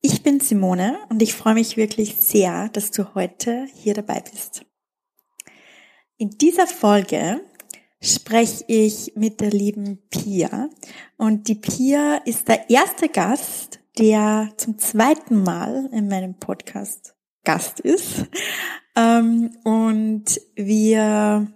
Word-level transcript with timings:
Ich 0.00 0.22
bin 0.22 0.38
Simone 0.38 0.96
und 1.08 1.20
ich 1.22 1.34
freue 1.34 1.54
mich 1.54 1.76
wirklich 1.76 2.16
sehr, 2.16 2.68
dass 2.68 2.92
du 2.92 3.16
heute 3.16 3.66
hier 3.74 3.94
dabei 3.94 4.22
bist. 4.30 4.64
In 6.18 6.30
dieser 6.30 6.68
Folge 6.68 7.40
spreche 8.00 8.64
ich 8.68 9.14
mit 9.16 9.40
der 9.40 9.50
lieben 9.50 9.98
Pia 10.08 10.70
und 11.16 11.48
die 11.48 11.56
Pia 11.56 12.18
ist 12.18 12.46
der 12.46 12.70
erste 12.70 13.08
Gast, 13.08 13.80
der 13.98 14.52
zum 14.56 14.78
zweiten 14.78 15.42
Mal 15.42 15.90
in 15.92 16.06
meinem 16.06 16.34
Podcast 16.34 17.16
Gast 17.42 17.80
ist. 17.80 18.26
Ähm, 18.94 19.50
und 19.64 20.40
wir 20.54 21.52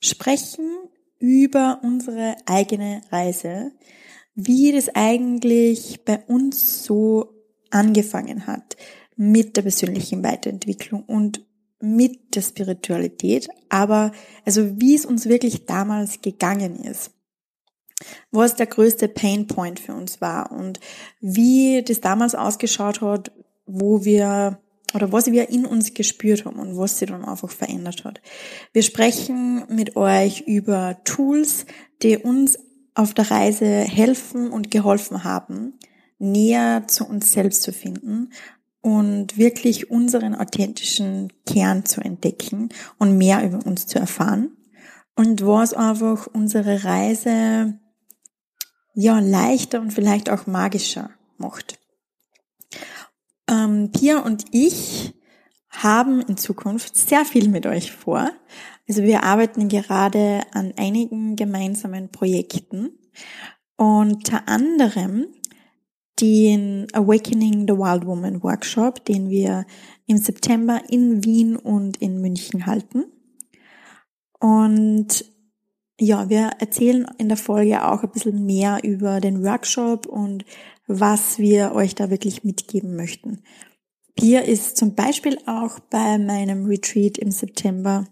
sprechen 0.00 0.68
über 1.20 1.78
unsere 1.84 2.36
eigene 2.46 3.02
Reise, 3.12 3.70
wie 4.34 4.72
das 4.72 4.88
eigentlich 4.94 6.04
bei 6.04 6.24
uns 6.26 6.82
so 6.82 7.35
angefangen 7.70 8.46
hat 8.46 8.76
mit 9.16 9.56
der 9.56 9.62
persönlichen 9.62 10.22
Weiterentwicklung 10.22 11.02
und 11.04 11.44
mit 11.80 12.34
der 12.34 12.42
Spiritualität, 12.42 13.48
aber 13.68 14.12
also 14.44 14.80
wie 14.80 14.94
es 14.94 15.04
uns 15.04 15.26
wirklich 15.26 15.66
damals 15.66 16.20
gegangen 16.22 16.76
ist, 16.76 17.10
was 18.30 18.56
der 18.56 18.66
größte 18.66 19.08
Pain 19.08 19.46
Point 19.46 19.80
für 19.80 19.94
uns 19.94 20.20
war 20.20 20.52
und 20.52 20.80
wie 21.20 21.82
das 21.82 22.00
damals 22.00 22.34
ausgeschaut 22.34 23.00
hat, 23.00 23.32
wo 23.66 24.04
wir 24.04 24.58
oder 24.94 25.12
was 25.12 25.26
wir 25.26 25.50
in 25.50 25.66
uns 25.66 25.94
gespürt 25.94 26.44
haben 26.44 26.58
und 26.58 26.78
was 26.78 26.98
sich 26.98 27.08
dann 27.08 27.24
einfach 27.24 27.50
verändert 27.50 28.04
hat. 28.04 28.20
Wir 28.72 28.82
sprechen 28.82 29.64
mit 29.68 29.96
euch 29.96 30.42
über 30.42 30.98
Tools, 31.04 31.66
die 32.02 32.16
uns 32.16 32.58
auf 32.94 33.12
der 33.12 33.30
Reise 33.30 33.66
helfen 33.66 34.50
und 34.50 34.70
geholfen 34.70 35.24
haben, 35.24 35.74
näher 36.18 36.86
zu 36.88 37.06
uns 37.06 37.32
selbst 37.32 37.62
zu 37.62 37.72
finden 37.72 38.30
und 38.80 39.36
wirklich 39.36 39.90
unseren 39.90 40.34
authentischen 40.34 41.32
Kern 41.44 41.84
zu 41.84 42.00
entdecken 42.00 42.68
und 42.98 43.18
mehr 43.18 43.44
über 43.44 43.64
uns 43.66 43.86
zu 43.86 43.98
erfahren. 43.98 44.56
Und 45.16 45.44
was 45.44 45.72
einfach 45.72 46.26
unsere 46.26 46.84
Reise 46.84 47.78
ja 48.94 49.18
leichter 49.18 49.80
und 49.80 49.92
vielleicht 49.92 50.30
auch 50.30 50.46
magischer 50.46 51.10
macht. 51.36 51.78
Ähm, 53.48 53.90
Pia 53.92 54.18
und 54.20 54.44
ich 54.52 55.14
haben 55.70 56.20
in 56.22 56.36
Zukunft 56.36 56.96
sehr 56.96 57.24
viel 57.24 57.48
mit 57.48 57.66
euch 57.66 57.92
vor. 57.92 58.30
Also 58.88 59.02
wir 59.02 59.24
arbeiten 59.24 59.68
gerade 59.68 60.42
an 60.52 60.72
einigen 60.76 61.36
gemeinsamen 61.36 62.10
Projekten. 62.10 62.90
Unter 63.76 64.48
anderem 64.48 65.26
den 66.20 66.86
Awakening 66.92 67.66
the 67.68 67.74
Wild 67.74 68.06
Woman 68.06 68.42
Workshop, 68.42 69.04
den 69.04 69.28
wir 69.28 69.66
im 70.06 70.18
September 70.18 70.80
in 70.88 71.24
Wien 71.24 71.56
und 71.56 71.98
in 71.98 72.20
München 72.20 72.66
halten. 72.66 73.04
Und 74.40 75.24
ja, 75.98 76.28
wir 76.28 76.50
erzählen 76.58 77.06
in 77.18 77.28
der 77.28 77.38
Folge 77.38 77.84
auch 77.84 78.02
ein 78.02 78.10
bisschen 78.10 78.44
mehr 78.44 78.80
über 78.82 79.20
den 79.20 79.42
Workshop 79.42 80.06
und 80.06 80.44
was 80.86 81.38
wir 81.38 81.72
euch 81.74 81.94
da 81.94 82.10
wirklich 82.10 82.44
mitgeben 82.44 82.96
möchten. 82.96 83.42
Pia 84.14 84.40
ist 84.40 84.76
zum 84.76 84.94
Beispiel 84.94 85.38
auch 85.46 85.78
bei 85.78 86.18
meinem 86.18 86.66
Retreat 86.66 87.18
im 87.18 87.30
September 87.30 88.06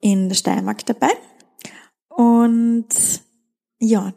in 0.00 0.28
der 0.28 0.36
Steiermark 0.36 0.84
dabei. 0.86 1.10
Und 2.08 2.88
ja, 3.80 4.12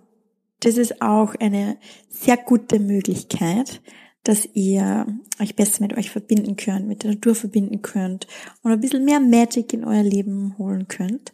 das 0.65 0.77
ist 0.77 1.01
auch 1.01 1.35
eine 1.35 1.77
sehr 2.09 2.37
gute 2.37 2.79
Möglichkeit, 2.79 3.81
dass 4.23 4.49
ihr 4.53 5.05
euch 5.39 5.55
besser 5.55 5.83
mit 5.83 5.95
euch 5.95 6.09
verbinden 6.09 6.55
könnt, 6.55 6.87
mit 6.87 7.03
der 7.03 7.11
Natur 7.11 7.35
verbinden 7.35 7.83
könnt 7.83 8.25
und 8.63 8.71
ein 8.71 8.79
bisschen 8.79 9.05
mehr 9.05 9.19
Magic 9.19 9.73
in 9.73 9.85
euer 9.85 10.01
Leben 10.01 10.57
holen 10.57 10.87
könnt. 10.87 11.33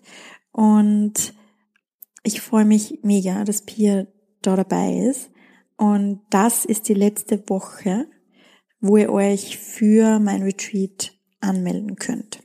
Und 0.52 1.34
ich 2.24 2.42
freue 2.42 2.66
mich 2.66 3.00
mega, 3.04 3.46
dass 3.46 3.62
Pia 3.62 4.06
da 4.42 4.58
dabei 4.58 4.98
ist. 4.98 5.32
Und 5.78 6.22
das 6.30 6.66
ist 6.66 6.90
die 6.90 6.94
letzte 6.94 7.42
Woche, 7.48 8.08
wo 8.82 8.98
ihr 8.98 9.12
euch 9.12 9.58
für 9.58 10.20
mein 10.20 10.42
Retreat 10.42 11.14
anmelden 11.40 11.96
könnt. 11.96 12.44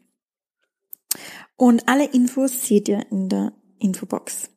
Und 1.57 1.89
alle 1.89 2.05
Infos 2.05 2.67
seht 2.67 2.89
ihr 2.89 3.11
in 3.11 3.29
der 3.29 3.53
Infobox. 3.81 4.51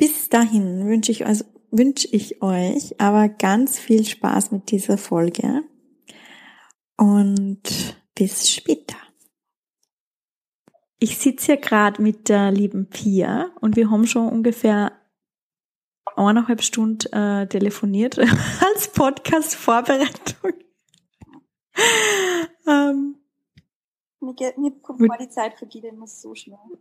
Bis 0.00 0.30
dahin 0.30 0.86
wünsche 0.86 1.12
ich, 1.12 1.26
euch, 1.26 1.44
wünsche 1.70 2.08
ich 2.10 2.40
euch 2.40 2.98
aber 2.98 3.28
ganz 3.28 3.78
viel 3.78 4.06
Spaß 4.06 4.50
mit 4.50 4.70
dieser 4.70 4.96
Folge 4.96 5.62
und 6.96 7.60
bis 8.14 8.48
später. 8.48 8.96
Ich 11.00 11.18
sitze 11.18 11.52
hier 11.52 11.56
gerade 11.58 12.00
mit 12.00 12.30
der 12.30 12.50
lieben 12.50 12.88
Pia 12.88 13.50
und 13.60 13.76
wir 13.76 13.90
haben 13.90 14.06
schon 14.06 14.30
ungefähr 14.30 14.92
eineinhalb 16.16 16.62
Stunden 16.62 17.12
äh, 17.12 17.46
telefoniert 17.46 18.18
als 18.72 18.88
Podcast-Vorbereitung. 18.94 20.52
ähm, 22.66 23.16
mir, 24.20 24.54
mir 24.56 24.80
kommt 24.80 25.06
vor, 25.06 25.18
die 25.18 25.28
Zeit 25.28 25.58
vergeht 25.58 25.84
immer 25.84 26.06
so 26.06 26.34
schnell. 26.34 26.78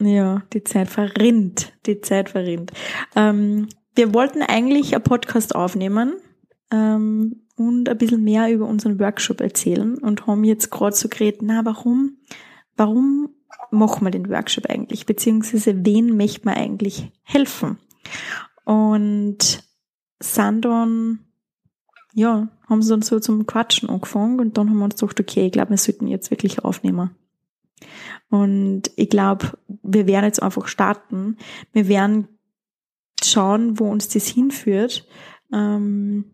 Ja, 0.00 0.42
die 0.52 0.62
Zeit 0.64 0.88
verrinnt. 0.88 1.72
Die 1.86 2.00
Zeit 2.00 2.30
verrinnt. 2.30 2.72
Ähm, 3.16 3.68
wir 3.94 4.14
wollten 4.14 4.42
eigentlich 4.42 4.94
ein 4.94 5.02
Podcast 5.02 5.54
aufnehmen 5.54 6.14
ähm, 6.70 7.42
und 7.56 7.88
ein 7.88 7.98
bisschen 7.98 8.22
mehr 8.22 8.52
über 8.52 8.66
unseren 8.66 9.00
Workshop 9.00 9.40
erzählen 9.40 9.98
und 9.98 10.26
haben 10.26 10.44
jetzt 10.44 10.70
gerade 10.70 10.94
so 10.94 11.08
geredet, 11.08 11.42
na, 11.42 11.64
warum, 11.64 12.18
warum 12.76 13.30
machen 13.70 14.06
wir 14.06 14.12
den 14.12 14.30
Workshop 14.30 14.66
eigentlich? 14.66 15.04
Beziehungsweise 15.04 15.84
wen 15.84 16.16
möchte 16.16 16.44
man 16.44 16.54
eigentlich 16.54 17.10
helfen? 17.22 17.78
Und 18.64 19.64
sind 20.20 20.64
dann, 20.64 21.20
ja, 22.14 22.48
haben 22.68 22.82
sie 22.82 22.90
dann 22.90 23.02
so 23.02 23.18
zum 23.18 23.46
Quatschen 23.46 23.88
angefangen 23.88 24.38
und 24.38 24.58
dann 24.58 24.70
haben 24.70 24.78
wir 24.78 24.84
uns 24.84 24.96
gedacht, 24.96 25.18
okay, 25.18 25.46
ich 25.46 25.52
glaube, 25.52 25.70
wir 25.70 25.76
sollten 25.76 26.06
jetzt 26.06 26.30
wirklich 26.30 26.64
aufnehmen. 26.64 27.10
Und 28.30 28.90
ich 28.96 29.08
glaube, 29.08 29.58
wir 29.82 30.06
werden 30.06 30.24
jetzt 30.24 30.42
einfach 30.42 30.68
starten. 30.68 31.36
Wir 31.72 31.88
werden 31.88 32.28
schauen, 33.22 33.78
wo 33.78 33.90
uns 33.90 34.08
das 34.08 34.26
hinführt. 34.26 35.06
Ähm, 35.52 36.24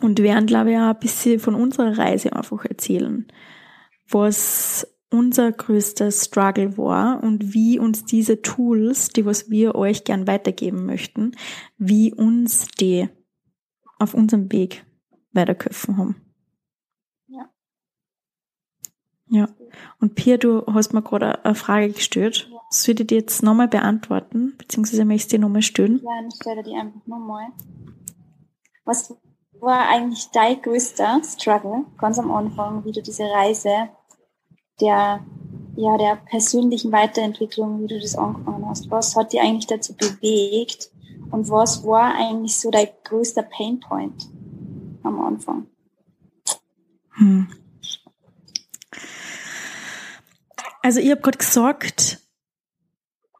und 0.00 0.18
werden, 0.20 0.46
glaube 0.46 0.70
ich, 0.70 0.76
auch 0.76 0.94
ein 0.94 0.98
bisschen 0.98 1.40
von 1.40 1.54
unserer 1.54 1.98
Reise 1.98 2.34
einfach 2.34 2.64
erzählen. 2.64 3.26
Was 4.08 4.86
unser 5.10 5.50
größter 5.52 6.10
Struggle 6.10 6.78
war 6.78 7.22
und 7.22 7.52
wie 7.52 7.78
uns 7.78 8.04
diese 8.04 8.42
Tools, 8.42 9.08
die 9.08 9.26
was 9.26 9.50
wir 9.50 9.74
euch 9.74 10.04
gern 10.04 10.26
weitergeben 10.26 10.86
möchten, 10.86 11.32
wie 11.78 12.14
uns 12.14 12.68
die 12.68 13.08
auf 13.98 14.14
unserem 14.14 14.50
Weg 14.52 14.84
weiterköpfen 15.32 15.96
haben. 15.96 16.29
Ja. 19.30 19.48
Und 20.00 20.16
Pia, 20.16 20.36
du 20.36 20.66
hast 20.66 20.92
mir 20.92 21.02
gerade 21.02 21.44
eine 21.44 21.54
Frage 21.54 21.92
gestellt. 21.92 22.48
Ja. 22.50 22.58
Soll 22.70 23.00
ich 23.00 23.06
die 23.06 23.14
jetzt 23.14 23.42
nochmal 23.42 23.68
beantworten? 23.68 24.54
Beziehungsweise 24.58 25.04
möchtest 25.04 25.32
du 25.32 25.36
die 25.36 25.42
nochmal 25.42 25.62
stellen? 25.62 26.00
Ja, 26.02 26.26
ich 26.28 26.34
stelle 26.34 26.62
die 26.62 26.74
einfach 26.74 27.06
nochmal. 27.06 27.46
Was 28.84 29.16
war 29.60 29.88
eigentlich 29.88 30.30
dein 30.32 30.60
größter 30.60 31.20
Struggle 31.24 31.84
ganz 31.98 32.18
am 32.18 32.30
Anfang, 32.32 32.84
wie 32.84 32.92
du 32.92 33.02
diese 33.02 33.24
Reise 33.24 33.90
der, 34.80 35.24
ja, 35.76 35.96
der 35.96 36.16
persönlichen 36.16 36.90
Weiterentwicklung, 36.90 37.82
wie 37.82 37.86
du 37.86 38.00
das 38.00 38.16
angefangen 38.16 38.68
hast? 38.68 38.90
Was 38.90 39.14
hat 39.14 39.32
dich 39.32 39.40
eigentlich 39.40 39.68
dazu 39.68 39.94
bewegt? 39.94 40.90
Und 41.30 41.48
was 41.50 41.84
war 41.84 42.14
eigentlich 42.14 42.56
so 42.56 42.70
dein 42.70 42.88
größter 43.04 43.42
Painpoint 43.42 44.28
am 45.04 45.20
Anfang? 45.20 45.66
Hm. 47.12 47.48
Also 50.82 51.00
ich 51.00 51.10
habe 51.10 51.20
gerade 51.20 51.38
gesagt, 51.38 52.20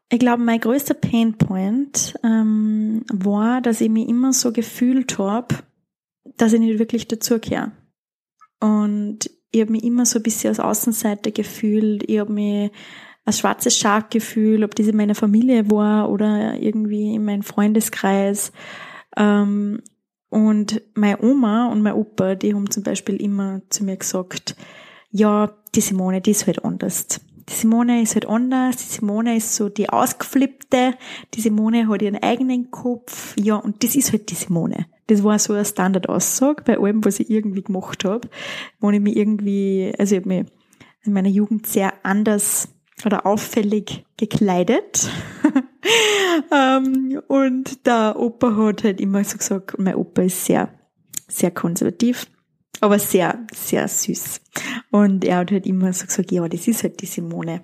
ich 0.09 0.19
glaube, 0.19 0.43
mein 0.43 0.59
größter 0.59 0.93
Painpoint 0.93 2.15
ähm, 2.23 3.03
war, 3.11 3.61
dass 3.61 3.81
ich 3.81 3.89
mich 3.89 4.09
immer 4.09 4.33
so 4.33 4.51
gefühlt 4.51 5.17
habe, 5.17 5.55
dass 6.37 6.53
ich 6.53 6.59
nicht 6.59 6.79
wirklich 6.79 7.07
dazugehöre. 7.07 7.71
Und 8.59 9.29
ich 9.51 9.61
habe 9.61 9.71
mich 9.71 9.83
immer 9.83 10.05
so 10.05 10.19
ein 10.19 10.23
bisschen 10.23 10.49
als 10.49 10.59
Außenseiter 10.59 11.31
gefühlt, 11.31 12.03
ich 12.09 12.19
habe 12.19 12.31
mich 12.31 12.71
als 13.25 13.39
schwarzes 13.39 13.77
Schaf 13.77 14.09
gefühlt, 14.09 14.63
ob 14.63 14.75
das 14.75 14.87
in 14.87 14.97
meiner 14.97 15.15
Familie 15.15 15.69
war 15.69 16.09
oder 16.09 16.59
irgendwie 16.59 17.15
in 17.15 17.23
meinem 17.25 17.43
Freundeskreis. 17.43 18.51
Ähm, 19.15 19.81
und 20.29 20.81
meine 20.93 21.21
Oma 21.21 21.67
und 21.67 21.81
mein 21.81 21.93
Opa, 21.93 22.35
die 22.35 22.53
haben 22.53 22.69
zum 22.69 22.83
Beispiel 22.83 23.15
immer 23.17 23.61
zu 23.69 23.83
mir 23.83 23.97
gesagt, 23.97 24.55
ja, 25.09 25.53
die 25.75 25.81
Simone, 25.81 26.21
die 26.21 26.31
ist 26.31 26.47
halt 26.47 26.63
anders. 26.63 27.19
Die 27.49 27.53
Simone 27.53 28.01
ist 28.01 28.15
halt 28.15 28.27
anders, 28.27 28.77
die 28.77 28.93
Simone 28.93 29.35
ist 29.35 29.55
so 29.55 29.69
die 29.69 29.89
ausgeflippte, 29.89 30.95
die 31.33 31.41
Simone 31.41 31.87
hat 31.87 32.01
ihren 32.01 32.21
eigenen 32.21 32.71
Kopf, 32.71 33.35
ja, 33.37 33.55
und 33.55 33.83
das 33.83 33.95
ist 33.95 34.11
halt 34.11 34.29
die 34.29 34.35
Simone. 34.35 34.85
Das 35.07 35.23
war 35.23 35.39
so 35.39 35.53
eine 35.53 35.65
Standardaussage 35.65 36.63
bei 36.63 36.77
allem, 36.77 37.03
was 37.03 37.19
ich 37.19 37.29
irgendwie 37.29 37.63
gemacht 37.63 38.05
habe, 38.05 38.29
wo 38.79 38.91
ich 38.91 38.99
mich 38.99 39.15
irgendwie, 39.15 39.93
also 39.97 40.15
ich 40.15 40.21
habe 40.21 40.29
mich 40.29 40.45
in 41.03 41.13
meiner 41.13 41.29
Jugend 41.29 41.67
sehr 41.67 41.93
anders 42.03 42.69
oder 43.05 43.25
auffällig 43.25 44.05
gekleidet. 44.17 45.09
ähm, 46.51 47.21
und 47.27 47.85
der 47.85 48.15
Opa 48.17 48.55
hat 48.55 48.83
halt 48.83 49.01
immer 49.01 49.23
so 49.23 49.37
gesagt, 49.37 49.77
mein 49.79 49.95
Opa 49.95 50.21
ist 50.21 50.45
sehr, 50.45 50.69
sehr 51.27 51.51
konservativ, 51.51 52.27
aber 52.81 52.99
sehr, 52.99 53.45
sehr 53.53 53.87
süß. 53.87 54.41
Und 54.89 55.23
er 55.23 55.37
hat 55.37 55.51
halt 55.51 55.65
immer 55.65 55.93
so 55.93 56.05
gesagt, 56.05 56.31
ja, 56.31 56.47
das 56.47 56.67
ist 56.67 56.83
halt 56.83 57.01
die 57.01 57.05
Simone. 57.05 57.63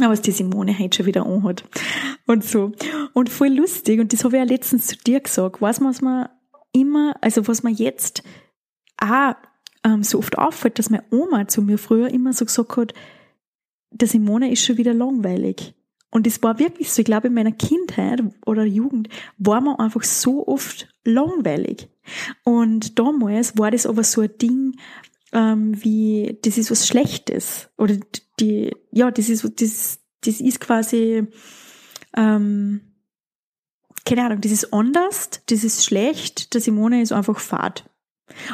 Aber 0.00 0.10
was 0.10 0.22
die 0.22 0.32
Simone 0.32 0.76
halt 0.76 0.94
schon 0.94 1.06
wieder 1.06 1.24
anhat. 1.24 1.64
Und 2.26 2.44
so. 2.44 2.72
Und 3.12 3.30
voll 3.30 3.48
lustig, 3.48 4.00
und 4.00 4.12
das 4.12 4.24
habe 4.24 4.36
ich 4.36 4.42
ja 4.42 4.46
letztens 4.46 4.88
zu 4.88 4.96
dir 4.96 5.20
gesagt, 5.20 5.62
weiß 5.62 5.80
man, 5.80 5.90
was 5.90 6.00
man 6.00 6.28
immer, 6.72 7.14
also 7.20 7.46
was 7.46 7.62
man 7.62 7.74
jetzt 7.74 8.24
auch 8.98 9.34
ähm, 9.84 10.02
so 10.02 10.18
oft 10.18 10.36
auffällt, 10.36 10.78
dass 10.78 10.90
meine 10.90 11.04
Oma 11.10 11.46
zu 11.46 11.62
mir 11.62 11.78
früher 11.78 12.08
immer 12.08 12.32
so 12.32 12.44
gesagt 12.44 12.76
hat, 12.76 12.94
der 13.92 14.08
Simone 14.08 14.50
ist 14.50 14.64
schon 14.64 14.78
wieder 14.78 14.94
langweilig. 14.94 15.74
Und 16.14 16.28
es 16.28 16.40
war 16.44 16.60
wirklich 16.60 16.92
so, 16.92 17.00
ich 17.00 17.06
glaube, 17.06 17.26
in 17.26 17.34
meiner 17.34 17.50
Kindheit 17.50 18.22
oder 18.46 18.64
Jugend 18.64 19.08
war 19.36 19.60
man 19.60 19.80
einfach 19.80 20.04
so 20.04 20.46
oft 20.46 20.88
langweilig. 21.02 21.88
Und 22.44 23.00
damals 23.00 23.58
war 23.58 23.72
das 23.72 23.84
aber 23.84 24.04
so 24.04 24.20
ein 24.20 24.30
Ding, 24.40 24.76
ähm, 25.32 25.74
wie, 25.82 26.38
das 26.42 26.56
ist 26.56 26.70
was 26.70 26.86
Schlechtes. 26.86 27.68
Oder 27.76 27.96
die, 28.38 28.70
ja, 28.92 29.10
das 29.10 29.28
ist, 29.28 29.42
das, 29.60 29.98
das 30.20 30.40
ist 30.40 30.60
quasi, 30.60 31.26
ähm, 32.16 32.80
keine 34.04 34.26
Ahnung, 34.26 34.40
das 34.40 34.52
ist 34.52 34.72
anders, 34.72 35.30
das 35.46 35.64
ist 35.64 35.84
schlecht, 35.84 36.54
der 36.54 36.60
Simone 36.60 37.02
ist 37.02 37.10
einfach 37.10 37.40
fad. 37.40 37.90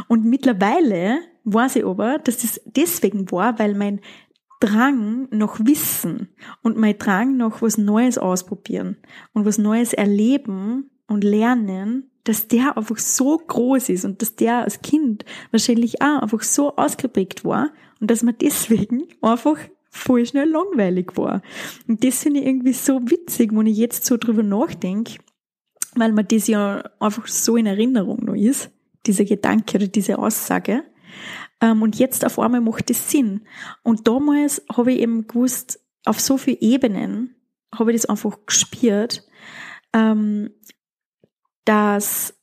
Und 0.09 0.25
mittlerweile 0.25 1.19
weiß 1.45 1.77
ich 1.77 1.85
aber, 1.85 2.21
dass 2.21 2.39
das 2.39 2.63
deswegen 2.65 3.31
war, 3.31 3.59
weil 3.59 3.75
mein 3.75 4.01
Drang 4.61 5.27
nach 5.31 5.59
Wissen 5.61 6.29
und 6.63 6.77
mein 6.77 6.99
Drang 6.99 7.37
nach 7.37 7.63
was 7.63 7.79
Neues 7.79 8.19
ausprobieren 8.19 8.97
und 9.33 9.47
was 9.47 9.59
Neues 9.59 9.93
erleben 9.93 10.91
und 11.07 11.25
lernen, 11.25 12.11
dass 12.25 12.49
der 12.49 12.77
einfach 12.77 12.99
so 12.99 13.39
groß 13.39 13.89
ist 13.89 14.05
und 14.05 14.21
dass 14.21 14.37
der 14.37 14.59
als 14.59 14.83
Kind 14.83 15.25
wahrscheinlich 15.51 16.03
auch 16.03 16.23
einfach 16.23 16.43
so 16.43 16.77
ausgeprägt 16.77 17.45
war 17.45 17.71
und 18.01 18.11
dass 18.11 18.23
man 18.23 18.37
deswegen 18.41 19.05
einfach 19.23 19.59
voll 19.91 20.25
schnell 20.25 20.49
langweilig 20.49 21.17
war. 21.17 21.43
Und 21.89 22.05
das 22.05 22.23
finde 22.23 22.41
ich 22.41 22.47
irgendwie 22.47 22.73
so 22.73 23.01
witzig, 23.11 23.51
wenn 23.53 23.67
ich 23.67 23.77
jetzt 23.77 24.05
so 24.05 24.17
drüber 24.17 24.43
nachdenke, 24.43 25.19
weil 25.97 26.13
man 26.13 26.29
das 26.29 26.47
ja 26.47 26.85
einfach 27.01 27.27
so 27.27 27.57
in 27.57 27.67
Erinnerung 27.67 28.25
noch 28.25 28.35
ist, 28.35 28.71
dieser 29.07 29.25
Gedanke 29.25 29.79
oder 29.79 29.89
diese 29.89 30.19
Aussage. 30.19 30.85
Ähm, 31.61 31.83
und 31.83 31.99
jetzt 31.99 32.25
auf 32.25 32.39
einmal 32.39 32.61
macht 32.61 32.91
es 32.91 33.11
Sinn. 33.11 33.47
Und 33.83 34.09
damals 34.09 34.63
habe 34.75 34.93
ich 34.93 35.01
eben 35.01 35.27
gewusst, 35.27 35.81
auf 36.05 36.21
so 36.21 36.39
vielen 36.39 36.59
Ebenen 36.61 37.37
habe 37.75 37.93
ich 37.93 38.01
das 38.01 38.11
einfach 38.11 38.39
gespürt, 38.47 39.27
ähm, 39.93 40.51
dass, 41.65 42.35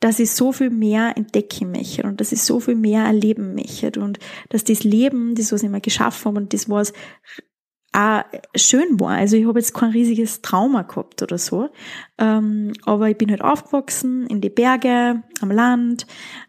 dass 0.00 0.18
ich 0.18 0.30
so 0.30 0.52
viel 0.52 0.70
mehr 0.70 1.16
entdecken 1.16 1.72
möchte 1.72 2.02
und 2.02 2.20
dass 2.20 2.32
ich 2.32 2.42
so 2.42 2.60
viel 2.60 2.74
mehr 2.74 3.04
erleben 3.04 3.54
möchte 3.54 4.00
und 4.00 4.18
dass 4.50 4.64
das 4.64 4.84
Leben, 4.84 5.34
das 5.34 5.52
was 5.52 5.62
ich 5.62 5.70
mir 5.70 5.80
geschaffen 5.80 6.26
habe 6.26 6.38
und 6.38 6.52
das 6.52 6.68
was 6.68 6.92
auch 7.92 8.22
schön 8.54 9.00
war. 9.00 9.16
Also 9.16 9.36
ich 9.36 9.46
habe 9.46 9.58
jetzt 9.58 9.74
kein 9.74 9.90
riesiges 9.90 10.42
Trauma 10.42 10.82
gehabt 10.82 11.22
oder 11.22 11.38
so, 11.38 11.70
ähm, 12.18 12.72
aber 12.84 13.10
ich 13.10 13.18
bin 13.18 13.30
halt 13.30 13.42
aufgewachsen 13.42 14.26
in 14.26 14.40
die 14.40 14.50
Berge, 14.50 15.22
am 15.40 15.50
Land 15.50 16.06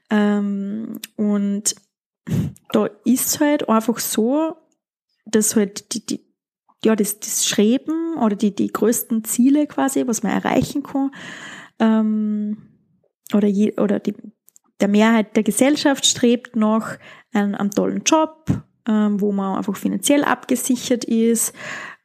ähm, 0.09 0.99
und 1.15 1.75
da 2.71 2.87
ist 3.05 3.39
halt 3.39 3.67
einfach 3.69 3.99
so, 3.99 4.55
dass 5.25 5.55
halt 5.55 5.93
die, 5.93 6.05
die 6.05 6.31
ja, 6.83 6.95
das, 6.95 7.19
das 7.19 7.47
Schreiben 7.47 8.17
oder 8.17 8.35
die, 8.35 8.55
die 8.55 8.67
größten 8.67 9.23
Ziele 9.23 9.67
quasi, 9.67 10.07
was 10.07 10.23
man 10.23 10.31
erreichen 10.31 10.83
kann, 10.83 11.11
ähm, 11.79 12.57
oder, 13.33 13.47
je, 13.47 13.77
oder 13.79 13.99
die, 13.99 14.15
der 14.79 14.87
Mehrheit 14.87 15.35
der 15.35 15.43
Gesellschaft 15.43 16.05
strebt 16.05 16.55
nach 16.55 16.97
einem, 17.33 17.55
einem 17.55 17.71
tollen 17.71 18.03
Job, 18.03 18.63
ähm, 18.87 19.21
wo 19.21 19.31
man 19.31 19.57
einfach 19.57 19.75
finanziell 19.75 20.23
abgesichert 20.23 21.03
ist, 21.05 21.53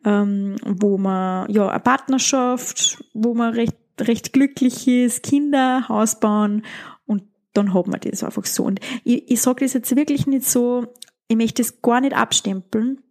ähm, 0.04 0.56
wo 0.64 0.98
man 0.98 1.50
ja 1.50 1.68
eine 1.68 1.80
Partnerschaft, 1.80 3.02
wo 3.14 3.34
man 3.34 3.54
recht, 3.54 3.76
recht 4.00 4.32
glücklich 4.32 4.86
ist, 4.86 5.22
Kinder, 5.22 5.88
Haus 5.88 6.20
bauen 6.20 6.62
und 7.06 7.24
dann 7.54 7.74
hat 7.74 7.86
man 7.86 8.00
das 8.00 8.22
einfach 8.22 8.46
so. 8.46 8.64
Und 8.64 8.80
ich, 9.04 9.30
ich 9.30 9.40
sage 9.40 9.64
das 9.64 9.72
jetzt 9.72 9.94
wirklich 9.96 10.26
nicht 10.26 10.44
so, 10.44 10.86
ich 11.28 11.36
möchte 11.36 11.62
das 11.62 11.82
gar 11.82 12.00
nicht 12.00 12.14
abstempeln. 12.14 13.02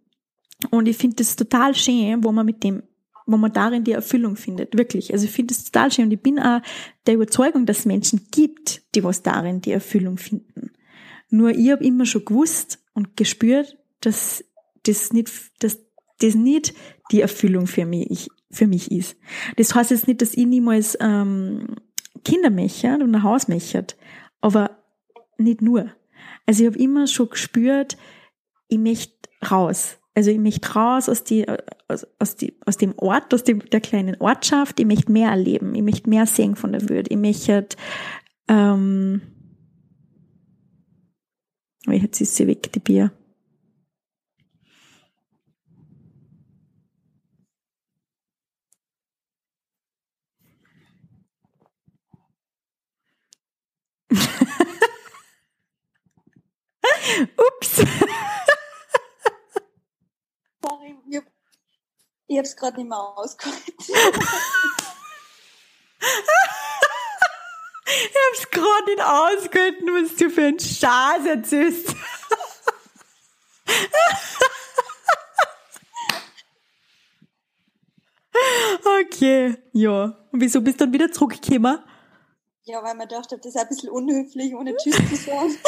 Und 0.70 0.88
ich 0.88 0.96
finde 0.96 1.16
das 1.16 1.36
total 1.36 1.74
schön, 1.74 2.24
wo 2.24 2.32
man 2.32 2.46
mit 2.46 2.62
dem, 2.64 2.82
wo 3.26 3.36
man 3.36 3.52
darin 3.52 3.84
die 3.84 3.92
Erfüllung 3.92 4.36
findet. 4.36 4.76
Wirklich. 4.78 5.12
Also 5.12 5.26
ich 5.26 5.32
finde 5.32 5.54
das 5.54 5.64
total 5.64 5.92
schön. 5.92 6.06
Und 6.06 6.12
ich 6.12 6.22
bin 6.22 6.38
auch 6.38 6.60
der 7.06 7.14
Überzeugung, 7.14 7.66
dass 7.66 7.80
es 7.80 7.84
Menschen 7.84 8.28
gibt, 8.30 8.82
die 8.94 9.04
was 9.04 9.22
darin 9.22 9.60
die 9.60 9.72
Erfüllung 9.72 10.16
finden. 10.16 10.70
Nur 11.28 11.50
ich 11.50 11.70
habe 11.70 11.84
immer 11.84 12.06
schon 12.06 12.24
gewusst 12.24 12.78
und 12.96 13.16
gespürt, 13.16 13.76
dass 14.00 14.44
das 14.84 15.12
nicht, 15.12 15.30
dass 15.62 15.78
das 16.18 16.34
nicht 16.34 16.74
die 17.12 17.20
Erfüllung 17.20 17.66
für 17.66 17.84
mich, 17.84 18.28
für 18.50 18.66
mich 18.66 18.90
ist. 18.90 19.16
Das 19.56 19.74
heißt 19.74 19.90
jetzt 19.90 20.08
nicht, 20.08 20.22
dass 20.22 20.34
ich 20.34 20.46
niemals 20.46 20.96
ähm, 21.00 21.76
Kinder 22.24 22.50
mechert 22.50 23.02
und 23.02 23.14
ein 23.14 23.22
Haus 23.22 23.48
mechert, 23.48 23.96
aber 24.40 24.82
nicht 25.38 25.60
nur. 25.62 25.92
Also 26.46 26.62
ich 26.62 26.70
habe 26.70 26.78
immer 26.78 27.06
schon 27.06 27.28
gespürt, 27.28 27.96
ich 28.68 28.78
möchte 28.78 29.14
raus. 29.50 29.98
Also 30.14 30.30
ich 30.30 30.38
möchte 30.38 30.72
raus 30.72 31.10
aus, 31.10 31.24
die, 31.24 31.46
aus, 31.88 32.06
aus, 32.18 32.36
die, 32.36 32.56
aus 32.64 32.78
dem 32.78 32.94
Ort, 32.96 33.34
aus 33.34 33.44
dem, 33.44 33.60
der 33.60 33.82
kleinen 33.82 34.16
Ortschaft. 34.18 34.80
Ich 34.80 34.86
möchte 34.86 35.12
mehr 35.12 35.28
erleben. 35.28 35.74
Ich 35.74 35.82
möchte 35.82 36.08
mehr 36.08 36.24
sehen 36.24 36.56
von 36.56 36.72
der 36.72 36.88
Welt. 36.88 37.08
Ich 37.10 37.18
möchte, 37.18 37.68
ähm, 38.48 39.20
oh, 41.86 41.92
jetzt 41.92 42.20
ist 42.20 42.36
sie 42.36 42.46
weg, 42.46 42.70
die 42.72 42.80
Bier. 42.80 43.12
Ups. 57.36 57.82
Sorry, 60.62 60.96
ich, 61.08 61.22
es 62.38 62.56
gerade 62.56 62.78
nicht 62.78 62.88
mehr 62.88 62.98
ausgehört. 62.98 63.62
ich 68.04 68.14
habe 68.14 68.34
es 68.34 68.50
gerade 68.50 68.84
nicht 68.86 69.02
ausgehört, 69.02 69.74
was 69.82 70.16
du 70.16 70.30
für 70.30 70.46
ein 70.46 70.58
Schatz 70.58 71.26
erzählst. 71.26 71.94
okay, 79.00 79.56
ja. 79.72 80.04
Und 80.32 80.40
wieso 80.40 80.60
bist 80.60 80.80
du 80.80 80.84
dann 80.84 80.92
wieder 80.92 81.10
zurückgekommen? 81.10 81.78
Ja, 82.64 82.82
weil 82.82 82.94
man 82.94 83.08
dachte, 83.08 83.36
das 83.38 83.46
ist 83.46 83.56
ein 83.56 83.68
bisschen 83.68 83.90
unhöflich, 83.90 84.54
ohne 84.54 84.76
Tschüss 84.76 84.96
zu 84.96 85.16
sagen. 85.16 85.56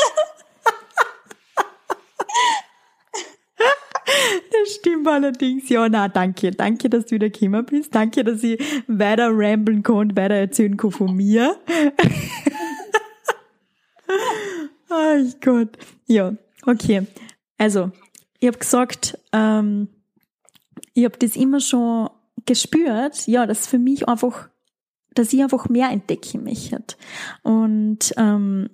Das 4.51 4.55
stimmt 4.75 5.07
allerdings. 5.09 5.69
Ja, 5.69 5.89
na, 5.89 6.09
danke. 6.09 6.51
Danke, 6.51 6.89
dass 6.91 7.07
du 7.07 7.17
wieder 7.17 7.31
gekommen 7.31 7.65
bist. 7.67 7.95
Danke, 7.95 8.25
dass 8.25 8.43
ich 8.43 8.61
weiter 8.87 9.31
ramblen 9.33 9.85
und 9.85 10.17
weiter 10.17 10.35
erzählen 10.35 10.77
kann 10.77 10.91
von 10.91 11.15
mir. 11.15 11.57
oh 14.91 15.25
Gott. 15.41 15.77
Ja, 16.07 16.35
okay. 16.67 17.07
Also, 17.59 17.91
ich 18.41 18.49
habe 18.49 18.59
gesagt, 18.59 19.19
ähm, 19.33 19.89
ich 20.95 21.05
habe 21.05 21.19
das 21.19 21.37
immer 21.37 21.61
schon 21.61 22.11
gespürt, 22.47 23.27
ja, 23.27 23.47
dass 23.47 23.67
für 23.67 23.79
mich 23.79 24.09
einfach, 24.09 24.49
dass 25.15 25.33
ich 25.33 25.43
einfach 25.43 25.69
mehr 25.69 25.91
entdecken 25.91 26.45
möchte. 26.45 26.83
Und 27.43 28.15
ähm, 28.17 28.71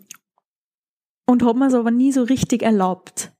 und 1.26 1.42
habe 1.42 1.58
mir 1.58 1.66
es 1.66 1.74
aber 1.74 1.90
nie 1.90 2.12
so 2.12 2.22
richtig 2.22 2.62
erlaubt. 2.62 3.32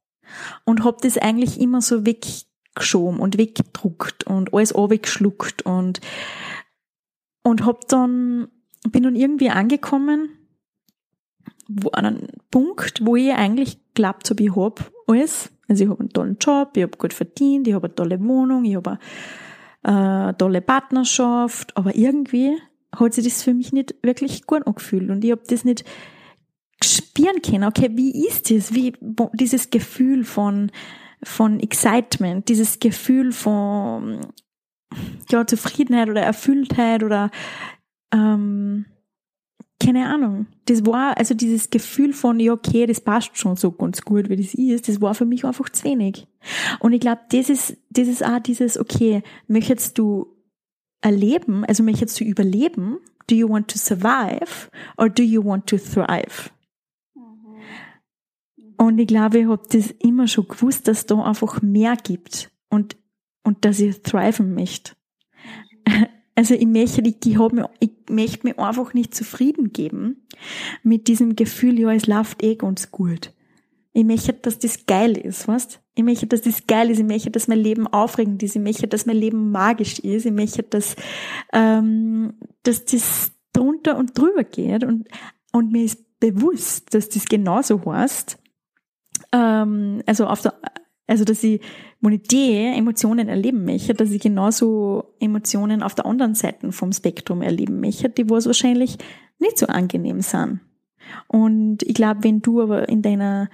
Und 0.65 0.85
habe 0.85 0.99
das 1.01 1.19
eigentlich 1.19 1.61
immer 1.61 1.81
so 1.81 2.07
weggeschoben 2.07 3.21
und 3.21 3.39
weggedruckt 3.39 4.25
und 4.25 4.53
alles 4.53 4.75
weggeschluckt 4.75 5.63
und, 5.63 6.01
und 7.43 7.65
hab 7.65 7.89
dann, 7.89 8.49
bin 8.91 9.03
dann 9.03 9.17
irgendwie 9.17 9.51
angekommen, 9.51 10.31
wo, 11.69 11.91
an 11.91 12.07
einem 12.07 12.29
Punkt, 12.51 13.05
wo 13.05 13.17
ich 13.17 13.33
eigentlich 13.33 13.79
glaubt 13.95 14.31
habe, 14.31 14.43
ich 14.43 14.55
hab 14.55 14.91
alles. 15.07 15.51
Also 15.69 15.85
ich 15.85 15.91
habe 15.91 16.01
einen 16.01 16.11
tollen 16.11 16.37
Job, 16.39 16.77
ich 16.77 16.83
habe 16.83 16.97
gut 16.99 17.15
verdient, 17.15 17.67
ich 17.67 17.75
habe 17.75 17.87
eine 17.87 17.95
tolle 17.95 18.21
Wohnung, 18.23 18.65
ich 18.65 18.77
habe 18.77 18.99
eine 19.83 20.31
äh, 20.31 20.35
tolle 20.35 20.61
Partnerschaft, 20.61 21.77
aber 21.77 21.95
irgendwie 21.95 22.59
hat 22.95 23.15
sich 23.15 23.25
das 23.25 23.43
für 23.43 23.55
mich 23.55 23.73
nicht 23.73 23.95
wirklich 24.03 24.47
gut 24.47 24.67
angefühlt 24.67 25.11
und 25.11 25.25
ich 25.25 25.31
habe 25.31 25.43
das 25.49 25.65
nicht 25.65 25.85
spüren 27.15 27.43
können, 27.43 27.65
okay, 27.65 27.91
wie 27.93 28.27
ist 28.27 28.51
das? 28.51 28.75
Wie, 28.75 28.93
dieses 29.35 29.71
Gefühl 29.71 30.25
von, 30.25 30.71
von 31.23 31.61
Excitement, 31.61 32.49
dieses 32.49 32.81
Gefühl 32.81 33.33
von, 33.33 34.21
ja, 35.31 35.47
Zufriedenheit 35.47 36.09
oder 36.09 36.23
Erfülltheit 36.23 37.03
oder, 37.03 37.31
ähm, 38.13 38.87
keine 39.81 40.07
Ahnung. 40.07 40.47
Das 40.67 40.87
war, 40.87 41.17
also 41.19 41.35
dieses 41.35 41.71
Gefühl 41.71 42.13
von, 42.13 42.41
ja, 42.41 42.53
okay, 42.53 42.87
das 42.87 43.01
passt 43.01 43.37
schon 43.37 43.57
so 43.57 43.73
ganz 43.73 44.03
gut, 44.03 44.29
wie 44.29 44.37
das 44.37 44.55
ist, 44.55 44.89
das 44.89 45.01
war 45.01 45.15
für 45.15 45.27
mich 45.27 45.45
einfach 45.45 45.69
zu 45.69 45.85
wenig. 45.85 46.27
Und 46.81 46.93
ich 46.93 47.01
glaube, 47.01 47.23
das 47.31 47.49
ist, 47.49 47.77
das 47.91 48.09
ist 48.09 48.25
auch 48.25 48.39
dieses, 48.41 48.79
okay, 48.79 49.23
möchtest 49.47 49.99
du 49.99 50.27
erleben, 51.01 51.65
also 51.65 51.83
möchtest 51.83 52.19
du 52.19 52.25
überleben? 52.25 52.99
Do 53.27 53.35
you 53.35 53.49
want 53.49 53.69
to 53.69 53.79
survive 53.79 54.71
or 54.99 55.09
do 55.09 55.23
you 55.23 55.43
want 55.45 55.67
to 55.67 55.79
thrive? 55.79 56.51
Und 58.77 58.99
ich 58.99 59.07
glaube, 59.07 59.39
ich 59.39 59.47
habe 59.47 59.63
das 59.71 59.91
immer 59.91 60.27
schon 60.27 60.49
gewusst, 60.49 60.89
dass 60.89 61.07
da 61.07 61.23
einfach 61.23 61.63
mehr 61.63 61.97
gibt 61.97 62.51
und, 62.69 62.97
und 63.43 63.65
dass 63.65 63.81
ich 63.81 64.03
thriven 64.03 64.55
möchte. 64.55 64.93
Also 66.37 66.55
ich 66.55 66.67
möchte, 66.67 67.01
ich, 67.01 67.39
hab 67.39 67.53
mir, 67.53 67.71
ich 67.79 67.93
möchte 68.11 68.45
mir 68.45 68.59
einfach 68.59 68.93
nicht 68.93 69.15
zufrieden 69.15 69.73
geben 69.73 70.27
mit 70.83 71.07
diesem 71.07 71.37
Gefühl, 71.37 71.79
ja, 71.79 71.93
es 71.93 72.09
läuft 72.09 72.43
eh 72.43 72.57
ganz 72.57 72.91
gut. 72.91 73.33
Ich 73.93 74.03
möchte, 74.03 74.33
dass 74.33 74.59
das 74.59 74.87
geil 74.87 75.17
ist, 75.17 75.47
weißt? 75.47 75.81
Ich 75.95 76.03
möchte, 76.03 76.27
dass 76.27 76.43
das 76.43 76.67
geil 76.67 76.91
ist. 76.91 76.99
Ich 76.99 77.05
möchte, 77.05 77.31
dass 77.31 77.47
mein 77.47 77.61
Leben 77.61 77.87
aufregend 77.87 78.43
ist. 78.43 78.57
Ich 78.57 78.63
möchte, 78.63 78.89
dass 78.89 79.07
mein 79.07 79.17
Leben 79.17 79.53
magisch 79.53 80.01
ist. 80.01 80.27
Ich 80.27 80.33
möchte, 80.33 80.65
dass, 80.65 80.97
ähm, 81.53 82.35
dass 82.65 82.85
das 82.85 83.31
drunter 83.53 83.97
und 83.97 84.19
drüber 84.19 84.43
geht. 84.43 84.83
Und, 84.83 85.07
und 85.53 85.71
mir 85.71 85.85
ist 85.85 86.19
bewusst, 86.19 86.93
dass 86.95 87.09
das 87.09 87.27
genauso 87.27 87.85
heißt, 87.87 88.39
ähm, 89.35 90.03
also 90.07 90.27
auf 90.27 90.41
der, 90.41 90.55
also 91.07 91.25
dass 91.25 91.43
ich 91.43 91.61
monetär 92.01 92.77
Emotionen 92.77 93.29
erleben 93.29 93.65
möchte, 93.65 93.93
dass 93.93 94.11
ich 94.11 94.23
genauso 94.23 95.15
Emotionen 95.21 95.83
auf 95.83 95.95
der 95.95 96.07
anderen 96.07 96.35
Seite 96.35 96.73
vom 96.73 96.93
Spektrum 96.93 97.43
erleben 97.43 97.81
möchte, 97.81 98.09
die 98.09 98.31
wo 98.31 98.37
es 98.37 98.47
wahrscheinlich 98.47 98.97
nicht 99.39 99.59
so 99.59 99.67
angenehm 99.67 100.21
sind. 100.21 100.61
Und 101.27 101.83
ich 101.83 101.95
glaube, 101.95 102.25
wenn 102.25 102.41
du 102.41 102.63
aber 102.63 102.89
in 102.89 103.03
deiner 103.03 103.51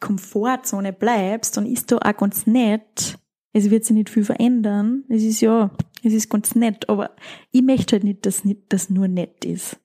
Komfortzone 0.00 0.92
bleibst, 0.92 1.56
dann 1.56 1.66
ist 1.66 1.92
da 1.92 1.98
auch 1.98 2.16
ganz 2.16 2.46
nett. 2.46 3.18
Es 3.52 3.70
wird 3.70 3.84
sich 3.84 3.94
nicht 3.94 4.08
viel 4.08 4.24
verändern. 4.24 5.04
Es 5.08 5.22
ist 5.22 5.40
ja, 5.42 5.70
es 6.02 6.14
ist 6.14 6.30
ganz 6.30 6.54
nett, 6.54 6.88
aber 6.88 7.10
ich 7.50 7.62
möchte 7.62 7.96
halt 7.96 8.04
nicht, 8.04 8.24
dass 8.24 8.44
nicht, 8.44 8.62
das 8.70 8.88
nur 8.88 9.08
nett 9.08 9.44
ist. 9.44 9.78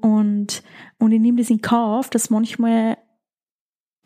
Und, 0.00 0.62
und 0.98 1.12
ich 1.12 1.20
nehme 1.20 1.38
das 1.38 1.50
in 1.50 1.60
Kauf, 1.60 2.10
dass 2.10 2.30
manchmal 2.30 2.98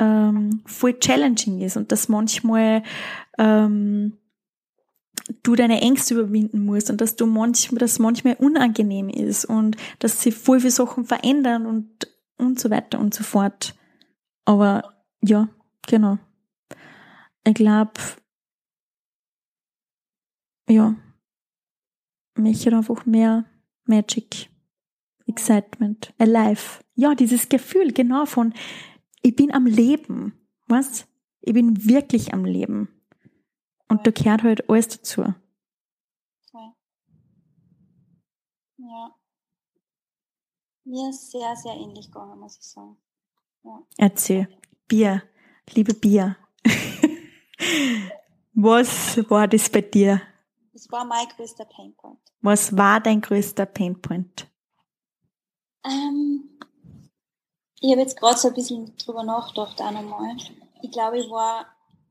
ähm, 0.01 0.63
voll 0.67 0.99
challenging 0.99 1.61
ist 1.61 1.77
und 1.77 1.93
dass 1.93 2.09
manchmal 2.09 2.83
ähm, 3.39 4.17
du 5.43 5.55
deine 5.55 5.81
Ängste 5.81 6.15
überwinden 6.15 6.65
musst 6.65 6.91
und 6.91 7.01
dass 7.01 7.15
du 7.15 7.27
manchmal, 7.27 7.79
dass 7.79 7.99
manchmal 7.99 8.35
unangenehm 8.35 9.09
ist 9.09 9.45
und 9.45 9.77
dass 10.01 10.23
sie 10.23 10.33
voll 10.33 10.61
viele 10.61 10.73
Sachen 10.73 11.05
verändern 11.05 11.67
und 11.67 12.09
und 12.41 12.59
so 12.59 12.71
weiter 12.71 12.99
und 12.99 13.15
so 13.15 13.23
fort. 13.23 13.75
Aber 14.45 14.95
ja, 15.23 15.49
genau. 15.87 16.19
Ich 17.47 17.55
glaube, 17.55 17.93
ja, 20.69 20.97
mich 22.37 22.67
hat 22.67 22.75
einfach 22.75 23.07
mehr 23.07 23.45
Magic, 23.85 24.49
Excitement, 25.27 26.13
Alive. 26.19 26.83
Ja, 26.95 27.15
dieses 27.15 27.49
Gefühl 27.49 27.93
genau 27.93 28.27
von 28.27 28.55
ich 29.23 29.37
bin 29.37 29.53
am 29.53 29.67
Leben. 29.67 30.35
Was? 30.67 31.07
Ich 31.41 31.53
bin 31.53 31.85
wirklich 31.87 32.33
am 32.33 32.45
Leben. 32.45 32.89
Und 33.89 34.07
da 34.07 34.11
gehört 34.11 34.43
halt 34.43 34.69
alles 34.69 34.89
dazu. 34.89 35.23
Okay. 35.23 36.73
Ja. 38.79 39.17
Mir 40.85 41.11
ist 41.11 41.31
sehr, 41.31 41.57
sehr 41.57 41.75
ähnlich 41.75 42.07
gegangen, 42.07 42.39
muss 42.39 42.57
ich 42.57 42.65
sagen. 42.65 42.97
Ja. 43.65 43.83
Erzähl. 43.99 44.49
Bier. 44.87 45.23
Liebe 45.75 45.95
Bier. 45.95 46.37
Was 48.55 49.19
war 49.31 49.49
das 49.49 49.69
bei 49.71 49.81
dir? 49.81 50.23
Das 50.73 50.91
war 50.91 51.05
mein 51.05 51.27
größter 51.37 51.65
Painpoint. 51.65 52.21
Was 52.41 52.77
war 52.77 53.01
dein 53.01 53.21
größter 53.21 53.67
Painpoint? 53.67 54.51
Ähm, 55.85 56.59
ich 57.81 57.91
habe 57.91 58.03
jetzt 58.03 58.19
gerade 58.19 58.39
so 58.39 58.49
ein 58.49 58.55
bisschen 58.55 58.95
drüber 58.99 59.23
nachgedacht 59.25 59.81
auch 59.81 59.91
nochmal. 59.91 60.37
Ich 60.83 60.91
glaube, 60.93 61.19
ich 61.19 61.31
war. 61.31 61.67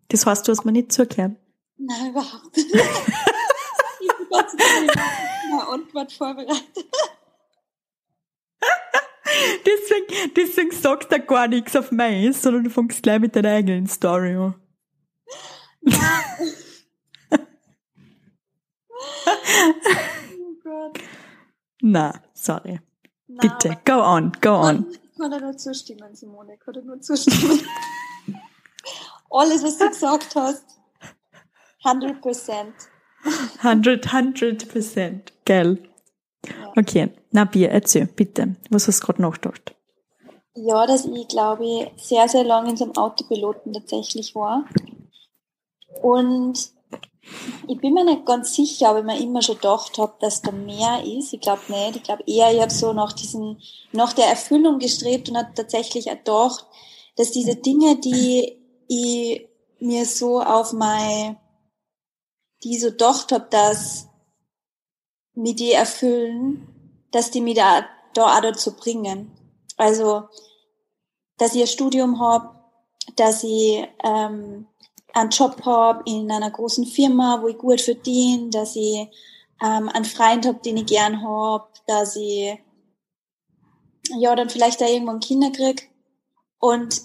Das 0.10 0.26
heißt, 0.26 0.48
du 0.48 0.52
hast 0.52 0.66
mir 0.66 0.72
nicht 0.72 0.92
zugehört? 0.92 1.34
Nein, 1.78 2.10
überhaupt 2.10 2.58
nicht. 2.58 2.74
ich 2.74 4.10
habe 4.10 4.26
Gott 4.30 4.50
sei 4.52 4.58
Dank 4.58 4.98
eine 5.52 5.68
Antwort 5.68 6.12
vorbereitet. 6.12 6.86
deswegen, 9.66 10.34
deswegen 10.36 10.72
sagst 10.72 11.12
du 11.12 11.20
gar 11.20 11.48
nichts 11.48 11.76
auf 11.76 11.92
meins, 11.92 12.42
sondern 12.42 12.64
du 12.64 12.72
fängst 12.72 13.04
gleich 13.04 13.20
mit 13.20 13.36
deiner 13.36 13.52
eigenen 13.52 13.86
Story 13.88 14.36
an. 14.36 14.56
oh 20.32 20.56
Gott. 20.64 21.00
Na, 21.82 22.22
sorry. 22.34 22.80
Na, 23.28 23.42
Bitte, 23.42 23.80
go 23.86 24.02
on, 24.02 24.32
go 24.42 24.56
on. 24.56 24.86
Ich 25.20 25.22
kann 25.22 25.32
dir 25.32 25.42
nur 25.42 25.58
zustimmen, 25.58 26.16
Simone. 26.16 26.54
Ich 26.54 26.62
kann 26.62 26.76
dir 26.76 26.82
nur 26.82 27.02
zustimmen. 27.02 27.60
Alles, 29.30 29.62
was 29.64 29.78
du 29.78 29.90
gesagt 29.90 30.34
hast, 30.34 30.64
100 31.84 32.22
Prozent. 32.22 32.74
100, 33.62 34.14
100 34.14 34.70
Prozent. 34.70 35.34
Geil. 35.44 35.84
Ja. 36.46 36.72
Okay, 36.78 37.10
na 37.32 37.44
Bier, 37.44 37.70
erzähl, 37.70 38.06
bitte. 38.06 38.56
Was 38.70 38.88
hast 38.88 39.02
du 39.02 39.08
gerade 39.08 39.22
nachgedacht? 39.22 39.76
Ja, 40.56 40.88
dass 40.88 41.04
ich, 41.04 41.28
glaube 41.28 41.66
ich, 41.66 42.02
sehr, 42.02 42.30
sehr 42.30 42.46
lange 42.46 42.70
in 42.70 42.78
so 42.78 42.86
einem 42.86 42.96
Autopiloten 42.96 43.74
tatsächlich 43.74 44.34
war. 44.36 44.70
Und 46.02 46.72
ich 47.68 47.80
bin 47.80 47.94
mir 47.94 48.04
nicht 48.04 48.26
ganz 48.26 48.56
sicher, 48.56 48.92
ob 48.92 48.98
ich 48.98 49.04
mir 49.04 49.20
immer 49.20 49.42
schon 49.42 49.56
gedacht 49.56 49.98
habe, 49.98 50.14
dass 50.20 50.42
da 50.42 50.52
mehr 50.52 51.04
ist. 51.04 51.34
Ich 51.34 51.42
glaube 51.42 51.62
nicht. 51.68 51.98
Ich 51.98 52.04
glaube 52.04 52.24
eher, 52.26 52.54
ich 52.54 52.62
habe 52.62 52.72
so 52.72 52.94
nach 52.94 53.14
diesen, 53.14 53.62
nach 53.92 54.14
der 54.14 54.26
Erfüllung 54.26 54.80
gestrebt 54.80 55.30
und 55.30 55.38
habe 55.38 55.54
tatsächlich 55.54 56.06
gedacht, 56.06 56.66
dass 57.16 57.32
diese 57.32 57.56
Dinge, 57.56 57.98
die 57.98 58.58
ich 58.88 59.48
mir 59.80 60.06
so 60.06 60.42
auf 60.42 60.74
mein, 60.74 61.38
die 62.64 62.76
ich 62.76 62.82
so 62.82 62.90
gedacht 62.90 63.32
habe, 63.32 63.48
dass 63.50 64.08
mir 65.34 65.56
die 65.56 65.72
erfüllen, 65.72 67.04
dass 67.12 67.32
die 67.32 67.42
mich 67.42 67.56
da, 67.56 67.86
da 68.14 68.38
auch 68.38 68.42
dazu 68.42 68.76
bringen. 68.76 69.32
Also, 69.78 70.24
dass 71.38 71.56
ich 71.56 71.62
ein 71.62 71.68
Studium 71.68 72.20
habe, 72.20 72.60
dass 73.16 73.44
ich 73.44 73.88
ähm, 74.04 74.68
einen 75.20 75.30
Job 75.30 75.64
habe 75.66 76.04
in 76.06 76.32
einer 76.32 76.52
großen 76.52 76.86
Firma, 76.86 77.42
wo 77.42 77.48
ich 77.48 77.58
gut 77.58 77.82
verdiene, 77.82 78.50
dass 78.50 78.76
ich 78.76 79.08
ähm, 79.62 79.90
einen 79.90 80.06
Freund 80.06 80.46
habe, 80.46 80.60
den 80.60 80.78
ich 80.78 80.86
gern 80.86 81.22
habe, 81.22 81.68
dass 81.88 82.16
ich 82.16 82.58
ja 84.18 84.36
dann 84.36 84.50
vielleicht 84.50 84.82
da 84.82 84.88
irgendwann 84.88 85.20
Kinder 85.20 85.52
krieg. 85.52 85.90
Und 86.60 87.02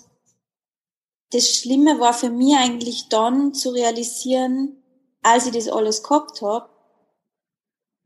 das 1.32 1.48
Schlimme 1.48 1.98
war 2.00 2.14
für 2.14 2.30
mich 2.30 2.56
eigentlich 2.56 3.08
dann 3.08 3.54
zu 3.54 3.70
realisieren, 3.70 4.82
als 5.22 5.46
ich 5.46 5.52
das 5.52 5.68
alles 5.68 6.02
gehabt 6.02 6.42
habe, 6.42 6.68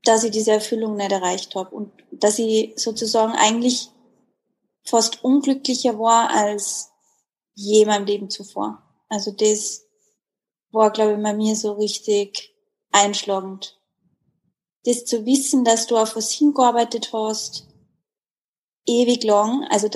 dass 0.05 0.25
ich 0.25 0.31
diese 0.31 0.53
Erfüllung 0.53 0.97
nicht 0.97 1.13
erreicht 1.13 1.55
habe 1.55 1.75
und 1.75 1.93
dass 2.11 2.39
ich 2.39 2.73
sozusagen 2.77 3.33
eigentlich 3.33 3.91
fast 4.85 5.23
unglücklicher 5.23 5.99
war 5.99 6.31
als 6.31 6.91
je 7.55 7.83
in 7.83 7.89
meinem 7.89 8.07
Leben 8.07 8.31
zuvor. 8.31 8.83
Also 9.09 9.33
das 9.33 9.88
war, 10.71 10.91
glaube 10.91 11.15
ich, 11.15 11.23
bei 11.23 11.33
mir 11.33 11.57
so 11.57 11.73
richtig 11.73 12.55
einschlagend. 12.91 13.81
Das 14.85 15.05
zu 15.05 15.27
wissen, 15.27 15.65
dass 15.65 15.87
du 15.87 15.97
auf 15.97 16.17
was 16.17 16.31
hingearbeitet 16.31 17.13
hast, 17.13 17.67
ewig 18.87 19.25
lang, 19.25 19.65
also 19.71 19.89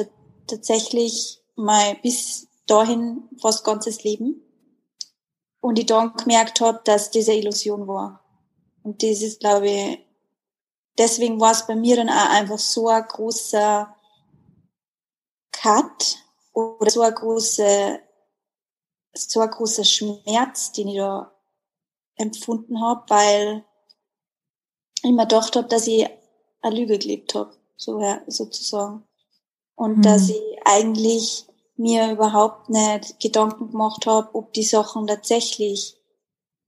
tatsächlich 0.47 1.41
mein 1.57 2.01
bis 2.03 2.49
dahin 2.67 3.29
fast 3.41 3.65
ganzes 3.65 4.05
Leben. 4.05 4.43
Und 5.61 5.79
ich 5.79 5.87
dann 5.87 6.15
gemerkt 6.15 6.61
habe, 6.61 6.81
dass 6.85 7.11
diese 7.11 7.33
Illusion 7.33 7.87
war. 7.87 8.25
Und 8.83 9.03
das 9.03 9.23
ist, 9.23 9.41
glaube 9.41 9.71
ich, 9.71 9.99
deswegen 10.99 11.41
war 11.41 11.53
es 11.53 11.67
bei 11.67 11.77
mir 11.77 11.97
dann 11.97 12.09
auch 12.09 12.31
einfach 12.31 12.59
so 12.59 12.89
ein 12.89 13.05
großer 13.07 13.95
Cut 15.53 16.17
oder 16.53 16.91
so 16.91 17.03
ein 17.03 17.15
so 19.15 19.41
ein 19.41 19.51
großer 19.51 19.85
Schmerz, 19.85 20.73
den 20.73 20.89
ich 20.89 20.97
da 20.97 21.33
empfunden 22.17 22.81
habe, 22.81 23.05
weil 23.09 23.65
ich 25.03 25.11
mir 25.11 25.27
gedacht 25.27 25.57
habe, 25.57 25.69
dass 25.69 25.87
ich 25.87 26.09
eine 26.61 26.77
Lüge 26.77 26.99
gelebt 26.99 27.35
habe, 27.35 27.55
so, 27.77 28.01
sozusagen. 28.27 29.05
Und 29.75 29.99
mhm. 29.99 30.03
dass 30.03 30.29
ich 30.29 30.43
eigentlich 30.65 31.47
mir 31.77 32.13
überhaupt 32.13 32.71
nicht 32.71 33.19
Gedanken 33.21 33.71
gemacht 33.71 34.07
habe, 34.07 34.35
ob 34.35 34.53
die 34.53 34.63
Sachen 34.63 35.07
tatsächlich 35.07 35.97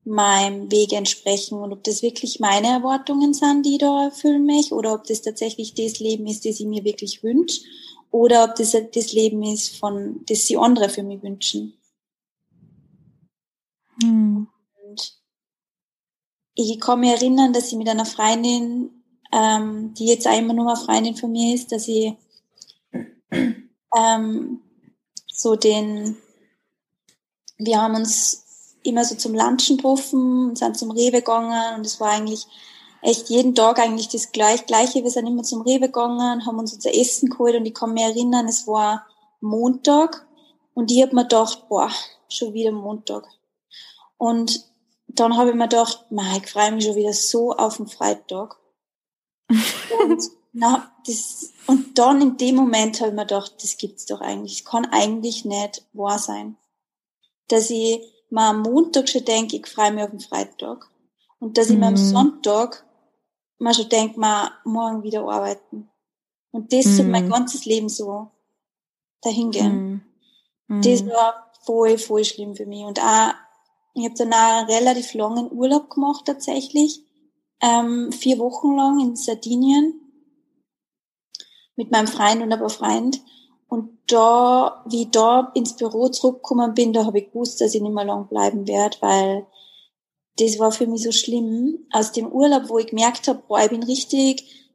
meinem 0.05 0.71
Weg 0.71 0.93
entsprechen 0.93 1.59
und 1.59 1.73
ob 1.73 1.83
das 1.85 2.03
wirklich 2.03 2.41
meine 2.41 2.69
Erwartungen 2.69 3.33
sind, 3.33 3.65
die 3.65 3.79
da 3.79 4.05
erfüllen 4.05 4.45
mich, 4.45 4.73
oder 4.73 4.95
ob 4.95 5.05
das 5.05 5.23
tatsächlich 5.23 5.75
das 5.75 5.99
Leben 5.99 6.27
ist, 6.27 6.45
das 6.45 6.61
ich 6.61 6.67
mir 6.67 6.85
wirklich 6.85 7.23
wünsche, 7.23 7.63
oder 8.11 8.45
ob 8.45 8.55
das 8.57 8.73
das 8.73 9.13
Leben 9.13 9.43
ist, 9.43 9.77
von 9.77 10.21
das 10.29 10.47
sie 10.47 10.57
andere 10.57 10.89
für 10.89 11.03
mich 11.03 11.23
wünschen. 11.23 11.75
Hm. 14.03 14.49
Und 14.85 15.19
ich 16.55 16.81
kann 16.81 17.01
mich 17.01 17.11
erinnern, 17.11 17.53
dass 17.53 17.69
ich 17.69 17.79
mit 17.79 17.89
einer 17.89 18.07
Freundin, 18.07 18.91
ähm, 19.33 19.95
die 19.95 20.07
jetzt 20.07 20.27
immer 20.27 20.55
nur 20.55 20.69
eine 20.69 20.77
Freundin 20.77 21.17
von 21.17 21.33
mir 21.33 21.55
ist, 21.55 21.73
dass 21.73 21.89
ich 21.89 22.15
ähm, 23.97 24.61
so 25.27 25.57
den, 25.57 26.17
wir 27.59 27.81
haben 27.81 27.95
uns 27.97 28.77
immer 28.85 29.05
so 29.05 29.15
zum 29.17 29.35
Lunchen 29.35 29.77
getroffen 29.77 30.51
und 30.51 30.59
sind 30.59 30.77
zum 30.77 30.91
Rewe 30.91 31.19
gegangen 31.19 31.77
und 31.77 31.87
es 31.87 31.99
war 32.01 32.11
eigentlich 32.11 32.47
echt 33.03 33.29
jeden 33.29 33.55
Tag 33.55 33.79
eigentlich 33.79 34.09
das 34.09 34.33
gleich, 34.33 34.67
gleiche. 34.67 35.03
Wir 35.03 35.11
sind 35.11 35.27
immer 35.27 35.43
zum 35.43 35.63
Rewe 35.63 35.87
gegangen, 35.89 36.47
haben 36.47 36.59
uns 36.59 36.73
unser 36.73 36.95
Essen 36.95 37.31
geholt 37.31 37.57
und 37.57 37.67
ich 37.67 37.75
kann 37.75 37.93
mich 37.93 38.03
erinnern, 38.03 38.47
es 38.47 38.67
war 38.67 39.07
Montag 39.41 40.27
und 40.75 40.91
ich 40.91 41.03
habe 41.03 41.15
mir 41.15 41.23
gedacht, 41.23 41.69
boah, 41.69 41.91
schon 42.29 42.55
wieder 42.55 42.73
Montag. 42.73 43.27
Und 44.25 44.65
dann 45.07 45.37
habe 45.37 45.51
ich 45.51 45.55
mir 45.55 45.69
gedacht, 45.69 46.07
ich 46.11 46.51
freue 46.51 46.73
mich 46.73 46.87
schon 46.87 46.95
wieder 46.95 47.13
so 47.13 47.53
auf 47.53 47.77
den 47.77 47.89
Freitag. 47.89 48.57
und, 49.51 50.23
na, 50.55 50.91
das, 51.07 51.53
und 51.67 51.99
dann 51.99 52.23
in 52.23 52.39
dem 52.39 52.57
Moment 52.57 53.01
habe 53.01 53.11
ich 53.11 53.15
mir 53.17 53.27
gedacht, 53.27 53.63
das 53.63 53.77
gibt's 53.77 54.07
doch 54.07 54.23
eigentlich. 54.23 54.63
Das 54.63 54.71
kann 54.71 54.87
eigentlich 54.87 55.45
nicht 55.45 55.87
wahr 55.93 56.19
sein. 56.19 56.57
Dass 57.49 57.69
ich 57.69 58.01
mir 58.31 58.45
am 58.45 58.63
Montag 58.63 59.11
schon 59.11 59.27
denke, 59.27 59.57
ich 59.57 59.67
freue 59.67 59.93
mich 59.93 60.05
auf 60.05 60.11
den 60.11 60.21
Freitag. 60.21 60.91
Und 61.39 61.59
dass 61.59 61.69
ich 61.69 61.77
mir 61.77 61.89
am 61.89 61.93
mhm. 61.93 61.99
Sonntag 61.99 62.87
mal 63.59 63.75
schon 63.75 63.91
denke, 63.91 64.19
mal 64.19 64.53
morgen 64.65 65.03
wieder 65.03 65.29
arbeiten. 65.29 65.91
Und 66.51 66.73
das 66.73 66.87
mhm. 66.87 67.11
mein 67.11 67.29
ganzes 67.29 67.67
Leben 67.67 67.91
so 67.91 68.31
dahingehen. 69.21 70.03
Mhm. 70.69 70.81
Das 70.81 71.03
mhm. 71.03 71.11
war 71.11 71.53
voll, 71.67 71.99
voll 71.99 72.25
schlimm 72.25 72.57
für 72.57 72.65
mich. 72.65 72.85
Und 72.85 72.99
auch 73.03 73.35
ich 73.95 74.05
habe 74.05 74.15
dann 74.17 74.33
auch 74.33 74.69
relativ 74.69 75.15
langen 75.15 75.51
Urlaub 75.51 75.91
gemacht 75.91 76.25
tatsächlich, 76.27 77.05
ähm, 77.63 78.11
vier 78.13 78.39
Wochen 78.39 78.77
lang 78.77 79.01
in 79.01 79.17
Sardinien 79.17 80.01
mit 81.77 81.91
meinem 81.91 82.09
Freund 82.09 82.43
und 82.43 82.51
paar 82.51 82.69
Freund. 82.69 83.21
Und 83.69 83.99
da, 84.07 84.85
wie 84.87 85.03
ich 85.03 85.11
da 85.11 85.53
ins 85.55 85.77
Büro 85.77 86.09
zurückgekommen 86.09 86.75
bin, 86.75 86.93
da 86.93 87.07
habe 87.07 87.19
ich 87.19 87.33
gewusst, 87.33 87.61
dass 87.61 87.75
ich 87.75 87.83
nicht 87.83 87.95
mehr 87.95 88.05
lang 88.05 88.29
bleiben 88.29 88.69
werde, 88.69 88.97
weil 89.01 89.47
das 90.37 90.59
war 90.59 90.73
für 90.73 90.87
mich 90.87 91.03
so 91.03 91.13
schlimm. 91.13 91.87
Aus 91.93 92.13
dem 92.13 92.31
Urlaub, 92.31 92.69
wo 92.69 92.79
ich 92.79 92.89
gemerkt 92.89 93.29
habe, 93.29 93.43
boah, 93.47 93.61
ich 93.61 93.71
bin 93.71 93.83
richtig 93.83 94.73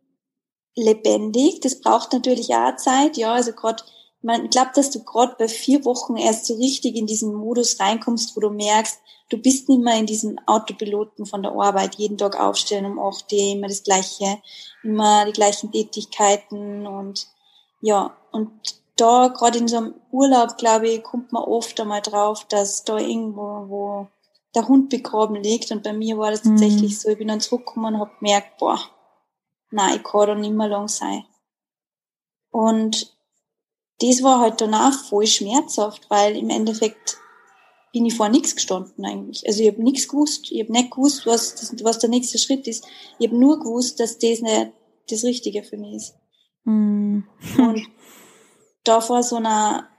lebendig. 0.76 1.60
Das 1.62 1.82
braucht 1.82 2.14
natürlich 2.14 2.54
auch 2.56 2.76
Zeit, 2.78 3.18
ja. 3.18 3.34
Also 3.34 3.52
gerade 3.52 3.84
man 4.22 4.50
glaubt, 4.50 4.76
dass 4.76 4.92
du 4.92 5.04
gerade 5.04 5.36
bei 5.38 5.48
vier 5.48 5.86
Wochen 5.86 6.18
erst 6.18 6.46
so 6.46 6.56
richtig 6.56 6.96
in 6.96 7.06
diesen 7.06 7.34
Modus 7.34 7.80
reinkommst, 7.80 8.36
wo 8.36 8.42
du 8.42 8.50
merkst, 8.50 9.00
du 9.30 9.38
bist 9.38 9.70
nicht 9.70 9.82
mehr 9.82 9.98
in 9.98 10.06
diesem 10.06 10.38
Autopiloten 10.46 11.26
von 11.26 11.44
der 11.44 11.54
Arbeit, 11.54 11.96
jeden 11.96 12.18
Tag 12.18 12.40
aufstehen 12.40 12.86
um 12.86 13.00
8 13.00 13.32
Uhr, 13.32 13.40
immer 13.54 13.68
das 13.68 13.84
Gleiche, 13.84 14.42
immer 14.84 15.26
die 15.26 15.32
gleichen 15.32 15.72
Tätigkeiten 15.72 16.86
und 16.86 17.28
ja, 17.82 18.18
und 18.32 18.52
da 18.98 19.30
gerade 19.30 19.60
in 19.60 19.70
so 19.70 19.78
einem 19.78 19.96
Urlaub, 20.12 20.58
glaube 20.58 20.90
ich, 20.90 21.04
kommt 21.04 21.32
man 21.32 21.44
oft 21.44 21.80
einmal 21.80 22.02
drauf, 22.02 22.46
dass 22.50 22.84
da 22.84 22.98
irgendwo, 22.98 23.70
wo 23.70 24.08
der 24.56 24.68
Hund 24.68 24.90
begraben 24.90 25.36
liegt 25.36 25.72
und 25.72 25.84
bei 25.84 25.94
mir 25.94 26.18
war 26.18 26.32
das 26.32 26.42
tatsächlich 26.42 26.92
mhm. 26.92 26.96
so, 26.96 27.10
ich 27.10 27.18
bin 27.18 27.30
dann 27.30 27.40
zurückgekommen 27.40 27.96
und 27.96 28.02
habe 28.02 28.12
gemerkt, 28.20 28.58
boah, 28.58 28.80
nein, 29.72 29.96
ich 29.98 30.04
kann 30.04 30.28
da 30.28 30.36
nicht 30.36 30.54
mehr 30.54 30.68
lang 30.68 30.90
sein. 30.90 31.24
Und 32.52 33.16
das 34.00 34.24
war 34.24 34.40
halt 34.40 34.62
danach 34.62 35.06
voll 35.06 35.28
schmerzhaft, 35.28 36.10
weil 36.10 36.36
im 36.38 36.50
Endeffekt 36.50 37.18
bin 37.92 38.06
ich 38.06 38.16
vor 38.16 38.30
nichts 38.30 38.56
gestanden 38.56 39.06
eigentlich. 39.06 39.46
Also 39.48 39.62
ich 39.62 39.68
habe 39.68 39.84
nichts 39.84 40.08
gewusst. 40.08 40.52
Ich 40.52 40.62
habe 40.62 40.72
nicht 40.72 40.92
gewusst, 40.92 41.26
was, 41.26 41.56
das, 41.56 41.84
was 41.84 42.00
der 42.00 42.10
nächste 42.10 42.38
Schritt 42.38 42.68
ist. 42.68 42.86
Ich 43.18 43.28
habe 43.28 43.38
nur 43.38 43.60
gewusst, 43.60 44.00
dass 44.00 44.20
das 44.20 44.42
nicht 44.42 44.72
das 45.10 45.24
Richtige 45.24 45.64
für 45.64 45.78
mich 45.78 45.96
ist. 45.96 46.16
Mm. 46.66 47.22
Und 47.58 47.88
da 48.84 49.02
vor 49.02 49.24
so 49.24 49.38
einer 49.38 49.90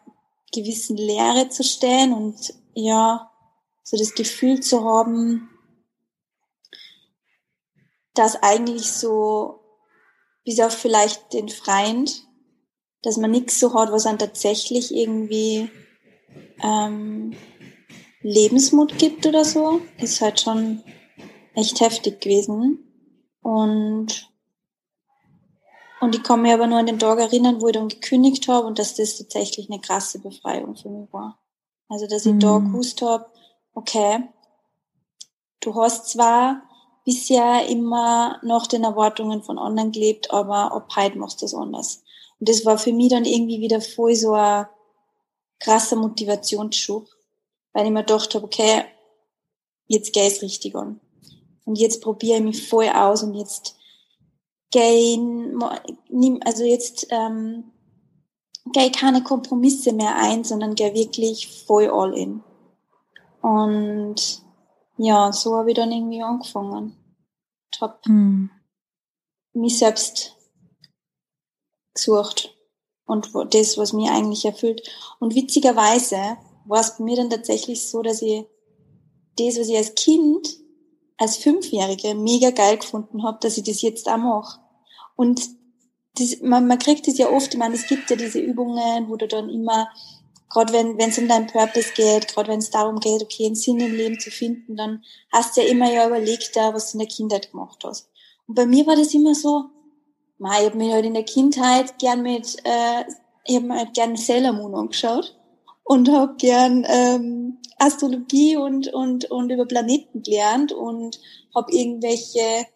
gewissen 0.52 0.96
Leere 0.96 1.48
zu 1.48 1.62
stehen 1.62 2.12
und 2.12 2.54
ja, 2.74 3.30
so 3.82 3.96
das 3.96 4.14
Gefühl 4.14 4.60
zu 4.60 4.84
haben, 4.84 5.50
dass 8.14 8.42
eigentlich 8.42 8.90
so, 8.90 9.60
bis 10.44 10.60
auf 10.60 10.72
vielleicht 10.72 11.32
den 11.32 11.48
Freund, 11.48 12.24
dass 13.02 13.16
man 13.16 13.30
nichts 13.30 13.58
so 13.58 13.74
hat, 13.74 13.92
was 13.92 14.04
dann 14.04 14.18
tatsächlich 14.18 14.94
irgendwie 14.94 15.70
ähm, 16.62 17.34
Lebensmut 18.22 18.98
gibt 18.98 19.26
oder 19.26 19.44
so, 19.44 19.80
ist 19.98 20.20
halt 20.20 20.40
schon 20.40 20.82
echt 21.54 21.80
heftig 21.80 22.20
gewesen. 22.20 22.78
Und, 23.42 24.30
und 26.00 26.14
ich 26.14 26.22
kann 26.22 26.42
mich 26.42 26.52
aber 26.52 26.66
nur 26.66 26.78
an 26.78 26.86
den 26.86 26.98
Tag 26.98 27.18
erinnern, 27.18 27.60
wo 27.60 27.68
ich 27.68 27.74
dann 27.74 27.88
gekündigt 27.88 28.48
habe 28.48 28.66
und 28.66 28.78
dass 28.78 28.94
das 28.94 29.16
tatsächlich 29.16 29.70
eine 29.70 29.80
krasse 29.80 30.18
Befreiung 30.18 30.76
für 30.76 30.90
mich 30.90 31.12
war. 31.12 31.38
Also, 31.88 32.06
dass 32.06 32.26
ich 32.26 32.34
mhm. 32.34 32.40
da 32.40 32.58
gewusst 32.58 33.02
habe, 33.02 33.26
okay, 33.74 34.28
du 35.60 35.74
hast 35.74 36.10
zwar 36.10 36.62
bisher 37.04 37.66
immer 37.66 38.38
nach 38.42 38.66
den 38.66 38.84
Erwartungen 38.84 39.42
von 39.42 39.58
anderen 39.58 39.90
gelebt, 39.90 40.30
aber 40.30 40.72
ab 40.72 40.92
heute 40.94 41.18
machst 41.18 41.40
du 41.40 41.46
das 41.46 41.54
anders. 41.54 42.04
Und 42.40 42.48
das 42.48 42.64
war 42.64 42.79
für 42.79 42.92
mich 42.92 43.11
dann 43.11 43.24
irgendwie 43.24 43.61
wieder 43.61 43.81
voll 43.81 44.14
so 44.14 44.33
ein 44.33 44.66
krasser 45.61 45.96
Motivationsschub, 45.96 47.07
weil 47.72 47.87
ich 47.87 47.92
mir 47.92 48.00
gedacht 48.00 48.35
habe, 48.35 48.46
okay, 48.46 48.85
jetzt 49.87 50.12
gehe 50.12 50.26
ich 50.26 50.42
richtig 50.42 50.74
an. 50.74 51.00
Und 51.64 51.79
jetzt 51.79 52.00
probiere 52.00 52.38
ich 52.38 52.44
mich 52.44 52.68
voll 52.68 52.88
aus 52.88 53.22
und 53.22 53.35
jetzt 53.35 53.76
gehe 54.70 55.14
ich, 55.14 56.46
also 56.46 56.64
jetzt 56.64 57.07
ähm, 57.11 57.70
gehe 58.72 58.87
ich 58.87 58.92
keine 58.92 59.22
Kompromisse 59.22 59.92
mehr 59.92 60.16
ein, 60.16 60.42
sondern 60.44 60.74
gehe 60.74 60.94
wirklich 60.94 61.64
voll 61.66 61.88
all 61.90 62.16
in. 62.16 62.42
Und 63.42 64.42
ja, 64.96 65.33
so 65.33 65.57
habe 65.57 65.70
ich 65.70 65.76
dann 65.76 65.92
irgendwie 65.92 66.22
angefangen. 66.22 66.96
Ich 67.72 67.81
habe 67.81 67.98
hm. 68.05 68.50
mich 69.53 69.79
selbst 69.79 70.37
gesucht 71.94 72.57
und 73.07 73.31
das, 73.50 73.76
was 73.76 73.92
mir 73.92 74.12
eigentlich 74.12 74.44
erfüllt. 74.44 74.88
Und 75.18 75.35
witzigerweise 75.35 76.37
war 76.66 76.81
es 76.81 76.96
bei 76.96 77.05
mir 77.05 77.16
dann 77.16 77.31
tatsächlich 77.31 77.83
so, 77.88 78.03
dass 78.03 78.22
ich 78.22 78.44
das, 79.37 79.59
was 79.59 79.68
ich 79.68 79.76
als 79.76 79.94
Kind, 79.94 80.48
als 81.16 81.37
Fünfjährige 81.37 82.14
mega 82.14 82.50
geil 82.50 82.79
gefunden 82.79 83.24
habe, 83.24 83.38
dass 83.40 83.59
ich 83.59 83.64
das 83.64 83.83
jetzt 83.83 84.09
auch 84.09 84.16
mache. 84.16 84.61
Und 85.16 85.40
das, 86.14 86.40
man, 86.40 86.66
man 86.66 86.79
kriegt 86.79 87.07
das 87.07 87.18
ja 87.18 87.31
oft, 87.31 87.53
ich 87.53 87.59
meine, 87.59 87.74
es 87.74 87.87
gibt 87.87 88.11
ja 88.11 88.16
diese 88.16 88.38
Übungen, 88.40 89.09
wo 89.09 89.16
du 89.16 89.29
dann 89.29 89.48
immer, 89.48 89.88
gerade 90.48 90.72
wenn 90.72 90.98
es 90.98 91.18
um 91.18 91.29
deinen 91.29 91.46
Purpose 91.46 91.92
geht, 91.94 92.29
gerade 92.29 92.48
wenn 92.48 92.59
es 92.59 92.70
darum 92.70 93.00
geht, 93.00 93.22
okay, 93.22 93.46
einen 93.46 93.55
Sinn 93.55 93.81
im 93.81 93.94
Leben 93.94 94.18
zu 94.18 94.31
finden, 94.31 94.76
dann 94.76 95.05
hast 95.33 95.57
du 95.57 95.62
ja 95.62 95.68
immer 95.68 95.92
ja 95.92 96.07
überlegt, 96.07 96.57
was 96.57 96.92
du 96.92 96.98
in 96.98 97.00
der 97.00 97.09
Kindheit 97.09 97.50
gemacht 97.50 97.83
hast. 97.85 98.09
Und 98.46 98.55
bei 98.55 98.66
mir 98.66 98.87
war 98.87 98.96
das 98.96 99.14
immer 99.14 99.35
so, 99.35 99.64
ich 100.40 100.66
habe 100.66 100.76
mich 100.76 100.92
halt 100.92 101.05
in 101.05 101.14
der 101.14 101.24
Kindheit 101.24 101.98
gern 101.98 102.22
mit, 102.22 102.57
äh, 102.64 103.05
ich 103.44 103.57
habe 103.57 103.66
mir 103.66 103.76
halt 103.76 103.94
gern 103.94 104.16
Sailor 104.16 104.53
Moon 104.53 104.74
angeschaut 104.74 105.38
und 105.85 106.11
habe 106.11 106.35
gern 106.37 106.87
ähm, 106.88 107.59
Astrologie 107.79 108.57
und, 108.57 108.88
und, 108.88 109.31
und 109.31 109.50
über 109.50 109.66
Planeten 109.66 110.22
gelernt 110.22 110.72
und 110.72 111.20
habe 111.55 111.72
irgendwelche, 111.72 112.66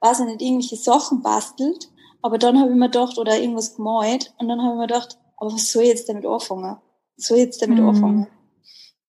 weiß 0.00 0.20
ich 0.20 0.26
nicht, 0.26 0.42
irgendwelche 0.42 0.76
Sachen 0.76 1.22
bastelt. 1.22 1.90
Aber 2.22 2.38
dann 2.38 2.58
habe 2.58 2.70
ich 2.70 2.76
mir 2.76 2.86
gedacht, 2.86 3.18
oder 3.18 3.38
irgendwas 3.38 3.74
gemalt, 3.74 4.32
und 4.38 4.48
dann 4.48 4.60
habe 4.62 4.74
ich 4.74 4.78
mir 4.78 4.86
gedacht, 4.86 5.18
aber 5.36 5.52
was 5.52 5.70
soll 5.70 5.82
ich 5.82 5.88
jetzt 5.90 6.08
damit 6.08 6.24
anfangen? 6.24 6.78
Was 7.16 7.26
soll 7.26 7.38
ich 7.38 7.44
jetzt 7.44 7.62
damit 7.62 7.78
mhm. 7.78 7.88
anfangen? 7.88 8.26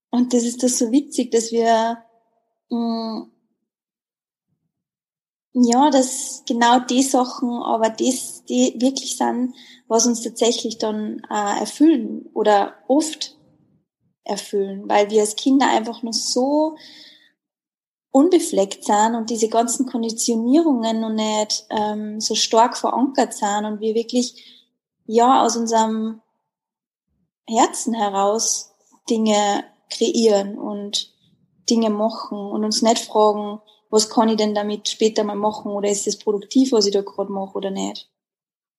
Und 0.09 0.33
das 0.33 0.43
ist 0.43 0.61
das 0.61 0.77
so 0.77 0.91
witzig, 0.91 1.31
dass 1.31 1.51
wir 1.51 1.97
mh, 2.69 2.77
mm, 2.77 3.31
ja, 5.53 5.91
dass 5.91 6.43
genau 6.47 6.79
die 6.79 7.03
Sachen, 7.03 7.49
aber 7.61 7.89
das, 7.89 8.43
die 8.45 8.75
wirklich 8.79 9.17
sind, 9.17 9.53
was 9.87 10.07
uns 10.07 10.21
tatsächlich 10.21 10.79
dann 10.79 11.21
äh, 11.29 11.59
erfüllen 11.59 12.29
oder 12.33 12.73
oft 12.87 13.37
erfüllen, 14.23 14.89
weil 14.89 15.11
wir 15.11 15.21
als 15.21 15.35
Kinder 15.35 15.67
einfach 15.69 16.01
nur 16.01 16.13
so 16.13 16.75
unbefleckt 18.09 18.83
sind 18.85 19.15
und 19.15 19.29
diese 19.29 19.49
ganzen 19.49 19.85
Konditionierungen 19.85 20.99
noch 20.99 21.09
nicht 21.09 21.65
ähm, 21.69 22.19
so 22.19 22.35
stark 22.35 22.77
verankert 22.77 23.33
sind 23.33 23.65
und 23.65 23.79
wir 23.79 23.95
wirklich 23.95 24.69
ja 25.05 25.43
aus 25.43 25.55
unserem 25.55 26.21
Herzen 27.47 27.93
heraus 27.93 28.73
Dinge 29.09 29.63
kreieren 29.89 30.57
und 30.57 31.11
Dinge 31.69 31.89
machen 31.89 32.37
und 32.37 32.63
uns 32.63 32.81
nicht 32.81 32.99
fragen, 32.99 33.59
was 33.93 34.09
kann 34.09 34.27
ich 34.27 34.37
denn 34.37 34.55
damit 34.55 34.89
später 34.89 35.23
mal 35.23 35.35
machen 35.35 35.71
oder 35.71 35.87
ist 35.87 36.07
es 36.07 36.17
produktiv, 36.17 36.71
was 36.71 36.87
ich 36.87 36.93
da 36.93 37.03
gerade 37.03 37.31
mache 37.31 37.53
oder 37.53 37.69
nicht. 37.69 38.09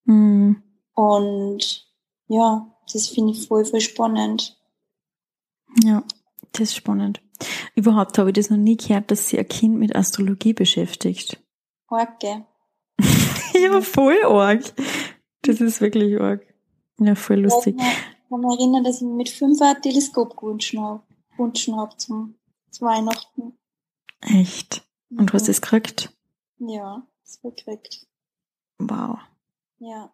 Mhm. 0.07 0.61
Und 0.93 1.87
ja, 2.27 2.67
das 2.93 3.07
finde 3.07 3.31
ich 3.31 3.47
voll, 3.47 3.65
voll 3.65 3.81
spannend. 3.81 4.61
Ja, 5.85 6.03
das 6.51 6.63
ist 6.63 6.75
spannend. 6.75 7.23
Überhaupt 7.77 8.19
habe 8.19 8.31
ich 8.31 8.35
das 8.35 8.51
noch 8.51 8.57
nie 8.57 8.77
gehört, 8.77 9.13
dass 9.13 9.29
sich 9.29 9.39
ein 9.39 9.47
Kind 9.47 9.79
mit 9.79 9.95
Astrologie 9.95 10.53
beschäftigt. 10.53 11.41
Arg, 11.87 12.19
gell? 12.19 12.45
ja, 13.55 13.81
voll 13.83 14.21
arg. 14.25 14.65
Das 15.43 15.61
ist 15.61 15.81
wirklich 15.81 16.21
arg. 16.21 16.43
Ja, 16.99 17.15
voll 17.15 17.43
lustig. 17.43 17.77
Ich 17.79 18.31
kann 18.31 18.41
mich 18.41 18.59
erinnern, 18.59 18.83
dass 18.83 19.01
ich 19.01 19.07
mit 19.07 19.29
fünf 19.29 19.61
ein 19.63 19.81
Teleskop 19.81 20.37
gewünscht 20.37 20.77
habe, 20.77 21.05
hab 21.39 22.01
zum, 22.01 22.35
zum 22.73 22.89
Weihnachten. 22.89 23.57
Echt? 24.21 24.85
Und 25.11 25.31
du 25.31 25.35
hast 25.35 25.49
es 25.49 25.61
gekriegt? 25.61 26.13
Ja, 26.59 27.07
es 27.25 27.41
gekriegt. 27.41 28.07
Wow. 28.79 29.19
Ja. 29.79 30.13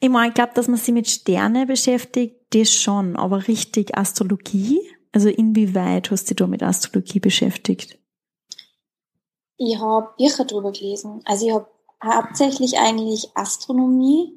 Ich 0.00 0.08
meine, 0.08 0.28
ich 0.28 0.34
glaube, 0.34 0.52
dass 0.54 0.68
man 0.68 0.76
sich 0.76 0.94
mit 0.94 1.08
Sterne 1.08 1.66
beschäftigt, 1.66 2.36
das 2.50 2.72
schon, 2.72 3.16
aber 3.16 3.48
richtig 3.48 3.96
Astrologie? 3.96 4.80
Also 5.12 5.28
inwieweit 5.28 6.10
hast 6.10 6.24
du 6.24 6.34
dich 6.34 6.36
da 6.36 6.46
mit 6.46 6.62
Astrologie 6.62 7.20
beschäftigt? 7.20 7.98
Ich 9.56 9.78
habe 9.78 10.14
Bücher 10.16 10.44
drüber 10.44 10.70
gelesen. 10.70 11.20
Also 11.24 11.46
ich 11.46 11.52
habe 11.52 11.68
hauptsächlich 12.04 12.78
eigentlich 12.78 13.30
Astronomie, 13.34 14.32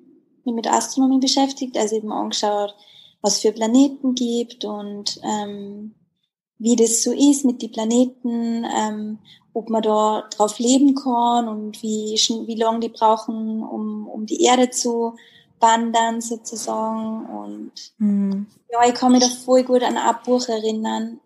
mich 0.46 0.56
mit 0.56 0.68
Astronomie 0.68 1.20
beschäftigt, 1.20 1.78
also 1.78 1.96
eben 1.96 2.12
angeschaut, 2.12 2.74
was 3.22 3.40
für 3.40 3.52
Planeten 3.52 4.16
gibt 4.16 4.66
und 4.66 5.20
ähm, 5.24 5.94
wie 6.62 6.76
das 6.76 7.02
so 7.02 7.12
ist 7.12 7.44
mit 7.44 7.62
den 7.64 7.72
Planeten, 7.72 8.66
ähm, 8.66 9.18
ob 9.52 9.72
man 9.72 9.82
da 9.82 10.28
drauf 10.30 10.60
leben 10.60 10.94
kann 10.94 11.48
und 11.48 11.82
wie, 11.82 12.14
wie 12.46 12.56
lange 12.56 12.82
die 12.82 12.90
brauchen, 12.90 13.64
um, 13.64 14.08
um 14.08 14.28
die 14.28 14.44
Erde 14.44 14.70
zu 14.70 15.16
wandern 15.60 16.22
sozusagen. 16.22 17.26
Und 17.26 17.72
mhm. 17.98 18.46
ja, 18.72 18.88
ich 18.88 18.94
kann 18.94 19.12
mich 19.12 19.22
da 19.22 19.28
voll 19.28 19.64
gut 19.64 19.82
an 19.82 19.98
ein 19.98 20.16
Buch 20.24 20.48
erinnern, 20.48 21.20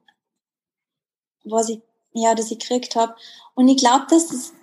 was 1.43 1.67
ich, 1.67 1.81
ja, 2.13 2.33
das 2.33 2.49
ich 2.49 2.59
gekriegt 2.59 2.95
habe. 2.95 3.13
Und 3.55 3.67
ich 3.67 3.77
glaube, 3.77 4.05
dass 4.09 4.27
das, 4.27 4.53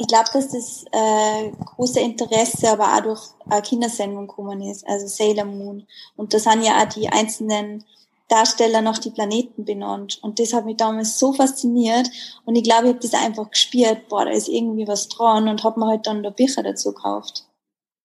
ich 0.00 0.08
glaube, 0.08 0.28
dass 0.32 0.48
das 0.48 0.84
äh, 0.90 1.52
große 1.52 2.00
Interesse 2.00 2.68
aber 2.72 2.96
auch 2.96 3.02
durch 3.02 3.22
eine 3.48 3.62
Kindersendung 3.62 4.26
gekommen 4.26 4.60
ist, 4.60 4.84
also 4.88 5.06
Sailor 5.06 5.44
Moon. 5.44 5.86
Und 6.16 6.34
da 6.34 6.40
sind 6.40 6.64
ja 6.64 6.82
auch 6.82 6.88
die 6.88 7.08
einzelnen 7.08 7.84
Darsteller 8.28 8.82
noch 8.82 8.98
die 8.98 9.10
Planeten 9.10 9.64
benannt. 9.64 10.18
Und 10.22 10.38
das 10.38 10.52
hat 10.52 10.64
mich 10.64 10.76
damals 10.76 11.18
so 11.18 11.32
fasziniert. 11.32 12.10
Und 12.44 12.56
ich 12.56 12.64
glaube, 12.64 12.86
ich 12.86 12.94
habe 12.94 13.00
das 13.00 13.14
einfach 13.14 13.50
gespürt, 13.50 14.08
boah, 14.08 14.24
da 14.24 14.32
ist 14.32 14.48
irgendwie 14.48 14.88
was 14.88 15.08
dran 15.08 15.48
und 15.48 15.64
habe 15.64 15.80
mir 15.80 15.86
halt 15.86 16.06
dann 16.06 16.22
da 16.22 16.30
Bücher 16.30 16.62
dazu 16.62 16.92
gekauft. 16.92 17.48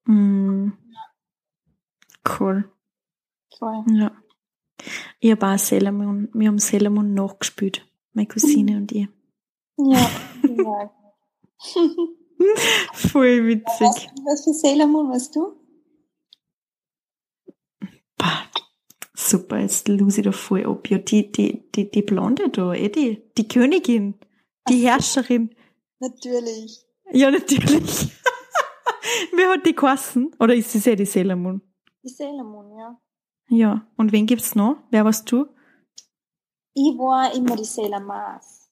Mm. 0.06 0.70
Cool. 2.28 2.72
Voll. 3.58 3.84
Ja. 3.94 4.12
Ich 5.20 5.32
habe 5.32 5.48
auch 5.48 5.58
Sailor 5.58 5.92
Moon, 5.92 6.30
wir 6.34 6.48
haben 6.48 6.60
Sailor 6.60 6.90
Moon 6.92 7.14
nachgespielt. 7.14 7.86
Meine 8.14 8.28
Cousine 8.28 8.78
und 8.78 8.92
ich. 8.92 9.08
Ja, 9.78 10.10
ja. 10.44 10.92
Voll 12.94 13.48
witzig. 13.48 13.80
Was, 13.80 14.08
was 14.26 14.44
für 14.44 14.54
Sailor 14.54 14.88
Moon 14.88 15.10
warst 15.10 15.36
du? 15.36 15.54
Bah, 18.18 18.44
Super, 19.24 19.60
jetzt 19.60 19.88
lose 19.88 20.22
ich 20.22 20.26
da 20.26 20.32
voll 20.32 20.66
ab. 20.66 20.90
Ja, 20.90 20.98
die, 20.98 21.32
die, 21.32 21.70
die, 21.76 21.92
die 21.92 22.02
Blonde 22.02 22.50
da, 22.50 22.74
eh 22.74 22.90
die, 22.90 23.22
die 23.38 23.48
Königin, 23.48 24.16
die 24.68 24.88
Herrscherin. 24.88 25.54
Natürlich. 26.00 26.84
Ja, 27.12 27.30
natürlich. 27.30 28.10
Wer 29.36 29.50
hat 29.52 29.66
die 29.66 29.76
geheißen? 29.76 30.36
Oder 30.40 30.56
ist 30.56 30.74
es 30.74 30.88
eh 30.88 30.96
die 30.96 31.06
Sailor 31.06 31.36
Moon? 31.36 31.62
Die 32.04 32.10
Sailor 32.10 32.44
Moon, 32.44 32.76
ja. 32.76 33.00
Ja, 33.48 33.86
und 33.96 34.12
wen 34.12 34.26
gibt's 34.26 34.56
noch? 34.56 34.78
Wer 34.90 35.06
warst 35.06 35.32
du? 35.32 35.46
Ich 36.74 36.98
war 36.98 37.32
immer 37.36 37.56
die 37.56 37.66
Sailor 37.66 38.00
Mars. 38.00 38.72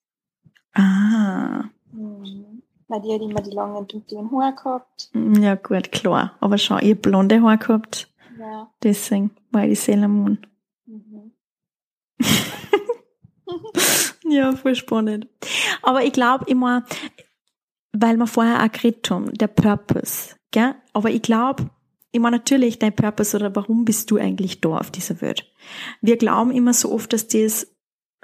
Ah. 0.74 1.66
Mhm. 1.92 2.64
Weil 2.88 3.02
die 3.02 3.14
hat 3.14 3.22
immer 3.22 3.42
die 3.42 3.52
langen, 3.52 3.88
dunklen 3.88 4.32
Haare 4.32 4.56
gehabt. 4.56 5.12
Ja, 5.14 5.54
gut, 5.54 5.92
klar. 5.92 6.38
Aber 6.40 6.58
schau, 6.58 6.80
ihr 6.80 6.96
blonde 6.96 7.40
Haare 7.44 7.60
gehabt. 7.60 8.09
Ja. 8.40 8.72
Deswegen 8.84 9.32
war 9.52 9.64
ich 9.64 9.70
die 9.70 9.76
Sailor 9.76 10.08
Moon. 10.08 10.40
Mhm. 10.86 11.32
ja, 14.30 14.56
voll 14.56 14.76
spannend. 14.76 15.28
Aber 15.82 16.04
ich 16.04 16.14
glaube 16.14 16.46
immer, 16.48 16.86
weil 17.92 18.18
wir 18.18 18.28
vorher 18.28 18.64
auch 18.64 18.72
geredet 18.72 19.10
haben, 19.10 19.34
der 19.34 19.48
Purpose, 19.48 20.36
gell? 20.52 20.76
Aber 20.94 21.10
ich 21.10 21.22
glaube, 21.22 21.70
immer 22.12 22.32
natürlich 22.32 22.80
dein 22.80 22.96
Purpose 22.96 23.36
oder 23.36 23.56
warum 23.56 23.86
bist 23.86 24.12
du 24.12 24.18
eigentlich 24.18 24.62
da 24.62 24.78
auf 24.78 24.92
dieser 24.92 25.22
Welt? 25.22 25.52
Wir 26.02 26.18
glauben 26.18 26.52
immer 26.52 26.74
so 26.74 26.92
oft, 26.92 27.14
dass 27.14 27.28
das 27.28 27.68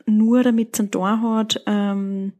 nur 0.05 0.43
damit 0.43 0.75
zu 0.75 0.89
tun 0.89 1.21
hat, 1.21 1.63
ähm, 1.65 2.33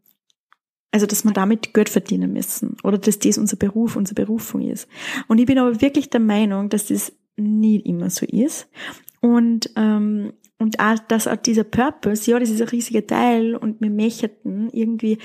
also, 0.92 1.08
dass 1.08 1.26
wir 1.26 1.34
damit 1.34 1.74
Geld 1.74 1.90
verdienen 1.90 2.32
müssen 2.32 2.78
oder 2.82 2.98
dass 2.98 3.20
das 3.20 3.38
unser 3.38 3.58
Beruf, 3.58 3.98
unsere 3.98 4.16
Berufung 4.16 4.62
ist. 4.62 4.88
Und 5.28 5.40
ich 5.40 5.46
bin 5.46 5.60
aber 5.60 5.82
wirklich 5.82 6.10
der 6.10 6.22
Meinung, 6.22 6.70
dass 6.70 6.88
das 6.88 7.12
nicht 7.38 7.86
immer 7.86 8.10
so 8.10 8.26
ist. 8.26 8.70
Und, 9.22 9.72
ähm, 9.76 10.34
und 10.58 10.80
auch, 10.80 11.00
dass 11.08 11.28
auch 11.28 11.36
dieser 11.36 11.64
Purpose, 11.64 12.30
ja, 12.30 12.40
das 12.40 12.50
ist 12.50 12.62
ein 12.62 12.70
riesiger 12.70 13.06
Teil 13.06 13.56
und 13.56 13.82
wir 13.82 13.90
möchten 13.90 14.70
irgendwie, 14.70 15.18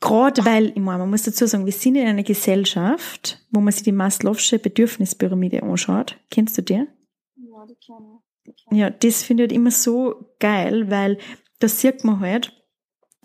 gerade 0.00 0.44
weil, 0.44 0.68
ich 0.68 0.76
meine, 0.76 0.98
man 0.98 1.10
muss 1.10 1.22
dazu 1.22 1.46
sagen, 1.46 1.64
wir 1.64 1.72
sind 1.72 1.96
in 1.96 2.06
einer 2.06 2.22
Gesellschaft, 2.22 3.44
wo 3.50 3.60
man 3.60 3.72
sich 3.72 3.82
die 3.82 3.92
Maslow'sche 3.92 4.58
Bedürfnispyramide 4.58 5.62
anschaut. 5.62 6.18
Kennst 6.30 6.58
du 6.58 6.62
die? 6.62 6.74
Ja, 6.74 7.66
die 7.68 7.76
kenne 7.84 8.20
ich. 8.44 8.78
Ja, 8.78 8.90
das 8.90 9.22
finde 9.24 9.44
ich 9.44 9.48
halt 9.48 9.56
immer 9.56 9.70
so 9.70 10.34
geil, 10.38 10.90
weil 10.90 11.18
da 11.58 11.68
sieht 11.68 12.04
man 12.04 12.20
halt, 12.20 12.52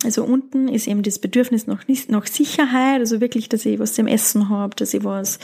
also 0.03 0.23
unten 0.23 0.67
ist 0.67 0.87
eben 0.87 1.03
das 1.03 1.19
Bedürfnis 1.19 1.67
nach, 1.67 1.83
nach 2.07 2.25
Sicherheit, 2.25 2.99
also 2.99 3.21
wirklich, 3.21 3.49
dass 3.49 3.65
ich 3.65 3.79
was 3.79 3.93
zum 3.93 4.07
Essen 4.07 4.49
habe, 4.49 4.75
dass 4.75 4.93
ich 4.93 5.03
was, 5.03 5.39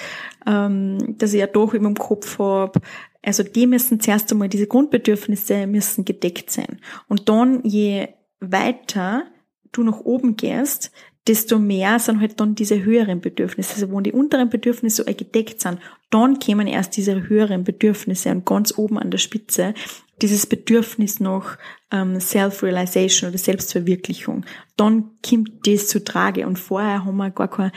ähm, 0.46 1.16
dass 1.18 1.34
ich 1.34 1.44
ein 1.44 1.52
Dach 1.54 1.74
über 1.74 1.88
dem 1.88 1.96
Kopf 1.96 2.40
habe. 2.40 2.80
Also 3.22 3.44
die 3.44 3.68
müssen 3.68 4.00
zuerst 4.00 4.32
einmal, 4.32 4.50
diese 4.50 4.68
Grundbedürfnisse 4.68 5.68
müssen 5.68 6.06
gedeckt 6.06 6.50
sein. 6.50 6.80
Und 7.08 7.30
dann, 7.30 7.64
je 7.64 8.08
weiter 8.40 9.26
du 9.72 9.84
nach 9.84 10.00
oben 10.00 10.38
gehst, 10.38 10.92
desto 11.28 11.60
mehr 11.60 12.00
sind 12.00 12.22
halt 12.22 12.40
dann 12.40 12.56
diese 12.56 12.84
höheren 12.84 13.22
Bedürfnisse. 13.22 13.76
Also 13.76 13.92
wo 13.92 14.00
die 14.02 14.12
unteren 14.12 14.50
Bedürfnisse 14.50 15.04
so 15.04 15.14
gedeckt 15.14 15.62
sind, 15.62 15.80
dann 16.10 16.40
kämen 16.40 16.68
erst 16.68 16.96
diese 16.98 17.28
höheren 17.28 17.64
Bedürfnisse 17.64 18.32
und 18.32 18.46
ganz 18.46 18.78
oben 18.78 18.98
an 18.98 19.12
der 19.12 19.18
Spitze 19.18 19.74
dieses 20.22 20.48
Bedürfnis 20.48 21.20
nach 21.20 21.58
ähm, 21.92 22.20
Self-Realization 22.20 23.30
oder 23.30 23.38
Selbstverwirklichung, 23.38 24.46
dann 24.76 25.12
kommt 25.28 25.68
das 25.68 25.88
zu 25.88 26.04
Trage 26.04 26.48
und 26.48 26.58
vorher 26.58 27.06
haben 27.06 27.18
wir 27.18 27.30
gar 27.30 27.50
keine 27.50 27.72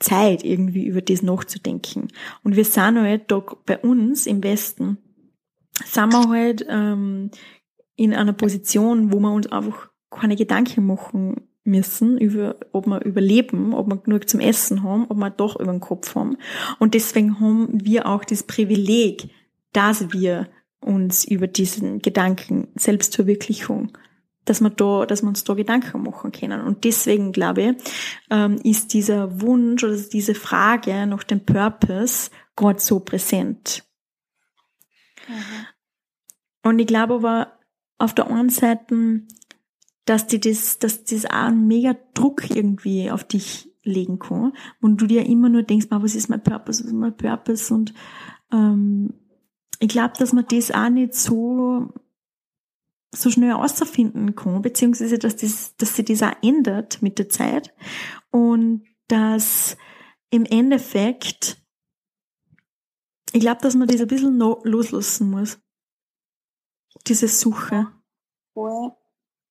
Zeit, 0.00 0.44
irgendwie 0.44 0.86
über 0.86 1.02
das 1.02 1.22
nachzudenken. 1.22 2.08
Und 2.42 2.56
wir 2.56 2.64
sind 2.64 3.00
halt 3.00 3.30
da 3.30 3.44
bei 3.64 3.78
uns 3.78 4.26
im 4.26 4.42
Westen, 4.42 4.98
sind 5.84 6.12
wir 6.12 6.28
halt 6.28 6.66
ähm, 6.68 7.30
in 7.96 8.12
einer 8.12 8.32
Position, 8.32 9.12
wo 9.12 9.20
wir 9.20 9.32
uns 9.32 9.46
einfach 9.46 9.88
keine 10.10 10.36
Gedanken 10.36 10.86
machen 10.86 11.48
müssen 11.64 12.18
über, 12.18 12.56
ob 12.72 12.86
wir 12.86 13.04
überleben, 13.04 13.74
ob 13.74 13.88
wir 13.88 13.96
genug 13.96 14.28
zum 14.28 14.40
Essen 14.40 14.82
haben, 14.82 15.06
ob 15.08 15.16
wir 15.16 15.30
doch 15.30 15.58
über 15.58 15.72
den 15.72 15.80
Kopf 15.80 16.14
haben. 16.14 16.36
Und 16.78 16.94
deswegen 16.94 17.40
haben 17.40 17.68
wir 17.72 18.06
auch 18.06 18.24
das 18.24 18.42
Privileg, 18.42 19.30
dass 19.72 20.12
wir 20.12 20.48
uns 20.80 21.24
über 21.24 21.46
diesen 21.46 22.00
Gedanken 22.00 22.68
Selbstverwirklichung, 22.74 23.96
dass 24.44 24.60
wir 24.60 24.70
da, 24.70 25.06
dass 25.06 25.22
wir 25.22 25.28
uns 25.28 25.44
da 25.44 25.54
Gedanken 25.54 26.02
machen 26.02 26.32
können. 26.32 26.60
Und 26.60 26.84
deswegen 26.84 27.32
glaube 27.32 27.62
ich, 27.62 27.76
ähm, 28.30 28.56
ist 28.62 28.92
dieser 28.92 29.40
Wunsch 29.40 29.82
oder 29.82 29.96
diese 29.96 30.34
Frage 30.34 31.06
nach 31.06 31.24
dem 31.24 31.40
Purpose 31.40 32.30
gerade 32.54 32.80
so 32.80 33.00
präsent. 33.00 33.84
Mhm. 35.26 35.66
Und 36.62 36.78
ich 36.78 36.86
glaube 36.86 37.14
aber 37.14 37.58
auf 37.98 38.14
der 38.14 38.30
einen 38.30 38.50
Seite, 38.50 39.22
dass 40.04 40.26
die 40.26 40.40
das, 40.40 40.78
dass 40.78 41.04
das 41.04 41.26
auch 41.26 41.46
einen 41.46 41.66
mega 41.66 41.96
Druck 42.14 42.50
irgendwie 42.50 43.10
auf 43.10 43.24
dich 43.24 43.70
legen 43.82 44.18
kann. 44.18 44.52
Und 44.80 45.00
du 45.00 45.06
dir 45.06 45.26
immer 45.26 45.48
nur 45.48 45.62
denkst, 45.62 45.86
was 45.90 46.14
ist 46.14 46.28
mein 46.28 46.42
Purpose, 46.42 46.82
was 46.82 46.88
ist 46.88 46.94
mein 46.94 47.16
Purpose? 47.16 47.72
Und 47.72 47.94
ähm, 48.52 49.14
ich 49.80 49.88
glaube, 49.88 50.14
dass 50.18 50.32
man 50.32 50.46
das 50.48 50.70
auch 50.70 50.88
nicht 50.88 51.14
so 51.14 51.92
so 53.16 53.30
schnell 53.30 53.52
außerfinden 53.52 54.34
kann, 54.34 54.62
beziehungsweise 54.62 55.18
dass, 55.18 55.36
das, 55.36 55.76
dass 55.76 55.94
sich 55.94 56.04
das 56.04 56.22
auch 56.22 56.34
ändert 56.42 57.00
mit 57.00 57.18
der 57.18 57.28
Zeit. 57.28 57.72
Und 58.30 58.84
dass 59.08 59.76
im 60.30 60.44
Endeffekt, 60.44 61.62
ich 63.32 63.40
glaube, 63.40 63.60
dass 63.62 63.74
man 63.74 63.88
das 63.88 64.00
ein 64.00 64.08
bisschen 64.08 64.38
loslassen 64.38 65.30
muss. 65.30 65.60
Diese 67.06 67.28
Suche. 67.28 67.88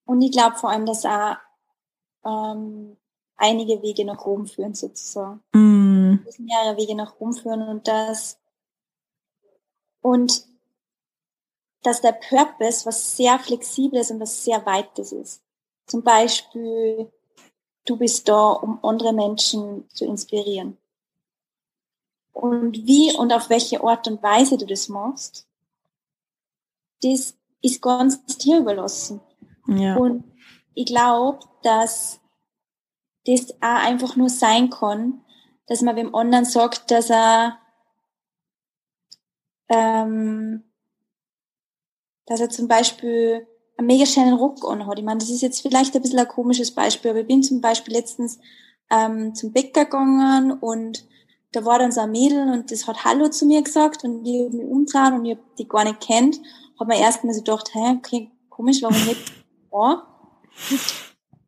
Und 0.06 0.22
ich 0.22 0.32
glaube 0.32 0.58
vor 0.58 0.70
allem, 0.70 0.86
dass 0.86 1.06
auch 1.06 1.38
ähm, 2.26 2.98
einige 3.38 3.82
Wege 3.82 4.06
nach 4.06 4.26
Rom 4.26 4.48
führen, 4.48 4.74
sozusagen. 4.74 5.42
Mm. 5.54 6.20
Es 6.28 6.40
mehrere 6.40 6.78
Wege 6.78 6.96
nach 6.96 7.20
Rom 7.20 7.34
führen 7.34 7.68
und 7.68 7.88
das 7.88 8.38
und 10.02 10.46
dass 11.82 12.02
der 12.02 12.14
Purpose 12.14 12.86
was 12.86 13.18
sehr 13.18 13.40
Flexibles 13.40 14.12
und 14.12 14.20
was 14.20 14.44
sehr 14.44 14.66
Weites 14.66 15.12
ist. 15.12 15.42
Zum 15.88 16.04
Beispiel, 16.04 17.12
du 17.86 17.98
bist 17.98 18.28
da, 18.28 18.52
um 18.52 18.84
andere 18.84 19.12
Menschen 19.12 19.90
zu 19.90 20.06
inspirieren. 20.06 20.78
Und 22.32 22.86
wie 22.86 23.16
und 23.16 23.32
auf 23.34 23.50
welche 23.50 23.84
Art 23.84 24.08
und 24.08 24.24
Weise 24.24 24.58
du 24.58 24.66
das 24.66 24.90
machst, 24.90 25.46
das 27.02 27.36
ist 27.62 27.82
ganz 27.82 28.26
dir 28.38 28.60
überlassen. 28.60 29.22
Ja. 29.68 29.96
Und 29.96 30.24
ich 30.74 30.86
glaube, 30.86 31.40
dass 31.62 32.20
das 33.26 33.52
auch 33.62 33.86
einfach 33.86 34.16
nur 34.16 34.30
sein 34.30 34.70
kann, 34.70 35.22
dass 35.68 35.82
man 35.82 35.96
dem 35.96 36.14
anderen 36.14 36.46
sagt, 36.46 36.92
dass 36.92 37.10
er 37.10 37.60
ähm, 39.70 40.64
dass 42.26 42.40
er 42.40 42.50
zum 42.50 42.68
Beispiel 42.68 43.48
einen 43.78 43.88
mega 43.88 44.06
schönen 44.06 44.34
Rock 44.34 44.66
anhat. 44.66 45.00
Ich 45.00 45.06
meine, 45.06 45.20
das 45.20 45.30
ist 45.30 45.42
jetzt 45.42 45.62
vielleicht 45.62 45.96
ein 45.96 46.02
bisschen 46.02 46.20
ein 46.20 46.28
komisches 46.28 46.72
Beispiel, 46.72 47.12
aber 47.12 47.22
ich 47.22 47.28
bin 47.28 47.44
zum 47.44 47.62
Beispiel 47.62 47.94
letztens 47.94 48.40
ähm, 48.92 49.34
zum 49.36 49.52
Bäcker 49.52 49.86
gegangen 49.86 50.52
und 50.52 51.06
da 51.52 51.66
war 51.66 51.80
dann 51.80 51.92
so 51.92 52.02
ein 52.02 52.12
Mädel 52.12 52.52
und 52.52 52.72
das 52.72 52.88
hat 52.88 53.04
Hallo 53.06 53.30
zu 53.30 53.46
mir 53.46 53.62
gesagt 53.62 54.04
und 54.04 54.26
ich 54.26 54.46
habe 54.46 54.56
mich 54.56 54.66
umdreht 54.66 55.14
und 55.14 55.26
ich 55.26 55.38
hab 55.38 55.56
die 55.56 55.68
gar 55.68 55.84
nicht 55.84 56.02
kennt. 56.02 56.40
Hab 56.80 56.88
mir 56.88 57.00
erst 57.00 57.24
mal 57.24 57.34
so 57.34 57.40
gedacht, 57.40 57.74
hä, 57.74 57.96
okay, 57.98 58.32
komisch, 58.50 58.82
warum 58.82 58.98
nicht? 59.06 59.43
Ja. 59.74 60.08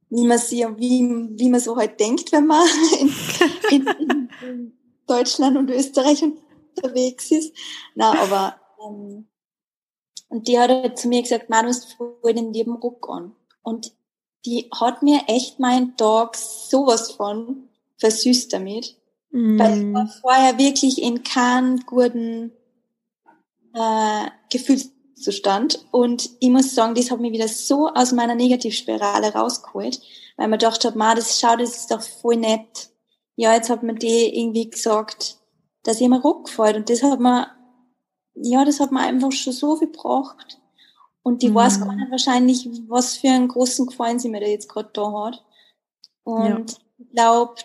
Wie 0.10 0.26
man 0.26 0.38
sie, 0.38 0.66
wie, 0.78 1.30
wie 1.38 1.50
man 1.50 1.60
so 1.60 1.76
halt 1.76 2.00
denkt, 2.00 2.32
wenn 2.32 2.48
man 2.48 2.68
in, 3.70 3.88
in, 3.88 4.30
in 4.42 4.78
Deutschland 5.08 5.58
und 5.58 5.70
Österreich 5.70 6.24
unterwegs 6.24 7.32
ist. 7.32 7.56
Na, 7.96 8.20
aber 8.20 8.60
ähm, 8.84 9.28
und 10.30 10.48
die 10.48 10.60
hat 10.60 10.70
halt 10.70 10.98
zu 10.98 11.08
mir 11.08 11.22
gesagt, 11.22 11.50
Manu, 11.50 11.70
ist 11.70 11.94
voll 11.94 12.34
den 12.34 12.52
lieben 12.54 12.76
Ruck 12.76 13.08
an. 13.10 13.36
Und 13.62 13.94
die 14.46 14.70
hat 14.80 15.02
mir 15.02 15.22
echt 15.28 15.60
meinen 15.60 15.96
Tag 15.98 16.36
sowas 16.36 17.12
von 17.12 17.70
versüßt 17.98 18.52
damit. 18.52 18.98
Mm. 19.32 19.60
Weil 19.60 19.78
ich 19.78 19.94
war 19.94 20.08
vorher 20.08 20.58
wirklich 20.58 21.02
in 21.02 21.24
keinem 21.24 21.86
guten 21.86 22.52
äh, 23.74 24.26
Gefühlszustand. 25.16 25.86
Und 25.92 26.30
ich 26.40 26.50
muss 26.50 26.76
sagen, 26.76 26.96
das 26.96 27.12
hat 27.12 27.20
mich 27.20 27.32
wieder 27.32 27.48
so 27.48 27.90
aus 27.90 28.12
meiner 28.12 28.36
Negativspirale 28.36 29.34
rausgeholt, 29.34 30.02
weil 30.38 30.48
man 30.48 30.60
dachte, 30.60 30.96
Ma, 30.96 31.16
das 31.16 31.40
schaut, 31.40 31.62
das 31.62 31.78
ist 31.78 31.92
doch 31.92 32.02
voll 32.02 32.38
nett. 32.38 32.90
Ja, 33.36 33.54
jetzt 33.54 33.70
hat 33.70 33.84
mir 33.84 33.96
die 33.96 34.40
irgendwie 34.40 34.70
gesagt, 34.70 35.38
dass 35.84 36.00
ihr 36.02 36.10
mir 36.10 36.22
Ruck 36.22 36.46
gefällt. 36.46 36.78
Und 36.78 36.90
das 36.90 37.04
hat 37.04 37.20
mir 37.20 37.48
ja, 38.36 38.66
das 38.66 38.82
hat 38.82 38.92
man 38.92 39.04
einfach 39.04 39.32
schon 39.32 39.54
so 39.54 39.78
viel 39.78 39.88
gebracht. 39.88 40.60
Und 41.24 41.42
die 41.42 41.50
mhm. 41.50 41.56
weiß 41.56 41.80
gar 41.80 41.96
nicht 41.96 42.12
wahrscheinlich, 42.12 42.70
was 42.88 43.16
für 43.16 43.30
einen 43.30 43.48
großen 43.48 43.88
Gefallen 43.88 44.20
sie 44.20 44.30
mir 44.30 44.42
da 44.42 44.48
jetzt 44.48 44.70
gerade 44.70 44.90
da 44.94 45.26
hat. 45.26 45.44
Und 46.24 46.72
ja. 46.72 46.78
ich 46.98 47.10
glaube, 47.12 47.56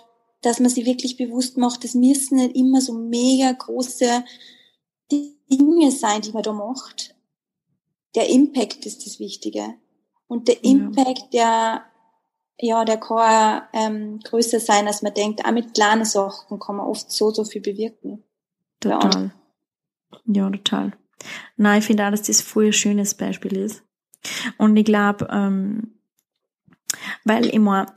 dass 0.43 0.61
man 0.61 0.71
sich 0.71 0.87
wirklich 0.87 1.17
bewusst 1.17 1.59
macht, 1.59 1.85
es 1.85 1.95
müssen 1.95 2.37
nicht 2.37 2.57
immer 2.57 2.81
so 2.81 2.95
mega 2.95 3.51
große 3.51 4.25
Dinge 5.11 5.91
sein, 5.91 6.23
die 6.23 6.33
man 6.33 6.43
da 6.43 6.53
macht. 6.53 7.15
Der 8.15 8.29
Impact 8.29 8.87
ist 8.87 9.07
das 9.07 9.19
Wichtige. 9.21 9.75
Und 10.27 10.49
der 10.49 10.63
Impact, 10.65 11.33
der, 11.33 11.85
ja, 12.59 12.85
der 12.85 12.99
kann 12.99 13.63
ähm, 13.73 14.21
größer 14.21 14.61
sein, 14.61 14.87
als 14.87 15.03
man 15.03 15.15
denkt. 15.15 15.45
Auch 15.45 15.53
mit 15.53 15.75
kleinen 15.75 16.05
Sachen 16.05 16.59
kann 16.59 16.77
man 16.77 16.87
oft 16.87 17.11
so, 17.11 17.31
so 17.31 17.45
viel 17.45 17.61
bewirken. 17.63 18.23
Total. 18.81 19.33
Ja, 20.27 20.51
total. 20.51 20.93
Nein, 21.57 21.81
ich 21.81 21.87
finde 21.87 22.07
auch, 22.07 22.11
dass 22.11 22.23
das 22.23 22.41
voll 22.41 22.67
ein 22.67 22.73
schönes 22.73 23.15
Beispiel 23.15 23.57
ist. 23.57 23.83
Und 24.59 24.77
ich 24.77 24.85
glaube, 24.85 25.29
ähm, 25.31 26.01
weil 27.25 27.47
immer, 27.47 27.95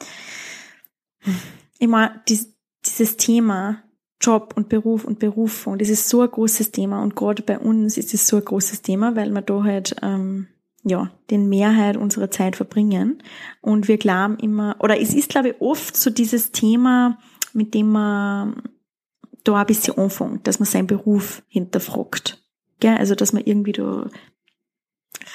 immer 1.80 2.22
dies, 2.28 2.54
dieses 2.86 3.18
Thema 3.18 3.84
Job 4.24 4.54
und 4.56 4.70
Beruf 4.70 5.06
und 5.06 5.20
Berufung, 5.20 5.78
das 5.78 5.90
ist 5.90 6.10
so 6.10 6.22
ein 6.22 6.32
großes 6.32 6.72
Thema 6.72 7.04
und 7.04 7.16
gerade 7.16 7.44
bei 7.44 7.60
uns 7.60 7.98
ist 7.98 8.14
es 8.14 8.28
so 8.28 8.38
ein 8.38 8.46
großes 8.46 8.82
Thema, 8.82 9.16
weil 9.16 9.32
wir 9.32 9.42
da 9.42 9.64
halt 9.64 9.96
ähm, 10.02 10.48
ja 10.84 11.12
den 11.30 11.50
Mehrheit 11.50 11.98
unserer 11.98 12.32
Zeit 12.32 12.56
verbringen 12.56 13.22
und 13.62 13.88
wir 13.88 13.98
glauben 13.98 14.38
immer 14.38 14.76
oder 14.80 15.00
es 15.00 15.14
ist 15.14 15.30
glaube 15.30 15.50
ich 15.50 15.62
oft 15.62 15.98
so 15.98 16.10
dieses 16.10 16.52
Thema, 16.52 17.18
mit 17.54 17.74
dem 17.74 17.92
man 17.92 18.62
da 19.44 19.56
ein 19.56 19.66
bisschen 19.66 19.98
anfängt, 19.98 20.48
dass 20.48 20.60
man 20.60 20.68
seinen 20.68 20.88
Beruf 20.88 21.44
hinterfragt. 21.48 22.44
Gell? 22.80 22.98
Also, 22.98 23.16
dass 23.16 23.34
man 23.34 23.44
irgendwie 23.44 23.74
da 23.74 24.10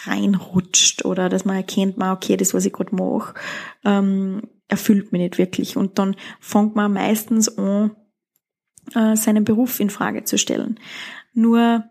reinrutscht 0.05 1.05
oder 1.05 1.29
dass 1.29 1.45
man 1.45 1.57
erkennt, 1.57 1.97
okay, 2.03 2.37
das, 2.37 2.55
was 2.55 2.65
ich 2.65 2.73
gerade 2.73 2.95
mache, 2.95 3.35
ähm, 3.85 4.43
erfüllt 4.69 5.13
mich 5.13 5.21
nicht 5.21 5.39
wirklich. 5.39 5.77
Und 5.77 5.99
dann 5.99 6.17
fängt 6.41 6.77
man 6.77 6.93
meistens 6.93 7.57
an, 7.57 7.93
äh, 8.95 9.17
seinen 9.17 9.45
Beruf 9.45 9.81
in 9.81 9.91
Frage 9.91 10.25
zu 10.25 10.39
stellen. 10.39 10.79
Nur, 11.35 11.85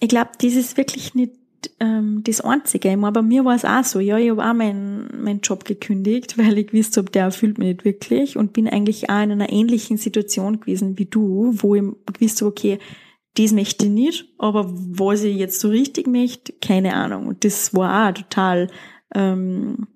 ich 0.00 0.08
glaube, 0.08 0.30
das 0.40 0.54
ist 0.54 0.76
wirklich 0.76 1.14
nicht 1.14 1.32
ähm, 1.80 2.22
das 2.24 2.40
Einzige. 2.40 2.90
Ich 2.90 2.96
meine, 2.96 3.12
bei 3.12 3.22
mir 3.22 3.44
war 3.44 3.54
es 3.54 3.64
auch 3.64 3.84
so. 3.84 4.00
Ja, 4.00 4.18
ich 4.18 4.30
habe 4.30 4.44
auch 4.44 4.54
meinen 4.54 5.08
mein 5.22 5.40
Job 5.40 5.64
gekündigt, 5.64 6.38
weil 6.38 6.58
ich 6.58 6.68
gewusst 6.68 6.96
habe, 6.96 7.10
der 7.10 7.24
erfüllt 7.24 7.58
mich 7.58 7.68
nicht 7.68 7.84
wirklich 7.84 8.36
und 8.36 8.52
bin 8.52 8.68
eigentlich 8.68 9.10
auch 9.10 9.22
in 9.22 9.32
einer 9.32 9.50
ähnlichen 9.50 9.96
Situation 9.96 10.60
gewesen 10.60 10.98
wie 10.98 11.06
du, 11.06 11.54
wo 11.54 11.74
ich 11.74 11.82
gewusst 12.12 12.40
habe, 12.40 12.50
okay, 12.50 12.78
das 13.36 13.52
möchte 13.52 13.86
ich 13.86 13.90
nicht, 13.90 14.28
aber 14.38 14.70
was 14.70 15.24
ich 15.24 15.36
jetzt 15.36 15.58
so 15.58 15.68
richtig 15.68 16.06
möchte, 16.06 16.52
keine 16.52 16.94
Ahnung. 16.94 17.26
Und 17.26 17.44
das 17.44 17.74
war 17.74 18.08
auch 18.08 18.14
total 18.14 18.68
ähm, 19.12 19.88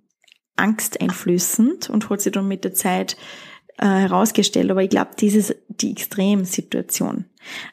angsteinflößend 0.57 1.89
und 1.89 2.11
hat 2.11 2.21
sich 2.21 2.33
dann 2.33 2.49
mit 2.49 2.65
der 2.65 2.75
Zeit 2.75 3.17
äh, 3.79 3.87
herausgestellt. 3.87 4.71
Aber 4.71 4.83
ich 4.83 4.91
glaube, 4.91 5.11
das 5.21 5.35
ist 5.35 5.57
die 5.69 5.93
Extremsituation. 5.93 7.25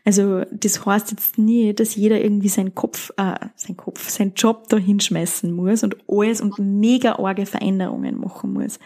Also 0.03 0.43
das 0.51 0.85
heißt 0.85 1.11
jetzt 1.11 1.37
nie, 1.37 1.73
dass 1.73 1.95
jeder 1.95 2.21
irgendwie 2.21 2.49
seinen 2.49 2.75
Kopf, 2.75 3.11
äh, 3.17 3.35
sein 3.55 3.75
Kopf, 3.75 4.09
seinen 4.09 4.33
Job 4.35 4.69
da 4.69 4.77
hinschmeißen 4.77 5.51
muss 5.51 5.83
und 5.83 5.97
alles 6.07 6.41
und 6.41 6.57
mega 6.59 7.19
arge 7.19 7.45
Veränderungen 7.45 8.19
machen 8.19 8.53
muss. 8.53 8.79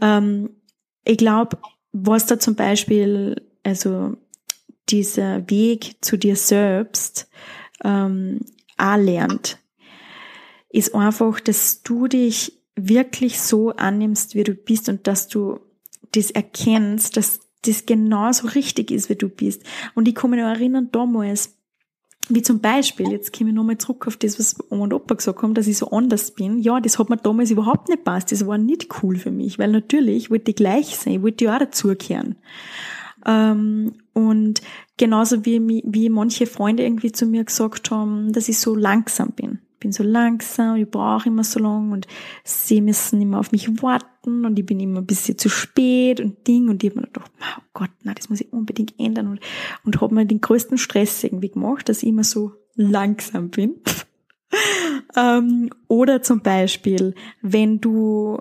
Ähm, 0.00 0.50
ich 1.04 1.16
glaube, 1.16 1.58
was 1.92 2.26
da 2.26 2.38
zum 2.38 2.54
Beispiel, 2.54 3.42
also 3.62 4.16
dieser 4.88 5.48
Weg 5.50 5.96
zu 6.00 6.16
dir 6.16 6.36
selbst 6.36 7.28
ähm, 7.82 8.40
auch 8.76 8.96
lernt, 8.96 9.58
ist 10.70 10.94
einfach, 10.94 11.40
dass 11.40 11.82
du 11.82 12.08
dich 12.08 12.62
wirklich 12.74 13.40
so 13.40 13.70
annimmst, 13.70 14.34
wie 14.34 14.44
du 14.44 14.54
bist 14.54 14.88
und 14.88 15.06
dass 15.06 15.28
du 15.28 15.60
das 16.12 16.30
erkennst, 16.30 17.16
dass 17.16 17.40
das 17.64 17.86
genauso 17.86 18.48
richtig 18.48 18.90
ist, 18.90 19.08
wie 19.08 19.14
du 19.14 19.28
bist. 19.28 19.62
Und 19.94 20.08
ich 20.08 20.14
kann 20.14 20.30
mich 20.30 20.40
noch 20.40 20.48
erinnern, 20.48 20.88
damals, 20.92 21.56
wie 22.28 22.42
zum 22.42 22.60
Beispiel, 22.60 23.10
jetzt 23.10 23.36
komme 23.36 23.50
ich 23.50 23.56
nochmal 23.56 23.78
zurück 23.78 24.06
auf 24.06 24.16
das, 24.16 24.38
was 24.38 24.56
Oma 24.70 24.84
und 24.84 24.94
Opa 24.94 25.14
gesagt 25.14 25.42
haben, 25.42 25.54
dass 25.54 25.66
ich 25.66 25.78
so 25.78 25.90
anders 25.90 26.32
bin. 26.32 26.58
Ja, 26.58 26.80
das 26.80 26.98
hat 26.98 27.10
mir 27.10 27.16
damals 27.16 27.50
überhaupt 27.50 27.88
nicht 27.88 28.04
passt. 28.04 28.32
Das 28.32 28.46
war 28.46 28.58
nicht 28.58 28.88
cool 29.02 29.16
für 29.16 29.30
mich, 29.30 29.58
weil 29.58 29.70
natürlich 29.70 30.30
wollte 30.30 30.50
ich 30.50 30.56
gleich 30.56 30.96
sein, 30.96 31.14
ich 31.14 31.22
wollte 31.22 31.44
ja 31.44 31.54
auch 31.54 31.58
dazugehören. 31.58 32.36
Ähm, 33.26 33.94
und 34.12 34.62
genauso 34.96 35.44
wie, 35.44 35.82
wie 35.84 36.08
manche 36.08 36.46
Freunde 36.46 36.84
irgendwie 36.84 37.12
zu 37.12 37.26
mir 37.26 37.44
gesagt 37.44 37.90
haben, 37.90 38.32
dass 38.32 38.48
ich 38.48 38.58
so 38.58 38.74
langsam 38.74 39.30
bin 39.30 39.60
bin 39.82 39.92
so 39.92 40.04
langsam, 40.04 40.76
ich 40.76 40.88
brauche 40.88 41.28
immer 41.28 41.44
so 41.44 41.58
lang 41.58 41.92
und 41.92 42.06
sie 42.44 42.80
müssen 42.80 43.20
immer 43.20 43.40
auf 43.40 43.52
mich 43.52 43.82
warten 43.82 44.06
und 44.24 44.58
ich 44.58 44.66
bin 44.66 44.80
immer 44.80 45.00
ein 45.00 45.06
bisschen 45.06 45.38
zu 45.38 45.48
spät 45.48 46.20
und 46.20 46.46
Ding 46.46 46.68
und 46.68 46.82
ich 46.82 46.90
habe 46.90 47.00
mir 47.00 47.06
gedacht, 47.06 47.30
oh 47.40 47.62
Gott, 47.72 47.90
na, 48.02 48.14
das 48.14 48.30
muss 48.30 48.40
ich 48.40 48.52
unbedingt 48.52 48.94
ändern 48.98 49.28
und, 49.28 49.40
und 49.84 50.00
habe 50.00 50.14
mir 50.14 50.26
den 50.26 50.40
größten 50.40 50.78
Stress 50.78 51.24
irgendwie 51.24 51.50
gemacht, 51.50 51.88
dass 51.88 52.02
ich 52.02 52.08
immer 52.08 52.24
so 52.24 52.52
langsam 52.74 53.50
bin. 53.50 53.76
ähm, 55.16 55.70
oder 55.88 56.22
zum 56.22 56.40
Beispiel, 56.40 57.14
wenn 57.40 57.80
du, 57.80 58.40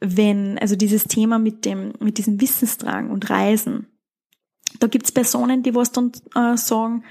wenn, 0.00 0.58
also 0.58 0.76
dieses 0.76 1.04
Thema 1.04 1.38
mit 1.38 1.64
dem, 1.64 1.92
mit 2.00 2.18
diesem 2.18 2.40
Wissenstragen 2.40 3.10
und 3.10 3.30
Reisen, 3.30 3.86
da 4.78 4.86
gibt's 4.86 5.12
Personen, 5.12 5.62
die 5.62 5.74
was 5.74 5.92
dann 5.92 6.12
äh, 6.34 6.56
sagen, 6.56 7.04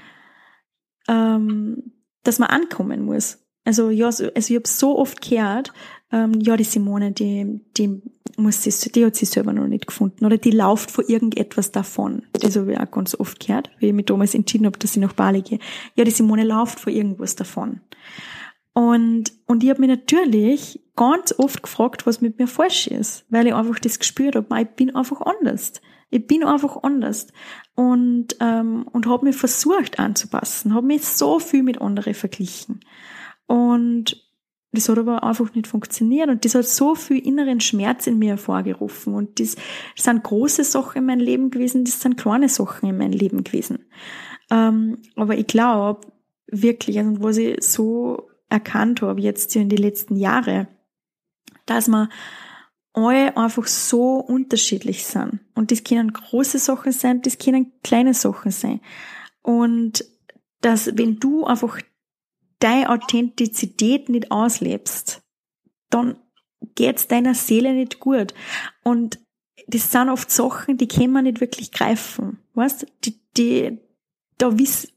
ähm, 1.08 1.92
dass 2.22 2.38
man 2.38 2.48
ankommen 2.48 3.04
muss. 3.04 3.38
Also 3.64 3.90
ja, 3.90 4.06
also 4.06 4.30
ich 4.34 4.54
habe 4.54 4.68
so 4.68 4.98
oft 4.98 5.20
gehört, 5.20 5.72
ähm, 6.12 6.40
ja, 6.40 6.56
die 6.56 6.64
Simone, 6.64 7.12
die, 7.12 7.60
die 7.76 8.02
muss 8.36 8.62
sie, 8.62 8.92
die 8.92 9.04
hat 9.04 9.16
sie 9.16 9.26
selber 9.26 9.52
noch 9.52 9.66
nicht 9.66 9.86
gefunden 9.86 10.24
oder 10.24 10.38
die 10.38 10.50
lauft 10.50 10.90
vor 10.90 11.08
irgendetwas 11.08 11.70
davon. 11.72 12.22
Das 12.32 12.56
habe 12.56 12.72
ich 12.72 12.80
auch 12.80 12.90
ganz 12.90 13.14
oft 13.14 13.44
gehört, 13.44 13.70
wie 13.78 13.88
ich 13.88 13.92
mich 13.92 14.06
damals 14.06 14.34
entschieden 14.34 14.66
habe, 14.66 14.78
dass 14.78 14.96
ich 14.96 15.02
nach 15.02 15.12
Bali 15.12 15.42
gehe. 15.42 15.58
Ja, 15.94 16.04
die 16.04 16.10
Simone 16.10 16.44
läuft 16.44 16.80
vor 16.80 16.92
irgendwas 16.92 17.36
davon. 17.36 17.80
Und, 18.72 19.32
und 19.46 19.62
ich 19.62 19.70
habe 19.70 19.80
mich 19.80 19.90
natürlich 19.90 20.80
ganz 20.96 21.34
oft 21.38 21.62
gefragt, 21.62 22.06
was 22.06 22.20
mit 22.20 22.38
mir 22.38 22.46
falsch 22.46 22.86
ist, 22.86 23.24
weil 23.28 23.46
ich 23.46 23.54
einfach 23.54 23.78
das 23.78 23.98
gespürt 23.98 24.36
habe, 24.36 24.60
ich 24.60 24.68
bin 24.68 24.94
einfach 24.94 25.20
anders. 25.20 25.80
Ich 26.12 26.26
bin 26.26 26.42
einfach 26.42 26.82
anders 26.82 27.28
und 27.76 28.36
ähm, 28.40 28.84
und 28.90 29.06
habe 29.06 29.26
mich 29.26 29.36
versucht 29.36 30.00
anzupassen, 30.00 30.74
habe 30.74 30.88
mich 30.88 31.04
so 31.04 31.38
viel 31.38 31.62
mit 31.62 31.80
anderen 31.80 32.14
verglichen 32.14 32.80
und 33.46 34.16
das 34.72 34.88
hat 34.88 34.98
aber 34.98 35.24
einfach 35.24 35.52
nicht 35.54 35.66
funktioniert 35.66 36.28
und 36.28 36.44
das 36.44 36.54
hat 36.54 36.66
so 36.66 36.94
viel 36.94 37.18
inneren 37.18 37.60
Schmerz 37.60 38.06
in 38.06 38.18
mir 38.18 38.30
hervorgerufen 38.30 39.14
und 39.14 39.40
das, 39.40 39.56
sind 39.96 40.22
große 40.22 40.64
Sachen 40.64 40.98
in 40.98 41.06
meinem 41.06 41.20
Leben 41.20 41.50
gewesen, 41.50 41.84
das 41.84 42.00
sind 42.00 42.16
kleine 42.16 42.48
Sachen 42.48 42.88
in 42.88 42.98
meinem 42.98 43.12
Leben 43.12 43.42
gewesen. 43.42 43.86
Ähm, 44.50 44.98
aber 45.16 45.36
ich 45.36 45.46
glaube 45.46 46.06
wirklich, 46.46 46.98
also 46.98 47.22
was 47.22 47.36
ich 47.36 47.62
so 47.62 48.28
erkannt 48.48 49.02
habe 49.02 49.20
jetzt 49.20 49.54
in 49.56 49.68
den 49.68 49.78
letzten 49.78 50.16
Jahren, 50.16 50.68
dass 51.66 51.88
man 51.88 52.08
alle 52.92 53.36
einfach 53.36 53.66
so 53.66 54.16
unterschiedlich 54.16 55.06
sind. 55.06 55.40
Und 55.54 55.70
das 55.70 55.84
können 55.84 56.12
große 56.12 56.58
Sachen 56.58 56.92
sein, 56.92 57.22
das 57.22 57.38
können 57.38 57.72
kleine 57.82 58.14
Sachen 58.14 58.50
sein. 58.50 58.80
Und 59.42 60.04
dass 60.60 60.98
wenn 60.98 61.18
du 61.18 61.44
einfach 61.46 61.80
deine 62.60 62.90
Authentizität 62.90 64.08
nicht 64.08 64.30
auslebst, 64.30 65.22
dann 65.88 66.16
geht's 66.74 67.08
deiner 67.08 67.34
Seele 67.34 67.74
nicht 67.74 67.98
gut. 68.00 68.34
Und 68.84 69.18
das 69.66 69.90
sind 69.90 70.08
oft 70.08 70.30
Sachen, 70.30 70.76
die 70.76 70.88
kann 70.88 71.10
man 71.10 71.24
nicht 71.24 71.40
wirklich 71.40 71.72
greifen. 71.72 72.38
Weißt? 72.54 72.86
Die, 73.04 73.20
die, 73.36 73.78
da 74.38 74.58
wiss, 74.58 74.92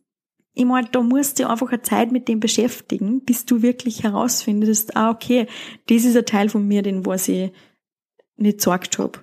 ich 0.54 0.65
meine, 0.65 0.88
da 0.91 1.02
musst 1.02 1.39
du 1.39 1.49
einfach 1.49 1.71
eine 1.71 1.82
Zeit 1.82 2.12
mit 2.12 2.28
dem 2.28 2.39
beschäftigen, 2.39 3.23
bis 3.23 3.45
du 3.45 3.62
wirklich 3.62 4.04
herausfindest, 4.04 4.95
ah, 4.95 5.10
okay, 5.10 5.47
das 5.88 6.06
ist 6.06 6.15
ein 6.15 6.26
Teil 6.26 6.49
von 6.49 6.67
mir, 6.67 6.82
den 6.82 7.06
was 7.06 7.28
ich 7.28 7.52
nicht 8.36 8.58
gesagt 8.58 8.99
habe. 8.99 9.19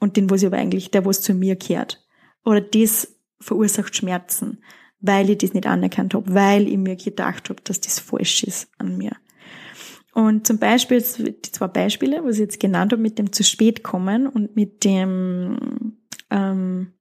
Und 0.00 0.16
den 0.16 0.28
was 0.30 0.42
ich 0.42 0.46
aber 0.48 0.58
eigentlich, 0.58 0.90
der 0.90 1.04
was 1.04 1.22
zu 1.22 1.34
mir 1.34 1.56
gehört. 1.56 2.04
Oder 2.44 2.60
das 2.60 3.16
verursacht 3.40 3.94
Schmerzen 3.94 4.62
weil 5.06 5.28
ich 5.28 5.38
das 5.38 5.52
nicht 5.52 5.66
anerkannt 5.66 6.14
habe, 6.14 6.34
weil 6.34 6.66
ich 6.66 6.78
mir 6.78 6.96
gedacht 6.96 7.50
habe, 7.50 7.60
dass 7.62 7.80
das 7.80 7.98
falsch 7.98 8.42
ist 8.42 8.68
an 8.78 8.96
mir. 8.96 9.12
Und 10.14 10.46
zum 10.46 10.58
Beispiel, 10.58 11.02
die 11.02 11.52
zwei 11.52 11.66
Beispiele, 11.66 12.24
was 12.24 12.36
ich 12.36 12.42
jetzt 12.42 12.60
genannt 12.60 12.92
habe, 12.92 13.02
mit 13.02 13.18
dem 13.18 13.32
zu 13.32 13.44
spät 13.44 13.82
kommen 13.82 14.26
und 14.26 14.56
mit 14.56 14.84
dem 14.84 15.98
ähm, 16.30 16.92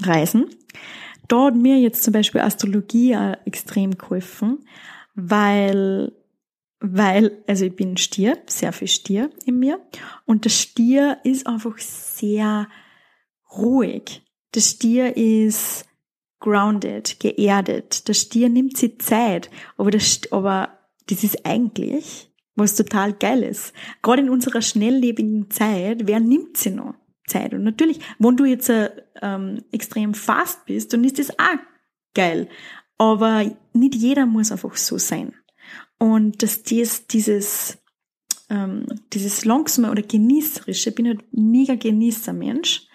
Reisen, 0.00 0.46
da 1.28 1.46
hat 1.46 1.54
mir 1.54 1.78
jetzt 1.78 2.02
zum 2.02 2.12
Beispiel 2.12 2.40
Astrologie 2.40 3.16
extrem 3.44 3.96
geholfen, 3.96 4.66
weil, 5.14 6.12
weil, 6.80 7.44
also 7.46 7.66
ich 7.66 7.76
bin 7.76 7.96
Stier, 7.96 8.38
sehr 8.46 8.72
viel 8.72 8.88
Stier 8.88 9.30
in 9.44 9.58
mir, 9.58 9.78
und 10.24 10.44
der 10.44 10.50
Stier 10.50 11.18
ist 11.22 11.46
einfach 11.46 11.78
sehr 11.78 12.66
ruhig. 13.56 14.22
Der 14.54 14.60
Stier 14.60 15.16
ist 15.16 15.86
grounded, 16.44 17.18
geerdet. 17.20 18.06
Der 18.06 18.14
Stier 18.14 18.50
nimmt 18.50 18.76
sich 18.76 19.00
Zeit, 19.00 19.50
aber 19.78 19.90
das, 19.90 20.20
aber 20.30 20.78
das 21.08 21.24
ist 21.24 21.44
eigentlich 21.46 22.30
was 22.56 22.76
total 22.76 23.12
geil 23.14 23.42
ist. 23.42 23.72
Gerade 24.02 24.22
in 24.22 24.30
unserer 24.30 24.62
schnelllebigen 24.62 25.50
Zeit, 25.50 26.06
wer 26.06 26.20
nimmt 26.20 26.56
sie 26.56 26.70
noch 26.70 26.94
Zeit? 27.26 27.54
Und 27.54 27.64
natürlich, 27.64 28.00
wenn 28.18 28.36
du 28.36 28.44
jetzt 28.44 28.68
äh, 28.68 28.90
ähm, 29.22 29.62
extrem 29.72 30.14
fast 30.14 30.64
bist, 30.66 30.92
dann 30.92 31.04
ist 31.04 31.18
das 31.18 31.30
auch 31.38 31.58
geil. 32.14 32.48
Aber 32.96 33.50
nicht 33.72 33.94
jeder 33.94 34.26
muss 34.26 34.52
einfach 34.52 34.76
so 34.76 34.98
sein. 34.98 35.34
Und 35.98 36.42
dass 36.42 36.62
dies, 36.62 37.06
dieses, 37.06 37.78
ähm, 38.50 38.86
dieses 39.12 39.44
langsame 39.44 39.90
oder 39.90 40.02
genießerische, 40.02 40.90
ich 40.90 40.94
bin 40.94 41.08
halt 41.08 41.24
mega 41.32 41.74
Genießer-Mensch, 41.74 42.86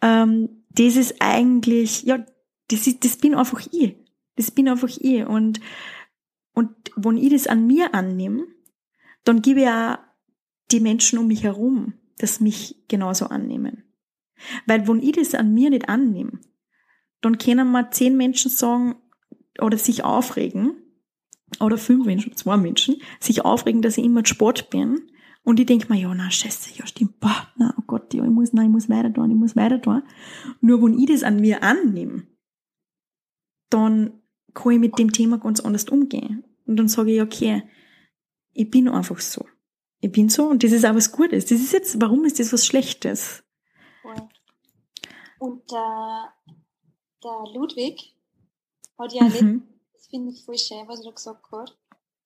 ähm, 0.00 0.48
das 0.70 0.96
ist 0.96 1.16
eigentlich, 1.20 2.04
ja, 2.04 2.24
das, 2.68 2.86
ist, 2.86 3.04
das 3.04 3.16
bin 3.16 3.34
einfach 3.34 3.66
ich. 3.72 3.96
Das 4.36 4.50
bin 4.50 4.68
einfach 4.68 4.88
ich. 4.98 5.26
Und, 5.26 5.60
und 6.54 6.70
wenn 6.96 7.16
ich 7.16 7.30
das 7.30 7.46
an 7.46 7.66
mir 7.66 7.94
annehme, 7.94 8.46
dann 9.24 9.42
gebe 9.42 9.60
ich 9.60 9.68
auch 9.68 9.98
die 10.70 10.80
Menschen 10.80 11.18
um 11.18 11.26
mich 11.26 11.44
herum, 11.44 11.94
das 12.18 12.40
mich 12.40 12.84
genauso 12.88 13.26
annehmen. 13.26 13.84
Weil 14.66 14.86
wenn 14.88 15.02
ich 15.02 15.12
das 15.12 15.34
an 15.34 15.54
mir 15.54 15.70
nicht 15.70 15.88
annehme, 15.88 16.40
dann 17.20 17.38
können 17.38 17.70
mal 17.70 17.90
zehn 17.90 18.16
Menschen 18.16 18.50
sagen 18.50 18.96
oder 19.60 19.78
sich 19.78 20.04
aufregen, 20.04 20.84
oder 21.60 21.78
fünf 21.78 22.06
Menschen, 22.06 22.36
zwei 22.36 22.56
Menschen, 22.56 22.96
sich 23.20 23.44
aufregen, 23.44 23.82
dass 23.82 23.98
ich 23.98 24.04
immer 24.04 24.24
Sport 24.24 24.70
bin. 24.70 25.02
Und 25.42 25.60
ich 25.60 25.66
denke 25.66 25.92
mir, 25.92 26.00
ja, 26.00 26.14
na, 26.14 26.30
scheiße, 26.30 26.70
ja, 26.78 26.86
stimmt, 26.86 27.20
boah, 27.20 27.48
na, 27.56 27.74
oh 27.78 27.82
Gott, 27.86 28.14
ja, 28.14 28.24
ich 28.24 28.30
muss, 28.30 28.52
nein, 28.52 28.66
ich 28.66 28.72
muss 28.72 28.88
weiter 28.88 29.12
tun, 29.12 29.30
ich 29.30 29.36
muss 29.36 29.56
weiter 29.56 29.80
tun. 29.80 30.02
Nur 30.60 30.82
wenn 30.82 30.98
ich 30.98 31.06
das 31.06 31.22
an 31.22 31.36
mir 31.36 31.62
annehme, 31.62 32.26
dann 33.74 34.22
kann 34.54 34.72
ich 34.72 34.78
mit 34.78 34.98
dem 34.98 35.12
Thema 35.12 35.38
ganz 35.38 35.60
anders 35.60 35.88
umgehen. 35.88 36.44
Und 36.66 36.76
dann 36.76 36.88
sage 36.88 37.12
ich, 37.12 37.20
okay, 37.20 37.64
ich 38.52 38.70
bin 38.70 38.88
einfach 38.88 39.18
so. 39.18 39.44
Ich 40.00 40.12
bin 40.12 40.28
so 40.28 40.46
und 40.46 40.62
das 40.62 40.72
ist 40.72 40.84
auch 40.84 40.94
was 40.94 41.12
Gutes. 41.12 41.46
Das 41.46 41.60
ist 41.60 41.72
jetzt, 41.72 42.00
warum 42.00 42.24
ist 42.24 42.38
das 42.38 42.52
was 42.52 42.66
Schlechtes? 42.66 43.42
Und 45.38 45.70
der, 45.70 46.32
der 47.22 47.52
Ludwig 47.54 48.14
hat 48.98 49.12
ja, 49.12 49.24
mhm. 49.24 49.66
das 49.92 50.06
finde 50.06 50.30
ich 50.30 50.44
voll 50.44 50.58
schön, 50.58 50.86
was 50.86 51.04
er 51.04 51.12
gesagt 51.12 51.50
hat, 51.50 51.76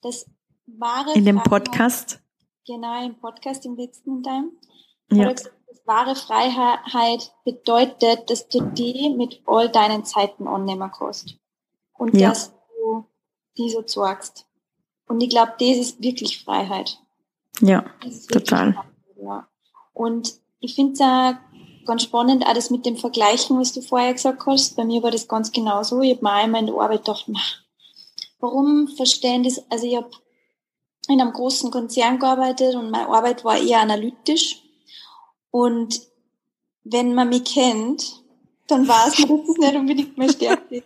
das 0.03 0.27
wahre 0.67 1.15
In 1.15 1.25
dem 1.25 1.43
Podcast? 1.43 2.21
Genau, 2.67 3.05
im 3.05 3.19
Podcast, 3.19 3.65
im 3.65 3.77
letzten 3.77 4.23
Time. 4.23 4.53
Ja. 5.11 5.19
Hat 5.19 5.29
er 5.29 5.35
gesagt, 5.35 5.58
wahre 5.85 6.15
Freiheit 6.15 7.33
bedeutet, 7.45 8.31
dass 8.31 8.49
du 8.49 8.61
die 8.61 9.15
mit 9.17 9.43
all 9.47 9.69
deinen 9.69 10.05
Zeiten 10.05 10.47
annehmen 10.47 10.91
kannst. 10.97 11.37
Und 11.95 12.15
ja. 12.15 12.29
dass 12.29 12.53
du 12.53 13.07
die 13.57 13.71
so 13.71 13.83
sorgst. 13.85 14.47
Und 15.09 15.23
ich 15.23 15.31
glaube, 15.31 15.55
das 15.59 15.79
ist 15.79 16.03
wirklich 16.03 16.45
Freiheit. 16.45 16.99
Ja, 17.61 17.85
total. 18.31 18.75
Freiheit, 18.75 18.85
ja. 19.17 19.49
Und 19.95 20.35
ich 20.61 20.75
finde 20.75 20.93
es 20.93 21.01
auch 21.01 21.35
ganz 21.87 22.03
spannend, 22.03 22.47
auch 22.47 22.53
das 22.53 22.71
mit 22.71 22.87
dem 22.87 22.97
Vergleichen, 22.97 23.59
was 23.59 23.73
du 23.73 23.81
vorher 23.81 24.13
gesagt 24.13 24.45
hast. 24.47 24.77
Bei 24.77 24.85
mir 24.85 25.03
war 25.03 25.11
das 25.11 25.27
ganz 25.27 25.51
genauso. 25.51 26.01
Ich 26.03 26.15
habe 26.15 26.25
mir 26.25 26.33
einmal 26.33 26.61
in 26.61 26.67
der 26.67 26.77
Arbeit 26.77 27.05
gedacht, 27.05 27.27
warum 28.39 28.89
verstehen 28.89 29.43
das, 29.43 29.65
also 29.71 29.87
ich 29.87 29.97
habe 29.97 30.11
in 31.09 31.21
einem 31.21 31.33
großen 31.33 31.71
Konzern 31.71 32.19
gearbeitet 32.19 32.75
und 32.75 32.91
meine 32.91 33.09
Arbeit 33.09 33.45
war 33.45 33.59
eher 33.59 33.81
analytisch. 33.81 34.63
Und 35.51 36.09
wenn 36.85 37.15
man 37.15 37.29
mich 37.29 37.45
kennt, 37.45 38.23
dann 38.67 38.87
weiß 38.87 39.21
man, 39.21 39.39
dass 39.39 39.47
das 39.47 39.57
nicht 39.57 39.77
unbedingt 39.77 40.19
mehr 40.19 40.29
Stärke 40.29 40.77
ist. 40.77 40.85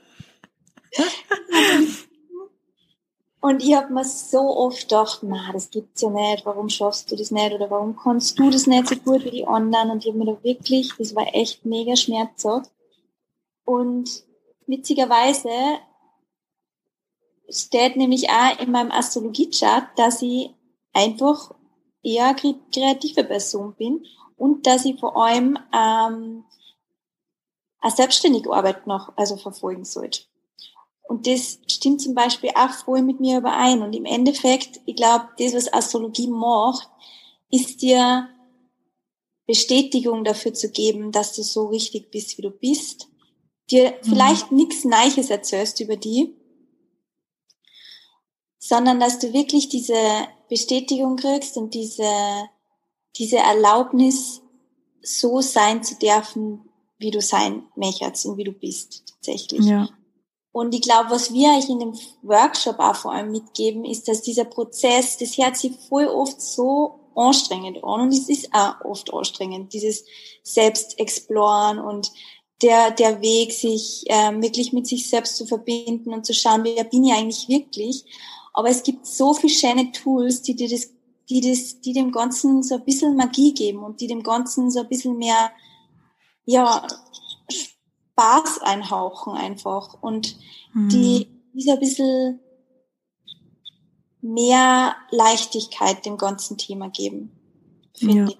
Und 3.40 3.64
ich 3.64 3.74
habe 3.74 3.92
mir 3.92 4.04
so 4.04 4.38
oft 4.38 4.82
gedacht, 4.82 5.18
na, 5.22 5.50
das 5.52 5.70
gibt's 5.70 6.00
ja 6.00 6.10
nicht, 6.10 6.46
warum 6.46 6.68
schaffst 6.68 7.10
du 7.10 7.16
das 7.16 7.32
nicht 7.32 7.52
oder 7.52 7.68
warum 7.70 7.96
kannst 7.96 8.38
du 8.38 8.50
das 8.50 8.68
nicht 8.68 8.86
so 8.86 8.94
gut 8.94 9.24
wie 9.24 9.32
die 9.32 9.46
anderen? 9.46 9.90
Und 9.90 10.04
ich 10.04 10.12
habe 10.12 10.18
mir 10.18 10.26
da 10.32 10.44
wirklich, 10.44 10.92
das 10.96 11.16
war 11.16 11.26
echt 11.34 11.64
mega 11.64 11.96
schmerzhaft. 11.96 12.70
Und 13.64 14.22
witzigerweise 14.68 15.50
steht 17.48 17.96
nämlich 17.96 18.30
auch 18.30 18.60
in 18.60 18.70
meinem 18.70 18.92
Astrologie-Chart, 18.92 19.88
dass 19.96 20.22
ich 20.22 20.50
einfach 20.92 21.52
eher 22.04 22.34
kreative 22.34 23.24
Person 23.24 23.74
bin 23.74 24.06
und 24.42 24.66
dass 24.66 24.84
ich 24.84 24.98
vor 24.98 25.16
allem 25.16 25.56
ähm, 25.72 26.42
eine 27.78 27.94
selbstständige 27.94 28.52
Arbeit 28.52 28.88
noch 28.88 29.12
also 29.16 29.36
verfolgen 29.36 29.84
sollte. 29.84 30.22
Und 31.04 31.28
das 31.28 31.60
stimmt 31.68 32.00
zum 32.00 32.16
Beispiel 32.16 32.50
auch 32.56 32.72
voll 32.72 33.02
mit 33.02 33.20
mir 33.20 33.38
überein. 33.38 33.82
Und 33.82 33.92
im 33.92 34.04
Endeffekt, 34.04 34.80
ich 34.84 34.96
glaube, 34.96 35.28
das, 35.38 35.54
was 35.54 35.72
Astrologie 35.72 36.26
macht, 36.26 36.90
ist 37.52 37.82
dir 37.82 38.28
Bestätigung 39.46 40.24
dafür 40.24 40.52
zu 40.54 40.70
geben, 40.70 41.12
dass 41.12 41.36
du 41.36 41.44
so 41.44 41.66
richtig 41.66 42.10
bist, 42.10 42.36
wie 42.36 42.42
du 42.42 42.50
bist. 42.50 43.06
Dir 43.70 43.92
mhm. 43.92 44.08
vielleicht 44.08 44.50
nichts 44.50 44.84
Neiches 44.84 45.30
erzählst 45.30 45.78
über 45.78 45.94
die, 45.94 46.34
sondern 48.58 48.98
dass 48.98 49.20
du 49.20 49.32
wirklich 49.32 49.68
diese 49.68 49.94
Bestätigung 50.48 51.14
kriegst 51.14 51.56
und 51.56 51.74
diese, 51.74 52.10
diese 53.16 53.38
Erlaubnis, 53.38 54.40
so 55.02 55.40
sein 55.40 55.82
zu 55.82 55.96
dürfen, 55.96 56.68
wie 56.98 57.10
du 57.10 57.20
sein 57.20 57.64
möchtest 57.74 58.26
und 58.26 58.36
wie 58.36 58.44
du 58.44 58.52
bist, 58.52 59.04
tatsächlich. 59.06 59.64
Ja. 59.64 59.88
Und 60.52 60.74
ich 60.74 60.82
glaube, 60.82 61.10
was 61.10 61.32
wir 61.32 61.48
euch 61.56 61.68
in 61.68 61.80
dem 61.80 61.94
Workshop 62.22 62.78
auch 62.78 62.94
vor 62.94 63.12
allem 63.12 63.32
mitgeben, 63.32 63.84
ist, 63.84 64.06
dass 64.06 64.22
dieser 64.22 64.44
Prozess, 64.44 65.16
das 65.16 65.36
hört 65.38 65.56
sich 65.56 65.72
voll 65.88 66.06
oft 66.06 66.40
so 66.40 67.00
anstrengend 67.14 67.82
an 67.82 68.02
und 68.02 68.12
es 68.12 68.28
ist 68.28 68.48
auch 68.52 68.80
oft 68.84 69.12
anstrengend, 69.12 69.72
dieses 69.72 70.04
Selbstexploren 70.42 71.78
und 71.78 72.12
der, 72.62 72.92
der 72.92 73.20
Weg, 73.22 73.52
sich 73.52 74.04
ähm, 74.06 74.42
wirklich 74.42 74.72
mit 74.72 74.86
sich 74.86 75.08
selbst 75.08 75.36
zu 75.36 75.46
verbinden 75.46 76.12
und 76.12 76.24
zu 76.24 76.32
schauen, 76.32 76.64
wer 76.64 76.84
bin 76.84 77.04
ich 77.04 77.12
eigentlich 77.12 77.48
wirklich. 77.48 78.04
Aber 78.54 78.68
es 78.68 78.82
gibt 78.82 79.06
so 79.06 79.34
viele 79.34 79.52
schöne 79.52 79.90
Tools, 79.92 80.42
die 80.42 80.54
dir 80.54 80.68
das, 80.68 80.90
die 81.32 81.50
das, 81.50 81.80
die 81.80 81.92
dem 81.92 82.12
Ganzen 82.12 82.62
so 82.62 82.76
ein 82.76 82.84
bisschen 82.84 83.16
Magie 83.16 83.54
geben 83.54 83.82
und 83.82 84.00
die 84.00 84.06
dem 84.06 84.22
Ganzen 84.22 84.70
so 84.70 84.80
ein 84.80 84.88
bisschen 84.88 85.16
mehr, 85.16 85.50
ja, 86.44 86.86
Spaß 87.48 88.60
einhauchen 88.62 89.34
einfach 89.34 90.02
und 90.02 90.36
mhm. 90.74 90.88
die, 90.88 91.28
die 91.54 91.62
so 91.62 91.72
ein 91.72 91.80
bisschen 91.80 92.40
mehr 94.20 94.94
Leichtigkeit 95.10 96.04
dem 96.04 96.16
ganzen 96.16 96.58
Thema 96.58 96.88
geben, 96.90 97.32
finde 97.96 98.16
ja. 98.16 98.26
ich. 98.28 98.38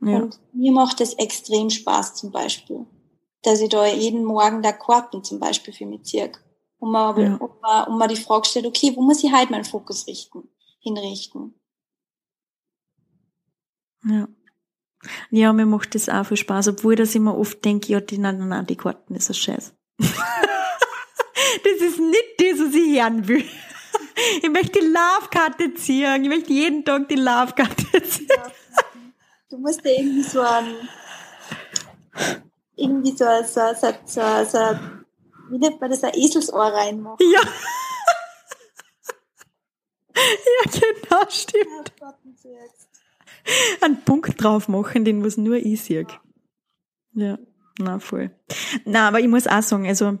Ja. 0.00 0.18
Und 0.18 0.38
mir 0.52 0.72
macht 0.72 1.00
es 1.00 1.14
extrem 1.14 1.70
Spaß 1.70 2.14
zum 2.14 2.30
Beispiel, 2.30 2.86
dass 3.42 3.60
ich 3.60 3.70
da 3.70 3.86
jeden 3.86 4.24
Morgen 4.24 4.62
da 4.62 4.72
Karten 4.72 5.24
zum 5.24 5.40
Beispiel 5.40 5.72
für 5.72 5.86
mich 5.86 6.04
ziehe. 6.04 6.30
Und 6.78 6.92
man, 6.92 7.20
ja. 7.20 7.36
und, 7.36 7.62
man, 7.62 7.88
und 7.88 7.98
man 7.98 8.08
die 8.08 8.16
Frage 8.16 8.46
stellt, 8.46 8.66
okay, 8.66 8.92
wo 8.94 9.02
muss 9.02 9.24
ich 9.24 9.32
halt 9.32 9.50
meinen 9.50 9.64
Fokus 9.64 10.06
richten, 10.06 10.48
hinrichten? 10.80 11.54
Ja. 14.06 14.28
Ja, 15.30 15.52
mir 15.52 15.66
macht 15.66 15.94
das 15.94 16.08
auch 16.08 16.24
viel 16.24 16.36
Spaß, 16.36 16.68
obwohl 16.68 16.96
das 16.96 17.14
immer 17.14 17.36
oft 17.36 17.64
denke, 17.64 17.92
ja, 17.92 18.00
die, 18.00 18.18
nein, 18.18 18.38
nein, 18.38 18.48
nein, 18.48 18.66
die 18.66 18.76
Karten 18.76 19.14
ist 19.14 19.28
ein 19.28 19.34
Scheiß. 19.34 19.74
das 19.98 20.08
ist 21.80 21.98
nicht 22.00 22.34
das, 22.38 22.58
was 22.58 22.74
ich 22.74 23.00
hören 23.00 23.28
will. 23.28 23.44
Ich 24.42 24.48
möchte 24.48 24.78
die 24.78 24.86
Love-Karte 24.86 25.74
ziehen. 25.74 26.22
Ich 26.22 26.28
möchte 26.28 26.52
jeden 26.52 26.84
Tag 26.84 27.08
die 27.08 27.16
Love-Karte 27.16 28.02
ziehen. 28.08 28.28
Du 29.50 29.58
musst 29.58 29.84
ja 29.84 29.90
irgendwie 29.90 30.22
so 30.22 30.40
ein, 30.40 30.88
irgendwie 32.76 33.10
so, 33.10 33.24
so, 33.44 33.60
so, 33.74 33.92
so, 34.04 34.44
so 34.44 34.58
wie 35.50 35.58
nennt 35.58 35.80
man 35.80 35.90
das, 35.90 36.04
ein 36.04 36.14
Eselsohr 36.14 36.72
reinmachen. 36.72 37.26
Ja. 37.32 37.40
ja, 40.14 40.70
genau, 40.70 41.28
stimmt. 41.28 41.92
Einen 43.80 44.02
Punkt 44.04 44.42
drauf 44.42 44.68
machen, 44.68 45.04
den 45.04 45.24
was 45.24 45.36
nur 45.36 45.56
ich 45.56 45.82
sehe. 45.82 46.06
Ja, 47.12 47.38
na 47.78 47.98
voll. 47.98 48.30
Na, 48.84 49.08
aber 49.08 49.20
ich 49.20 49.28
muss 49.28 49.46
auch 49.46 49.62
sagen, 49.62 49.86
also 49.86 50.18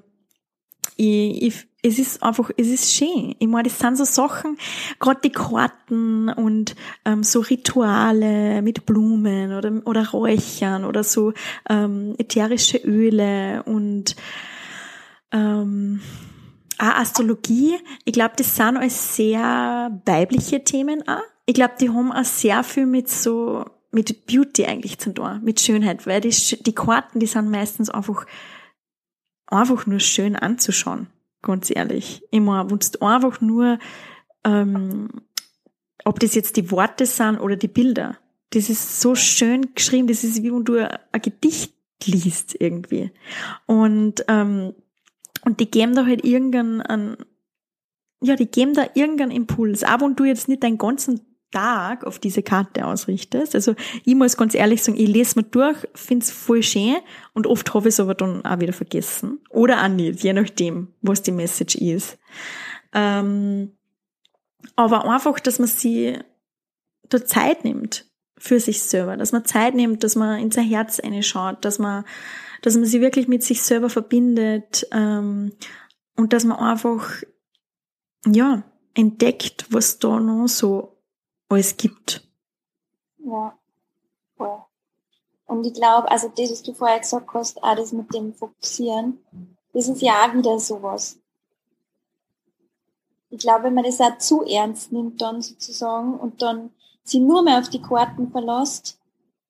ich, 0.96 1.42
ich, 1.42 1.66
es 1.82 1.98
ist 1.98 2.22
einfach, 2.22 2.50
es 2.56 2.68
ist 2.68 2.92
schön. 2.92 3.34
Ich 3.38 3.48
meine, 3.48 3.68
das 3.68 3.78
sind 3.78 3.96
so 3.96 4.04
Sachen, 4.04 4.58
gerade 5.00 5.20
die 5.22 5.30
Karten 5.30 6.28
und 6.28 6.76
ähm, 7.04 7.22
so 7.22 7.40
Rituale 7.40 8.62
mit 8.62 8.86
Blumen 8.86 9.52
oder, 9.52 9.82
oder 9.84 10.08
Räuchern 10.08 10.84
oder 10.84 11.04
so 11.04 11.32
ähm, 11.68 12.14
ätherische 12.18 12.78
Öle 12.78 13.62
und 13.64 14.16
ähm, 15.32 16.00
auch 16.78 16.94
Astrologie. 16.96 17.76
Ich 18.04 18.12
glaube, 18.12 18.34
das 18.36 18.56
sind 18.56 18.76
alles 18.76 19.16
sehr 19.16 20.00
weibliche 20.06 20.62
Themen 20.64 21.06
auch 21.08 21.33
ich 21.46 21.54
glaube, 21.54 21.74
die 21.80 21.90
haben 21.90 22.12
auch 22.12 22.24
sehr 22.24 22.62
viel 22.64 22.86
mit 22.86 23.08
so, 23.08 23.64
mit 23.90 24.26
Beauty 24.26 24.64
eigentlich 24.64 24.98
zu 24.98 25.12
tun, 25.12 25.40
mit 25.42 25.60
Schönheit, 25.60 26.06
weil 26.06 26.20
die, 26.20 26.30
die 26.30 26.74
Karten, 26.74 27.20
die 27.20 27.26
sind 27.26 27.50
meistens 27.50 27.90
einfach, 27.90 28.26
einfach 29.46 29.86
nur 29.86 30.00
schön 30.00 30.36
anzuschauen, 30.36 31.08
ganz 31.42 31.70
ehrlich. 31.70 32.22
Immer, 32.30 32.70
wenn 32.70 32.78
du 32.78 33.06
einfach 33.06 33.40
nur, 33.40 33.78
ähm, 34.44 35.08
ob 36.04 36.18
das 36.20 36.34
jetzt 36.34 36.56
die 36.56 36.70
Worte 36.70 37.06
sind 37.06 37.38
oder 37.38 37.56
die 37.56 37.68
Bilder, 37.68 38.18
das 38.50 38.70
ist 38.70 39.00
so 39.00 39.14
schön 39.14 39.74
geschrieben, 39.74 40.06
das 40.06 40.24
ist 40.24 40.42
wie 40.42 40.52
wenn 40.52 40.64
du 40.64 40.76
ein 40.76 41.22
Gedicht 41.22 41.74
liest 42.04 42.56
irgendwie. 42.58 43.10
Und, 43.66 44.24
ähm, 44.28 44.74
und 45.44 45.60
die 45.60 45.70
geben 45.70 45.94
da 45.94 46.06
halt 46.06 46.24
irgendeinen, 46.24 47.16
ja, 48.22 48.36
die 48.36 48.46
geben 48.46 48.74
da 48.74 48.86
irgendeinen 48.94 49.30
Impuls. 49.30 49.84
Auch 49.84 50.00
wenn 50.00 50.16
du 50.16 50.24
jetzt 50.24 50.48
nicht 50.48 50.62
deinen 50.62 50.78
ganzen 50.78 51.33
Tag 51.54 52.04
auf 52.04 52.18
diese 52.18 52.42
Karte 52.42 52.84
ausrichtest. 52.86 53.54
Also 53.54 53.74
ich 54.04 54.14
muss 54.14 54.36
ganz 54.36 54.54
ehrlich 54.54 54.82
sagen, 54.82 54.98
ich 54.98 55.08
lese 55.08 55.38
mir 55.38 55.44
durch, 55.44 55.76
find's 55.94 56.30
voll 56.30 56.62
schön 56.62 56.96
und 57.32 57.46
oft 57.46 57.72
habe 57.72 57.88
ich 57.88 57.94
es 57.94 58.00
aber 58.00 58.14
dann 58.14 58.44
auch 58.44 58.60
wieder 58.60 58.72
vergessen. 58.72 59.38
Oder 59.50 59.82
auch 59.82 59.88
nicht, 59.88 60.22
je 60.22 60.32
nachdem, 60.32 60.88
was 61.00 61.22
die 61.22 61.32
Message 61.32 61.76
ist. 61.76 62.18
Ähm, 62.92 63.72
aber 64.74 65.08
einfach, 65.08 65.38
dass 65.38 65.58
man 65.58 65.68
sie 65.68 66.18
da 67.08 67.24
Zeit 67.24 67.64
nimmt 67.64 68.06
für 68.36 68.58
sich 68.58 68.82
selber, 68.82 69.16
dass 69.16 69.30
man 69.30 69.44
Zeit 69.44 69.74
nimmt, 69.74 70.02
dass 70.02 70.16
man 70.16 70.40
in 70.40 70.50
sein 70.50 70.66
Herz 70.66 71.00
schaut, 71.20 71.64
dass 71.64 71.78
man, 71.78 72.04
dass 72.62 72.74
man 72.74 72.84
sie 72.84 73.00
wirklich 73.00 73.28
mit 73.28 73.44
sich 73.44 73.62
selber 73.62 73.90
verbindet 73.90 74.88
ähm, 74.90 75.52
und 76.16 76.32
dass 76.32 76.44
man 76.44 76.58
einfach 76.58 77.22
ja 78.26 78.64
entdeckt, 78.94 79.66
was 79.70 79.98
da 80.00 80.18
noch 80.18 80.48
so 80.48 80.93
alles 81.54 81.76
gibt. 81.76 82.26
Ja, 83.18 83.56
voll. 84.36 84.62
Und 85.46 85.66
ich 85.66 85.74
glaube, 85.74 86.10
also 86.10 86.28
das, 86.28 86.50
was 86.50 86.62
du 86.62 86.74
vorher 86.74 87.00
gesagt 87.00 87.32
hast, 87.34 87.62
auch 87.62 87.76
das 87.76 87.92
mit 87.92 88.12
dem 88.14 88.34
Fokussieren, 88.34 89.18
das 89.72 89.88
ist 89.88 90.02
ja 90.02 90.24
auch 90.24 90.34
wieder 90.34 90.58
sowas. 90.58 91.18
Ich 93.30 93.38
glaube, 93.38 93.64
wenn 93.64 93.74
man 93.74 93.84
das 93.84 94.00
auch 94.00 94.16
zu 94.18 94.42
ernst 94.44 94.92
nimmt 94.92 95.20
dann 95.20 95.42
sozusagen 95.42 96.14
und 96.14 96.40
dann 96.40 96.70
sie 97.02 97.20
nur 97.20 97.42
mehr 97.42 97.58
auf 97.58 97.68
die 97.68 97.82
Karten 97.82 98.30
verlässt, 98.30 98.98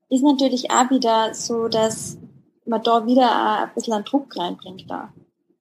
ist 0.09 0.23
natürlich 0.23 0.71
auch 0.71 0.91
wieder 0.91 1.35
so, 1.35 1.69
dass 1.69 2.17
man 2.65 2.83
da 2.83 3.07
wieder 3.07 3.27
auch 3.27 3.67
ein 3.67 3.75
bisschen 3.75 3.93
einen 3.93 4.05
Druck 4.05 4.35
reinbringt 4.37 4.91
da. 4.91 5.13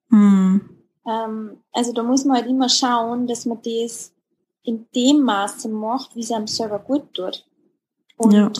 Mhm. 0.08 0.70
Ähm, 1.06 1.58
also 1.72 1.92
da 1.92 2.02
muss 2.02 2.24
man 2.24 2.38
halt 2.38 2.46
immer 2.46 2.68
schauen, 2.68 3.26
dass 3.26 3.44
man 3.44 3.60
das 3.62 4.13
in 4.64 4.86
dem 4.94 5.22
Maße 5.22 5.68
macht, 5.68 6.16
wie 6.16 6.20
es 6.20 6.32
einem 6.32 6.46
selber 6.46 6.78
gut 6.78 7.12
tut. 7.14 7.46
Und 8.16 8.32
ja. 8.32 8.50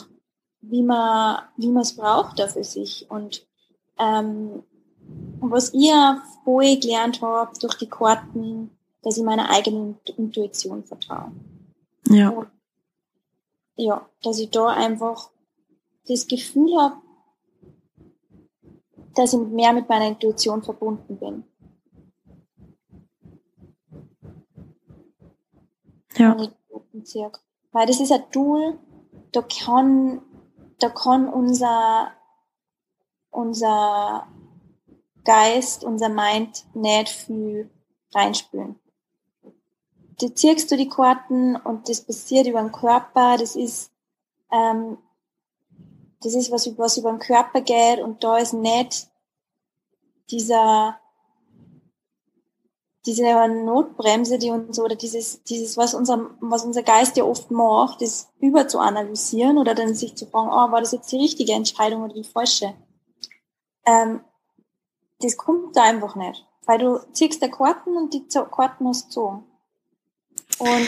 wie 0.60 0.82
man, 0.82 1.42
wie 1.56 1.68
man 1.68 1.82
es 1.82 1.96
braucht 1.96 2.38
da 2.38 2.46
für 2.46 2.64
sich. 2.64 3.06
Und 3.10 3.46
ähm, 3.98 4.62
was 5.40 5.72
ihr 5.74 6.22
vorher 6.44 6.76
gelernt 6.76 7.20
habt 7.22 7.62
durch 7.62 7.74
die 7.74 7.88
Karten, 7.88 8.70
dass 9.02 9.16
ich 9.16 9.24
meiner 9.24 9.50
eigenen 9.50 9.98
Intuition 10.16 10.84
vertraue. 10.84 11.32
Ja. 12.08 12.30
Und, 12.30 12.48
ja, 13.76 14.06
dass 14.22 14.38
ich 14.38 14.50
da 14.50 14.68
einfach 14.68 15.30
das 16.06 16.26
Gefühl 16.26 16.76
habe, 16.80 16.96
dass 19.14 19.32
ich 19.32 19.40
mehr 19.40 19.72
mit 19.72 19.88
meiner 19.88 20.08
Intuition 20.08 20.62
verbunden 20.62 21.18
bin. 21.18 21.44
Ja. 26.16 26.36
Bezirk. 26.92 27.40
Weil 27.72 27.86
das 27.86 28.00
ist 28.00 28.12
ein 28.12 28.30
Tool, 28.30 28.78
da 29.32 29.42
kann, 29.42 30.22
da 30.78 30.88
kann 30.88 31.28
unser, 31.28 32.12
unser 33.30 34.26
Geist, 35.24 35.84
unser 35.84 36.08
Mind 36.08 36.64
nicht 36.74 37.08
viel 37.08 37.70
reinspülen. 38.14 38.78
Du 40.20 40.28
ziehst 40.28 40.70
du 40.70 40.76
die 40.76 40.88
Karten 40.88 41.56
und 41.56 41.88
das 41.88 42.02
passiert 42.02 42.46
über 42.46 42.62
den 42.62 42.70
Körper, 42.70 43.36
das 43.36 43.56
ist, 43.56 43.90
ähm, 44.52 44.98
das 46.22 46.34
ist 46.34 46.52
was, 46.52 46.78
was 46.78 46.96
über 46.96 47.10
den 47.10 47.18
Körper 47.18 47.60
geht 47.60 48.00
und 48.00 48.22
da 48.22 48.38
ist 48.38 48.52
nicht 48.52 49.08
dieser 50.30 51.00
diese 53.06 53.22
Notbremse, 53.48 54.38
die 54.38 54.50
uns 54.50 54.78
oder 54.78 54.96
dieses, 54.96 55.42
dieses, 55.42 55.76
was 55.76 55.94
unser, 55.94 56.30
was 56.40 56.64
unser 56.64 56.82
Geist 56.82 57.16
ja 57.16 57.24
oft 57.24 57.50
macht, 57.50 58.00
das 58.00 58.30
überzuanalysieren 58.40 59.58
oder 59.58 59.74
dann 59.74 59.94
sich 59.94 60.14
zu 60.14 60.26
fragen, 60.26 60.48
oh, 60.48 60.72
war 60.72 60.80
das 60.80 60.92
jetzt 60.92 61.12
die 61.12 61.18
richtige 61.18 61.52
Entscheidung 61.52 62.02
oder 62.02 62.14
die 62.14 62.24
falsche? 62.24 62.74
Ähm, 63.84 64.20
das 65.20 65.36
kommt 65.36 65.76
da 65.76 65.82
einfach 65.82 66.16
nicht. 66.16 66.46
Weil 66.66 66.78
du 66.78 66.98
ziehst 67.12 67.42
da 67.42 67.48
Karten 67.48 67.96
und 67.96 68.14
die 68.14 68.26
Karten 68.26 68.88
hast 68.88 69.12
so. 69.12 69.44
Und 70.58 70.86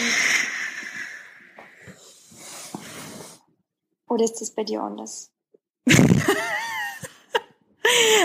oder 4.09 4.25
ist 4.25 4.41
das 4.41 4.51
bei 4.53 4.65
dir 4.65 4.83
anders? 4.83 5.31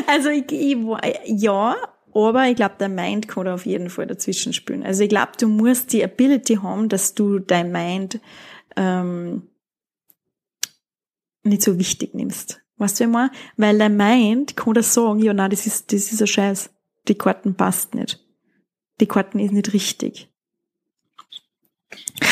also 0.07 0.29
ich, 0.29 0.49
ich, 0.51 0.77
ja, 1.25 1.75
Aber 2.13 2.47
ich 2.47 2.55
glaube, 2.55 2.75
der 2.79 2.89
Mind 2.89 3.27
kann 3.27 3.45
da 3.45 3.53
auf 3.53 3.65
jeden 3.65 3.89
Fall 3.89 4.07
dazwischen 4.07 4.53
spielen. 4.53 4.83
Also 4.83 5.03
ich 5.03 5.09
glaube, 5.09 5.31
du 5.39 5.47
musst 5.47 5.93
die 5.93 6.03
Ability 6.03 6.55
haben, 6.55 6.89
dass 6.89 7.13
du 7.13 7.39
dein 7.39 7.71
Mind 7.71 8.19
ähm, 8.75 9.47
nicht 11.43 11.61
so 11.61 11.77
wichtig 11.79 12.13
nimmst. 12.13 12.61
Weißt 12.77 12.99
du 12.99 13.03
immer? 13.05 13.31
Weil 13.57 13.77
dein 13.77 13.95
Mind 13.95 14.57
kann 14.57 14.73
das 14.73 14.93
sagen, 14.93 15.19
ja, 15.19 15.33
nein, 15.33 15.51
das 15.51 15.67
ist, 15.67 15.93
das 15.93 16.11
ist 16.11 16.21
ein 16.21 16.27
Scheiß. 16.27 16.71
Die 17.07 17.15
Karten 17.15 17.55
passt 17.55 17.95
nicht. 17.95 18.19
Die 18.99 19.07
Karten 19.07 19.39
ist 19.39 19.51
nicht 19.51 19.73
richtig. 19.73 20.29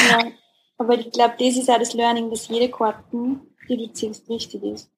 Ja, 0.09 0.31
aber 0.77 0.97
ich 0.97 1.11
glaube, 1.11 1.35
das 1.37 1.57
ist 1.57 1.69
auch 1.69 1.79
das 1.79 1.93
Learning, 1.93 2.29
dass 2.29 2.47
jede 2.47 2.69
Karten, 2.69 3.41
die 3.67 3.77
du 3.77 3.93
ziehst, 3.93 4.29
richtig 4.29 4.63
ist. 4.63 4.91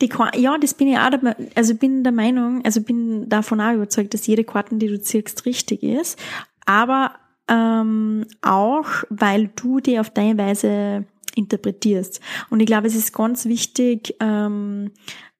Die, 0.00 0.10
ja, 0.36 0.58
das 0.58 0.74
bin 0.74 0.88
ich 0.88 0.98
auch, 0.98 1.10
der, 1.10 1.36
also 1.54 1.74
bin 1.74 2.04
der 2.04 2.12
Meinung, 2.12 2.64
also 2.64 2.80
bin 2.80 3.28
davon 3.28 3.60
auch 3.60 3.72
überzeugt, 3.72 4.14
dass 4.14 4.26
jede 4.26 4.44
Karten, 4.44 4.78
die 4.78 4.88
du 4.88 5.00
ziehst, 5.00 5.44
richtig 5.46 5.82
ist. 5.82 6.18
Aber 6.66 7.12
ähm, 7.48 8.26
auch, 8.42 8.86
weil 9.08 9.50
du 9.56 9.80
die 9.80 9.98
auf 9.98 10.10
deine 10.10 10.38
Weise 10.38 11.06
interpretierst. 11.34 12.20
Und 12.50 12.60
ich 12.60 12.66
glaube, 12.66 12.86
es 12.86 12.94
ist 12.94 13.12
ganz 13.12 13.46
wichtig, 13.46 14.14
ähm, 14.20 14.92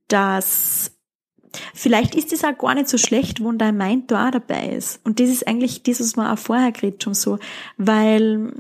dass 0.09 0.93
Vielleicht 1.75 2.15
ist 2.15 2.33
es 2.33 2.45
auch 2.45 2.57
gar 2.57 2.75
nicht 2.75 2.89
so 2.89 2.99
schlecht, 2.99 3.43
wenn 3.43 3.59
dein 3.59 3.77
Mind 3.77 4.11
da 4.11 4.29
auch 4.29 4.31
dabei 4.31 4.69
ist. 4.69 5.01
Und 5.05 5.19
das 5.19 5.31
ist 5.31 5.47
eigentlich 5.47 5.83
das, 5.83 6.01
was 6.01 6.15
man 6.15 6.27
auch 6.27 6.39
vorher 6.39 6.73
geredet 6.73 7.03
schon 7.03 7.15
so. 7.15 7.39
Weil 7.79 8.53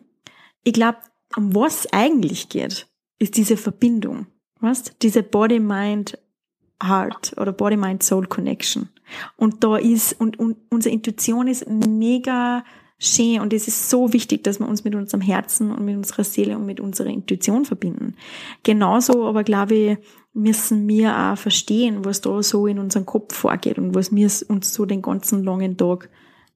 ich 0.65 0.73
glaube, 0.73 0.99
um 1.37 1.55
was 1.55 1.87
eigentlich 1.93 2.49
geht, 2.49 2.87
ist 3.19 3.37
diese 3.37 3.57
Verbindung. 3.57 4.27
Weißt? 4.61 4.97
Diese 5.03 5.23
Body-Mind-Heart 5.23 7.35
oder 7.37 7.53
Body-Mind-Soul-Connection. 7.53 8.89
Und 9.37 9.63
da 9.65 9.77
ist, 9.77 10.19
und, 10.21 10.39
und 10.39 10.57
unsere 10.71 10.95
Intuition 10.95 11.49
ist 11.49 11.69
mega 11.69 12.65
schön 12.99 13.41
und 13.41 13.53
es 13.53 13.69
ist 13.69 13.91
so 13.91 14.13
wichtig, 14.13 14.43
dass 14.43 14.59
wir 14.59 14.69
uns 14.69 14.85
mit 14.85 14.95
unserem 14.95 15.21
Herzen 15.21 15.71
und 15.71 15.85
mit 15.85 15.97
unserer 15.97 16.25
Seele 16.25 16.57
und 16.57 16.67
mit 16.67 16.81
unserer 16.81 17.09
Intuition 17.09 17.65
verbinden. 17.65 18.17
Genauso 18.65 19.27
aber 19.27 19.45
glaube 19.45 19.75
ich, 19.75 19.99
müssen 20.33 20.89
wir 20.89 21.17
auch 21.17 21.39
verstehen, 21.39 22.05
was 22.05 22.21
da 22.21 22.43
so 22.43 22.67
in 22.67 22.79
unserem 22.79 23.07
Kopf 23.07 23.35
vorgeht 23.35 23.79
und 23.79 23.95
was 23.95 24.15
wir 24.15 24.31
uns 24.49 24.75
so 24.75 24.85
den 24.85 25.03
ganzen 25.03 25.45
langen 25.45 25.77
Tag 25.77 26.11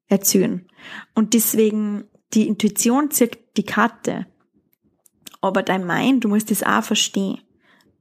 erzählen. 0.08 0.66
Und 1.14 1.34
deswegen, 1.34 2.04
die 2.34 2.48
Intuition 2.48 3.10
zieht 3.10 3.38
die 3.56 3.64
Karte. 3.64 4.26
Aber 5.40 5.62
dein 5.62 5.86
Mind, 5.86 6.24
du 6.24 6.28
musst 6.28 6.50
das 6.50 6.62
auch 6.62 6.82
verstehen. 6.82 7.38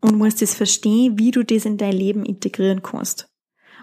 Und 0.02 0.18
musst 0.18 0.42
das 0.42 0.56
verstehen, 0.56 1.20
wie 1.20 1.32
du 1.32 1.44
das 1.44 1.66
in 1.66 1.78
dein 1.78 1.94
Leben 1.94 2.26
integrieren 2.26 2.82
kannst 2.82 3.32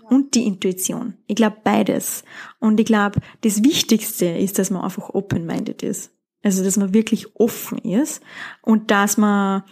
und 0.09 0.35
die 0.35 0.47
Intuition. 0.47 1.19
Ich 1.27 1.37
glaube 1.37 1.59
beides. 1.63 2.25
Und 2.61 2.81
ich 2.81 2.87
glaube, 2.87 3.21
das 3.43 3.63
Wichtigste 3.63 4.27
ist, 4.27 4.59
dass 4.59 4.71
man 4.71 4.83
einfach 4.83 5.11
open-minded 5.11 5.83
ist. 5.83 6.13
Also, 6.43 6.65
dass 6.65 6.77
man 6.77 6.95
wirklich 6.95 7.37
offen 7.37 7.79
ist 7.79 8.23
und 8.63 8.91
dass 8.91 9.17
man, 9.17 9.65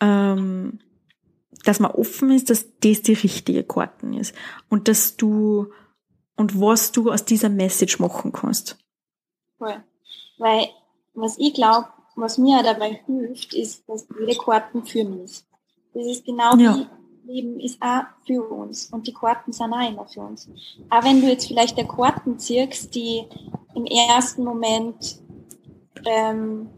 ähm, 0.00 0.80
dass 1.64 1.80
man 1.80 1.90
offen 1.90 2.30
ist, 2.30 2.50
dass 2.50 2.66
das 2.80 3.02
die 3.02 3.12
richtige 3.12 3.62
Karten 3.62 4.14
ist. 4.14 4.34
Und 4.68 4.88
dass 4.88 5.16
du, 5.16 5.70
und 6.36 6.60
was 6.60 6.92
du 6.92 7.10
aus 7.10 7.24
dieser 7.24 7.50
Message 7.50 7.98
machen 7.98 8.32
kannst. 8.32 8.78
Cool. 9.60 9.82
Weil, 10.38 10.68
was 11.14 11.36
ich 11.38 11.54
glaube, 11.54 11.88
was 12.16 12.38
mir 12.38 12.62
dabei 12.62 13.00
hilft, 13.06 13.54
ist, 13.54 13.88
dass 13.88 14.06
jede 14.18 14.36
Karten 14.38 14.84
für 14.84 15.04
mich 15.04 15.24
ist. 15.24 15.47
Das 15.98 16.06
ist 16.06 16.24
genau 16.24 16.54
ja. 16.56 16.76
wie 17.26 17.32
Leben 17.32 17.58
ist 17.58 17.82
auch 17.82 18.04
für 18.24 18.40
uns 18.40 18.86
und 18.86 19.06
die 19.08 19.12
Karten 19.12 19.52
sind 19.52 19.72
auch 19.72 19.88
immer 19.88 20.06
für 20.06 20.20
uns. 20.20 20.48
Auch 20.90 21.02
wenn 21.02 21.20
du 21.20 21.26
jetzt 21.26 21.48
vielleicht 21.48 21.76
der 21.76 21.88
Karten 21.88 22.38
ziehst, 22.38 22.94
die 22.94 23.24
im 23.74 23.84
ersten 23.84 24.44
Moment 24.44 25.20
ähm, 26.06 26.70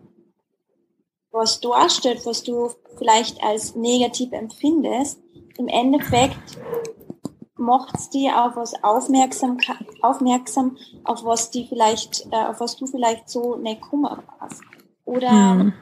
was 1.31 1.61
darstellt, 1.61 2.25
was 2.25 2.43
du 2.43 2.71
vielleicht 2.97 3.43
als 3.45 3.77
negativ 3.77 4.33
empfindest, 4.33 5.21
im 5.59 5.69
Endeffekt 5.69 6.59
macht 7.57 7.95
es 7.97 8.09
dir 8.09 8.43
auf 8.43 8.57
was 8.57 8.73
aufmerksam, 8.83 9.59
aufmerksam, 10.01 10.79
auf 11.05 11.23
was 11.25 11.51
die 11.51 11.67
vielleicht, 11.67 12.27
äh, 12.33 12.47
auf 12.47 12.59
was 12.61 12.77
du 12.77 12.87
vielleicht 12.87 13.29
so 13.29 13.57
nicht 13.57 13.83
kummer 13.83 14.25
hast. 14.41 14.63
Oder 15.05 15.31
mhm. 15.31 15.75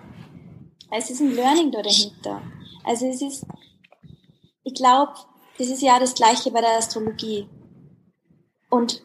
es 0.90 1.08
ist 1.08 1.20
ein 1.20 1.36
Learning 1.36 1.70
da 1.70 1.82
dahinter. 1.82 2.42
Also 2.88 3.06
es 3.06 3.20
ist, 3.20 3.46
ich 4.64 4.72
glaube, 4.72 5.12
das 5.58 5.68
ist 5.68 5.82
ja 5.82 5.98
das 6.00 6.14
Gleiche 6.14 6.50
bei 6.50 6.62
der 6.62 6.78
Astrologie. 6.78 7.46
Und 8.70 9.02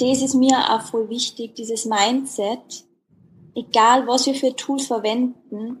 das 0.00 0.20
ist 0.20 0.34
mir 0.34 0.56
auch 0.70 0.82
voll 0.82 1.08
wichtig, 1.08 1.54
dieses 1.54 1.84
Mindset. 1.84 2.84
Egal, 3.54 4.08
was 4.08 4.26
wir 4.26 4.34
für 4.34 4.54
Tools 4.56 4.88
verwenden, 4.88 5.80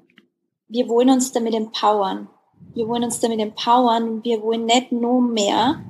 wir 0.68 0.88
wollen 0.88 1.10
uns 1.10 1.32
damit 1.32 1.54
empowern. 1.54 2.28
Wir 2.74 2.86
wollen 2.86 3.02
uns 3.02 3.18
damit 3.18 3.40
empowern 3.40 4.22
wir 4.22 4.40
wollen 4.42 4.66
nicht 4.66 4.92
nur 4.92 5.20
mehr 5.20 5.82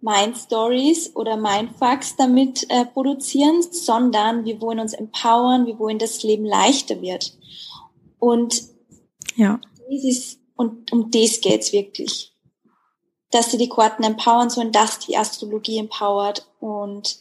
Mind 0.00 0.36
Stories 0.36 1.16
oder 1.16 1.36
Mindfucks 1.36 2.14
damit 2.16 2.70
äh, 2.70 2.84
produzieren, 2.84 3.62
sondern 3.62 4.44
wir 4.44 4.60
wollen 4.60 4.78
uns 4.78 4.92
empowern, 4.92 5.66
wir 5.66 5.78
wollen, 5.78 5.98
dass 5.98 6.14
das 6.14 6.22
Leben 6.22 6.44
leichter 6.44 7.00
wird. 7.00 7.36
Und 8.18 8.62
ja. 9.34 9.58
Das 9.94 10.04
ist 10.04 10.40
und 10.56 10.92
um 10.92 11.10
das 11.10 11.40
geht's 11.40 11.72
wirklich. 11.72 12.32
Dass 13.30 13.50
sie 13.50 13.58
die 13.58 13.68
Karten 13.68 14.04
empowern 14.04 14.50
sollen, 14.50 14.72
dass 14.72 15.00
die 15.00 15.16
Astrologie 15.16 15.78
empowert 15.78 16.48
und 16.60 17.18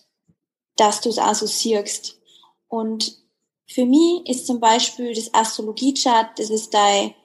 dass 0.76 1.02
du 1.02 1.10
es 1.10 1.18
auch 1.18 1.34
so 1.34 1.46
siehst. 1.46 2.20
Und 2.68 3.18
für 3.68 3.86
mich 3.86 4.28
ist 4.28 4.46
zum 4.46 4.60
Beispiel 4.60 5.14
das 5.14 5.34
Astrologie-Chart, 5.34 6.38
das 6.38 6.50
ist 6.50 6.74
dein 6.74 7.16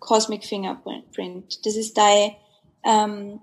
Cosmic 0.00 0.44
Fingerprint. 0.44 1.64
Das 1.64 1.76
ist 1.76 1.96
dein 1.96 2.34
ähm, 2.82 3.40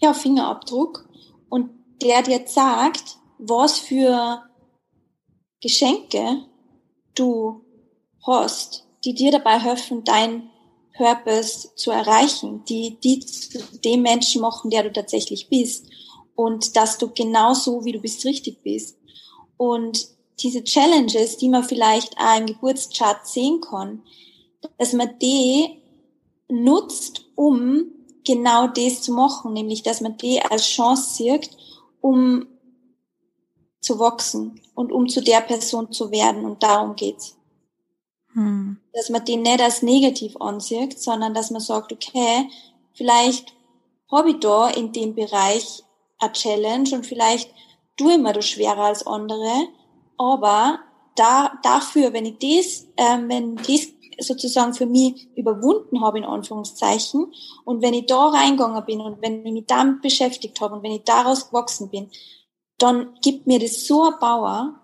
ja, 0.00 0.12
Fingerabdruck. 0.12 1.08
Und 1.48 1.70
der 2.02 2.22
dir 2.22 2.46
sagt, 2.46 3.18
was 3.38 3.78
für 3.78 4.42
Geschenke 5.60 6.44
du 7.14 7.64
hast, 8.26 8.86
die 9.04 9.14
dir 9.14 9.32
dabei 9.32 9.58
helfen, 9.58 10.04
dein 10.04 10.50
Purpose 10.96 11.74
zu 11.76 11.90
erreichen, 11.90 12.64
die, 12.68 12.98
die 13.02 13.20
zu 13.20 13.58
dem 13.84 14.02
Menschen 14.02 14.42
machen, 14.42 14.70
der 14.70 14.82
du 14.82 14.92
tatsächlich 14.92 15.48
bist. 15.48 15.86
Und 16.34 16.76
dass 16.76 16.98
du 16.98 17.10
genauso, 17.10 17.84
wie 17.84 17.92
du 17.92 18.00
bist, 18.00 18.24
richtig 18.24 18.62
bist. 18.62 18.98
Und 19.56 20.08
diese 20.38 20.64
Challenges, 20.64 21.36
die 21.36 21.48
man 21.48 21.64
vielleicht 21.64 22.16
auch 22.18 22.38
im 22.38 22.46
Geburtschart 22.46 23.26
sehen 23.26 23.60
kann, 23.60 24.02
dass 24.78 24.92
man 24.92 25.18
die 25.18 25.80
nutzt, 26.48 27.26
um 27.34 27.84
genau 28.24 28.66
das 28.68 29.02
zu 29.02 29.12
machen, 29.12 29.52
nämlich 29.52 29.82
dass 29.82 30.00
man 30.00 30.16
die 30.16 30.40
als 30.40 30.66
Chance 30.66 31.14
sieht, 31.14 31.50
um 32.00 32.46
zu 33.80 33.98
wachsen 33.98 34.60
und 34.74 34.92
um 34.92 35.08
zu 35.08 35.22
der 35.22 35.40
Person 35.40 35.92
zu 35.92 36.10
werden. 36.10 36.44
Und 36.44 36.62
darum 36.62 36.96
geht's. 36.96 37.36
Hm. 38.34 38.78
Dass 38.92 39.08
man 39.08 39.24
den 39.24 39.42
nicht 39.42 39.60
als 39.60 39.82
negativ 39.82 40.36
ansieht, 40.40 41.00
sondern 41.00 41.34
dass 41.34 41.50
man 41.50 41.60
sagt, 41.60 41.92
okay, 41.92 42.48
vielleicht 42.94 43.54
habe 44.10 44.30
ich 44.30 44.40
da 44.40 44.68
in 44.68 44.92
dem 44.92 45.14
Bereich 45.14 45.82
eine 46.18 46.32
Challenge 46.32 46.90
und 46.92 47.06
vielleicht 47.06 47.50
tue 47.96 48.12
ich 48.12 48.18
mir 48.18 48.32
das 48.32 48.46
schwerer 48.46 48.84
als 48.84 49.06
andere, 49.06 49.68
aber 50.16 50.80
da, 51.16 51.52
dafür, 51.62 52.12
wenn 52.12 52.26
ich 52.26 52.38
das, 52.38 52.86
ähm, 52.96 53.28
wenn 53.28 53.56
das 53.56 53.88
sozusagen 54.20 54.74
für 54.74 54.86
mich 54.86 55.28
überwunden 55.36 56.00
habe, 56.02 56.18
in 56.18 56.24
Anführungszeichen, 56.24 57.32
und 57.64 57.82
wenn 57.82 57.94
ich 57.94 58.06
da 58.06 58.28
reingegangen 58.28 58.84
bin 58.84 59.00
und 59.00 59.22
wenn 59.22 59.44
ich 59.46 59.52
mich 59.52 59.66
damit 59.66 60.02
beschäftigt 60.02 60.60
habe 60.60 60.76
und 60.76 60.82
wenn 60.82 60.92
ich 60.92 61.04
daraus 61.04 61.48
gewachsen 61.48 61.90
bin, 61.90 62.10
dann 62.78 63.14
gibt 63.22 63.46
mir 63.46 63.58
das 63.58 63.86
so 63.86 64.02
eine 64.04 64.16
Power, 64.16 64.80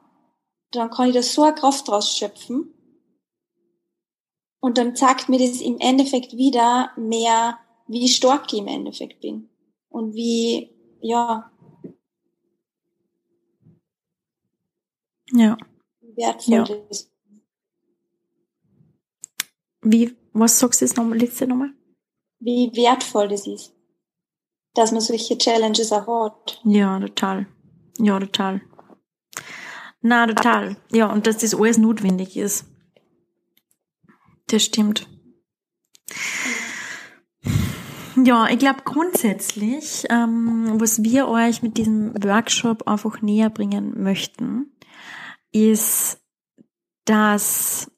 dann 0.73 0.91
kann 0.91 1.09
ich 1.09 1.15
da 1.15 1.23
so 1.23 1.43
eine 1.43 1.55
Kraft 1.55 1.89
draus 1.89 2.17
schöpfen 2.17 2.76
und 4.67 4.79
dann 4.79 4.97
zeigt 4.97 5.29
mir 5.29 5.39
das 5.39 5.61
im 5.61 5.79
Endeffekt 5.79 6.37
wieder 6.37 6.91
mehr, 6.97 7.57
wie 7.87 8.09
stark 8.09 8.53
ich 8.53 8.59
im 8.59 8.67
Endeffekt 8.67 9.21
bin. 9.21 9.49
Und 9.89 10.15
wie, 10.15 10.73
ja. 11.01 11.53
Ja. 15.31 15.57
Wertvoll 16.01 16.53
ja. 16.69 16.77
ist. 16.91 17.13
Wie, 19.83 20.17
was 20.33 20.59
sagst 20.59 20.81
du 20.81 20.85
jetzt 20.85 20.97
nochmal, 20.97 21.19
letzte 21.19 21.47
nochmal? 21.47 21.73
Wie 22.41 22.73
wertvoll 22.75 23.29
das 23.29 23.47
ist. 23.47 23.73
Dass 24.75 24.91
man 24.91 25.01
solche 25.01 25.39
Challenges 25.39 25.93
auch 25.93 26.09
hat. 26.25 26.61
Ja, 26.65 26.99
total. 26.99 27.47
Ja, 28.01 28.19
total. 28.19 28.63
Na, 30.01 30.27
total. 30.27 30.77
Ja, 30.91 31.13
und 31.13 31.29
dass 31.29 31.39
das 31.39 31.55
alles 31.55 31.79
notwendig 31.79 32.37
ist. 32.37 32.67
Das 34.49 34.65
stimmt. 34.65 35.09
Ja, 38.25 38.49
ich 38.49 38.59
glaube 38.59 38.81
grundsätzlich, 38.85 40.05
ähm, 40.09 40.81
was 40.81 41.03
wir 41.03 41.29
euch 41.29 41.63
mit 41.63 41.77
diesem 41.77 42.15
Workshop 42.25 42.89
einfach 42.89 43.21
näher 43.21 43.51
bringen 43.51 44.03
möchten, 44.03 44.73
ist, 45.53 46.19
dass 47.05 47.91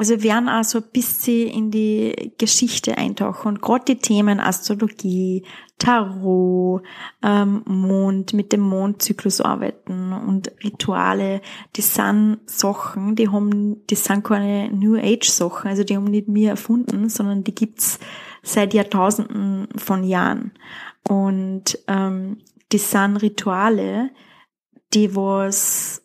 also 0.00 0.14
wir 0.14 0.22
werden 0.22 0.48
auch 0.48 0.64
so 0.64 0.78
ein 0.78 0.90
bisschen 0.94 1.48
in 1.48 1.70
die 1.70 2.32
Geschichte 2.38 2.96
eintauchen 2.96 3.48
und 3.48 3.60
gerade 3.60 3.84
die 3.84 3.98
Themen 3.98 4.40
Astrologie, 4.40 5.44
Tarot, 5.76 6.82
ähm, 7.22 7.62
Mond, 7.66 8.32
mit 8.32 8.50
dem 8.50 8.62
Mondzyklus 8.62 9.42
arbeiten 9.42 10.14
und 10.14 10.52
Rituale, 10.64 11.42
die 11.76 11.82
sind 11.82 12.38
Sachen, 12.46 13.14
die 13.14 13.28
haben, 13.28 13.86
die 13.88 13.94
sind 13.94 14.24
keine 14.24 14.70
New 14.70 14.96
Age 14.96 15.28
Sachen, 15.28 15.68
also 15.68 15.84
die 15.84 15.96
haben 15.96 16.04
nicht 16.04 16.28
mir 16.28 16.48
erfunden, 16.48 17.10
sondern 17.10 17.44
die 17.44 17.54
gibt's 17.54 18.00
seit 18.42 18.72
Jahrtausenden 18.72 19.68
von 19.76 20.02
Jahren. 20.02 20.52
Und 21.10 21.78
ähm, 21.88 22.38
die 22.72 22.78
sind 22.78 23.18
Rituale, 23.18 24.12
die 24.94 25.14
was, 25.14 26.02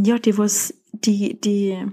ja, 0.00 0.20
die 0.20 0.38
was, 0.38 0.72
die, 0.92 1.40
die, 1.40 1.84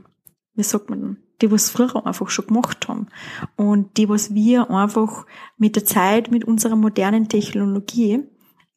wie 0.56 0.64
sagt 0.64 0.90
man, 0.90 1.18
die 1.42 1.52
was 1.52 1.70
früher 1.70 2.06
einfach 2.06 2.30
schon 2.30 2.48
gemacht 2.48 2.88
haben 2.88 3.08
und 3.56 3.98
die 3.98 4.08
was 4.08 4.34
wir 4.34 4.70
einfach 4.70 5.26
mit 5.58 5.76
der 5.76 5.86
Zeit, 5.86 6.32
mit 6.32 6.46
unserer 6.46 6.76
modernen 6.76 7.28
Technologie 7.28 8.24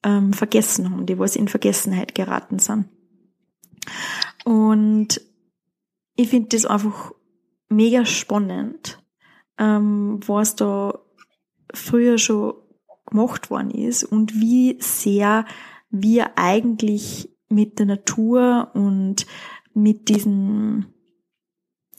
ähm, 0.03 0.33
vergessen 0.33 0.91
haben, 0.91 1.07
die 1.07 1.19
was 1.19 1.37
in 1.37 1.49
Vergessenheit 1.49 2.15
geraten 2.15 2.59
sind. 2.59 2.87
Und 4.45 5.21
ich 6.17 6.29
finde 6.29 6.49
das 6.49 6.67
einfach 6.67 7.13
mega 7.69 8.05
spannend, 8.05 9.03
ähm, 9.59 10.21
was 10.27 10.57
da 10.57 10.99
früher 11.73 12.19
schon 12.19 12.55
gemacht 13.07 13.51
worden 13.51 13.71
ist 13.71 14.05
und 14.05 14.35
wie 14.41 14.77
sehr 14.81 15.45
wir 15.91 16.37
eigentlich 16.37 17.31
mit 17.49 17.79
der 17.79 17.87
Natur 17.87 18.71
und 18.75 19.27
mit 19.75 20.09
diesen 20.09 20.87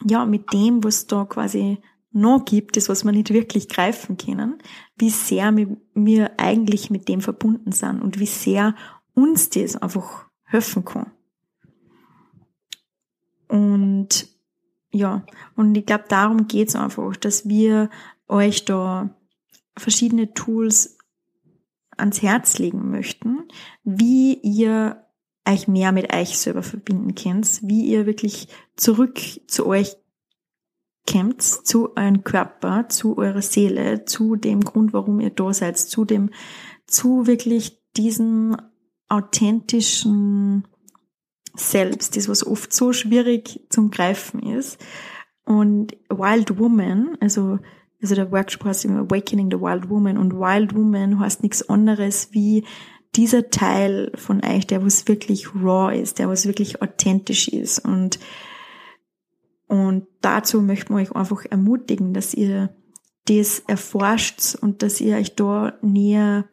ja, 0.06 0.26
mit 0.26 0.54
dem, 0.54 0.84
was 0.84 1.08
da 1.08 1.26
quasi 1.26 1.80
noch 2.12 2.46
gibt, 2.46 2.78
das, 2.78 2.90
was 2.90 3.04
wir 3.04 3.12
nicht 3.12 3.32
wirklich 3.32 3.70
greifen 3.70 4.18
können, 4.18 4.58
wie 4.98 5.10
sehr 5.10 5.56
wir 5.94 6.32
eigentlich 6.40 6.90
mit 6.90 7.08
dem 7.08 7.22
verbunden 7.22 7.72
sind 7.72 8.02
und 8.02 8.20
wie 8.20 8.26
sehr 8.26 8.76
uns 9.14 9.50
das 9.50 9.76
einfach 9.76 10.26
helfen 10.44 10.86
kann. 10.86 11.12
Und 13.48 14.28
ja, 14.92 15.26
und 15.56 15.76
ich 15.76 15.86
glaube, 15.86 16.06
darum 16.08 16.48
geht's 16.48 16.76
einfach, 16.76 17.16
dass 17.18 17.48
wir 17.48 17.90
euch 18.28 18.66
da 18.66 19.16
verschiedene 19.78 20.34
Tools 20.34 20.98
ans 21.96 22.22
Herz 22.22 22.58
legen 22.58 22.90
möchten, 22.92 23.48
wie 23.84 24.36
ihr 24.36 25.07
euch 25.48 25.68
mehr 25.68 25.92
mit 25.92 26.14
euch 26.14 26.38
selber 26.38 26.64
verbinden 26.64 27.16
könnt, 27.16 27.62
wie 27.64 27.86
ihr 27.86 28.06
wirklich 28.06 28.48
zurück 28.76 29.20
zu 29.48 29.66
euch 29.66 29.96
kommt, 31.10 31.42
zu 31.42 31.96
eurem 31.96 32.24
Körper, 32.24 32.90
zu 32.90 33.18
eurer 33.18 33.42
Seele, 33.42 34.06
zu 34.06 34.36
dem 34.36 34.62
Grund, 34.62 34.94
warum 34.94 35.20
ihr 35.20 35.30
da 35.30 35.54
seid, 35.54 35.78
zu 35.78 36.06
dem, 36.06 36.30
zu 36.86 37.28
wirklich 37.28 37.82
diesem 37.96 38.58
authentischen 39.10 40.68
Selbst, 41.56 42.16
das 42.16 42.30
was 42.30 42.46
oft 42.46 42.74
so 42.74 42.94
schwierig 42.94 43.66
zum 43.70 43.90
Greifen 43.90 44.44
ist. 44.44 44.80
Und 45.46 45.94
Wild 46.10 46.60
Woman, 46.60 47.18
also, 47.22 47.58
also 48.02 48.16
der 48.16 48.32
Workshop 48.32 48.66
heißt 48.66 48.86
Awakening 48.86 49.50
the 49.50 49.60
Wild 49.60 49.90
Woman 49.90 50.18
und 50.18 50.34
Wild 50.34 50.76
Woman 50.76 51.20
heißt 51.20 51.42
nichts 51.42 51.68
anderes 51.68 52.30
wie 52.32 52.66
dieser 53.16 53.50
Teil 53.50 54.12
von 54.16 54.44
euch, 54.44 54.68
der 54.68 54.84
was 54.84 55.08
wirklich 55.08 55.56
raw 55.56 55.98
ist, 55.98 56.20
der 56.20 56.30
was 56.30 56.46
wirklich 56.46 56.82
authentisch 56.82 57.48
ist 57.48 57.80
und 57.80 58.20
und 59.68 60.08
dazu 60.22 60.62
möchten 60.62 60.96
wir 60.96 61.02
euch 61.02 61.12
einfach 61.12 61.44
ermutigen, 61.46 62.14
dass 62.14 62.34
ihr 62.34 62.74
das 63.26 63.60
erforscht 63.68 64.56
und 64.56 64.82
dass 64.82 65.02
ihr 65.02 65.18
euch 65.18 65.36
da 65.36 65.78
näher 65.82 66.48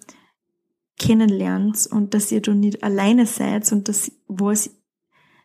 kennenlernt 0.99 1.87
und 1.91 2.15
dass 2.15 2.33
ihr 2.33 2.43
da 2.43 2.53
nicht 2.53 2.83
alleine 2.83 3.27
seid 3.27 3.71
und 3.73 3.89
dass 3.89 4.11
was, 4.27 4.71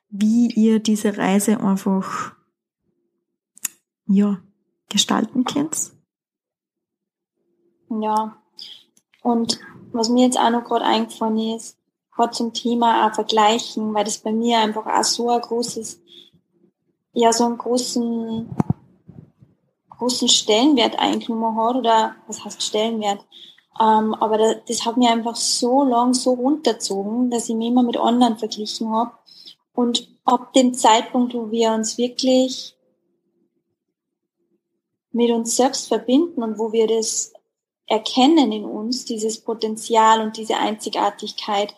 wie 0.09 0.51
ihr 0.55 0.79
diese 0.79 1.17
Reise 1.17 1.59
einfach, 1.59 2.35
ja, 4.05 4.41
gestalten 4.89 5.43
könnt. 5.43 5.91
Ja. 7.89 8.41
Und 9.21 9.59
was 9.91 10.09
mir 10.09 10.25
jetzt 10.25 10.39
auch 10.39 10.49
noch 10.49 10.63
gerade 10.63 10.85
eingefallen 10.85 11.55
ist, 11.55 11.77
gerade 12.15 12.31
zum 12.31 12.53
Thema 12.53 13.07
auch 13.07 13.15
vergleichen, 13.15 13.93
weil 13.93 14.03
das 14.03 14.17
bei 14.17 14.31
mir 14.31 14.59
einfach 14.59 14.85
auch 14.85 15.03
so 15.03 15.29
ein 15.29 15.41
großes, 15.41 16.01
ja, 17.13 17.31
so 17.31 17.45
einen 17.45 17.57
großen, 17.57 18.49
großen 19.89 20.27
Stellenwert 20.27 20.99
eingenommen 20.99 21.57
hat, 21.57 21.75
oder 21.75 22.15
was 22.27 22.43
heißt 22.43 22.61
Stellenwert? 22.61 23.25
Ähm, 23.79 24.13
aber 24.15 24.37
das, 24.37 24.55
das 24.67 24.85
hat 24.85 24.97
mir 24.97 25.09
einfach 25.09 25.35
so 25.35 25.83
lang 25.83 26.13
so 26.13 26.33
runterzogen, 26.33 27.31
dass 27.31 27.49
ich 27.49 27.55
mich 27.55 27.69
immer 27.69 27.83
mit 27.83 27.97
anderen 27.97 28.37
verglichen 28.37 28.91
habe. 28.91 29.11
Und 29.73 30.09
ab 30.25 30.53
dem 30.53 30.73
Zeitpunkt, 30.73 31.33
wo 31.33 31.49
wir 31.51 31.71
uns 31.71 31.97
wirklich 31.97 32.75
mit 35.11 35.31
uns 35.31 35.55
selbst 35.55 35.87
verbinden 35.87 36.43
und 36.43 36.59
wo 36.59 36.71
wir 36.71 36.87
das 36.87 37.33
erkennen 37.89 38.51
in 38.51 38.65
uns, 38.65 39.03
dieses 39.03 39.41
Potenzial 39.41 40.21
und 40.21 40.37
diese 40.37 40.57
Einzigartigkeit, 40.57 41.75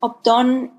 ob 0.00 0.24
dann 0.24 0.70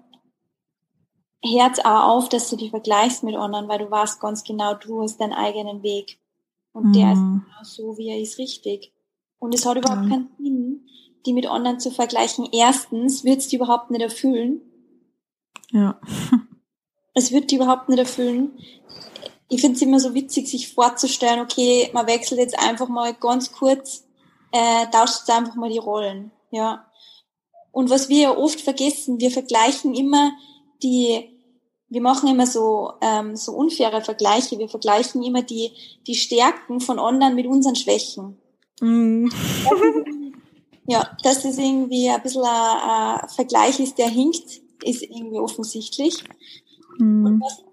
Herz 1.43 1.79
auch 1.79 2.09
auf, 2.09 2.29
dass 2.29 2.49
du 2.49 2.55
dich 2.55 2.71
vergleichst 2.71 3.23
mit 3.23 3.35
anderen, 3.35 3.67
weil 3.67 3.79
du 3.79 3.91
weißt 3.91 4.19
ganz 4.19 4.43
genau, 4.43 4.73
du 4.73 5.01
hast 5.01 5.17
deinen 5.21 5.33
eigenen 5.33 5.83
Weg. 5.83 6.19
Und 6.71 6.87
mhm. 6.87 6.93
der 6.93 7.13
ist 7.13 7.19
mhm. 7.19 7.45
genau 7.45 7.63
so, 7.63 7.97
wie 7.97 8.09
er 8.09 8.19
ist, 8.19 8.39
richtig. 8.39 8.93
Und 9.39 9.53
es 9.53 9.65
hat 9.65 9.77
überhaupt 9.77 10.03
ja. 10.03 10.09
keinen 10.09 10.29
Sinn, 10.39 10.87
die 11.25 11.33
mit 11.33 11.45
anderen 11.45 11.79
zu 11.79 11.91
vergleichen. 11.91 12.47
Erstens 12.51 13.23
wird 13.23 13.39
es 13.39 13.49
die 13.49 13.57
überhaupt 13.57 13.91
nicht 13.91 14.01
erfüllen. 14.01 14.61
Ja. 15.71 15.99
es 17.13 17.31
wird 17.31 17.51
die 17.51 17.55
überhaupt 17.55 17.89
nicht 17.89 17.99
erfüllen. 17.99 18.57
Ich 19.49 19.61
finde 19.61 19.75
es 19.75 19.81
immer 19.83 19.99
so 19.99 20.15
witzig, 20.15 20.47
sich 20.47 20.73
vorzustellen, 20.73 21.41
okay, 21.41 21.91
man 21.93 22.07
wechselt 22.07 22.39
jetzt 22.39 22.57
einfach 22.57 22.87
mal 22.87 23.13
ganz 23.13 23.51
kurz 23.51 24.05
äh, 24.53 24.87
tauscht 24.91 25.19
jetzt 25.19 25.31
einfach 25.31 25.55
mal 25.55 25.69
die 25.69 25.79
Rollen. 25.79 26.31
Ja. 26.51 26.85
Und 27.71 27.89
was 27.89 28.07
wir 28.07 28.37
oft 28.37 28.61
vergessen, 28.61 29.19
wir 29.19 29.31
vergleichen 29.31 29.95
immer 29.95 30.31
die, 30.83 31.39
wir 31.89 32.01
machen 32.01 32.29
immer 32.29 32.45
so, 32.45 32.93
ähm, 33.01 33.35
so 33.35 33.53
unfaire 33.53 34.01
Vergleiche. 34.01 34.59
Wir 34.59 34.69
vergleichen 34.69 35.23
immer 35.23 35.41
die, 35.41 35.71
die 36.05 36.13
Stärken 36.13 36.79
von 36.79 36.99
anderen 36.99 37.33
mit 37.35 37.47
unseren 37.47 37.75
Schwächen. 37.75 38.37
Mm. 38.79 39.27
ja, 40.87 41.17
dass 41.23 41.45
es 41.45 41.57
irgendwie 41.57 42.09
ein 42.09 42.21
bisschen 42.21 42.43
ein, 42.43 43.21
ein 43.21 43.29
Vergleich 43.29 43.79
ist, 43.79 43.97
der 43.97 44.09
hinkt, 44.09 44.61
ist 44.83 45.01
irgendwie 45.01 45.39
offensichtlich. 45.39 46.23
Mm. 46.99 47.25
Und 47.25 47.41
was 47.41 47.63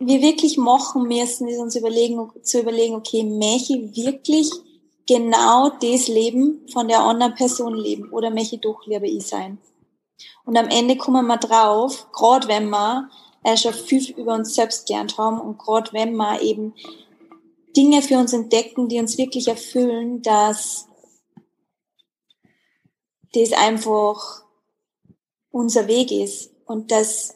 wir 0.00 0.20
wirklich 0.20 0.56
machen 0.56 1.04
müssen, 1.06 1.46
ist 1.46 1.60
uns 1.60 1.76
überlegen, 1.76 2.28
zu 2.42 2.60
überlegen, 2.60 2.96
okay, 2.96 3.22
möchte 3.22 3.74
ich 3.74 4.04
wirklich 4.04 4.50
genau 5.06 5.70
das 5.70 6.08
Leben 6.08 6.66
von 6.72 6.88
der 6.88 7.00
anderen 7.00 7.34
Person 7.34 7.74
leben 7.74 8.10
oder 8.10 8.30
möchte 8.30 8.58
doch 8.58 8.84
lieber 8.86 9.06
ich 9.06 9.26
sein. 9.26 9.58
Und 10.44 10.56
am 10.56 10.68
Ende 10.68 10.96
kommen 10.96 11.26
wir 11.26 11.36
drauf, 11.36 12.08
gerade 12.12 12.48
wenn 12.48 12.68
wir 12.70 13.08
äh, 13.44 13.56
schon 13.56 13.74
viel 13.74 14.10
über 14.12 14.34
uns 14.34 14.54
selbst 14.54 14.86
gelernt 14.86 15.18
haben 15.18 15.40
und 15.40 15.58
gerade 15.58 15.92
wenn 15.92 16.16
wir 16.16 16.40
eben 16.42 16.74
Dinge 17.76 18.02
für 18.02 18.16
uns 18.16 18.32
entdecken, 18.32 18.88
die 18.88 18.98
uns 18.98 19.18
wirklich 19.18 19.48
erfüllen, 19.48 20.22
dass 20.22 20.88
das 23.34 23.52
einfach 23.52 24.42
unser 25.50 25.86
Weg 25.86 26.10
ist 26.10 26.50
und 26.64 26.90
dass 26.90 27.34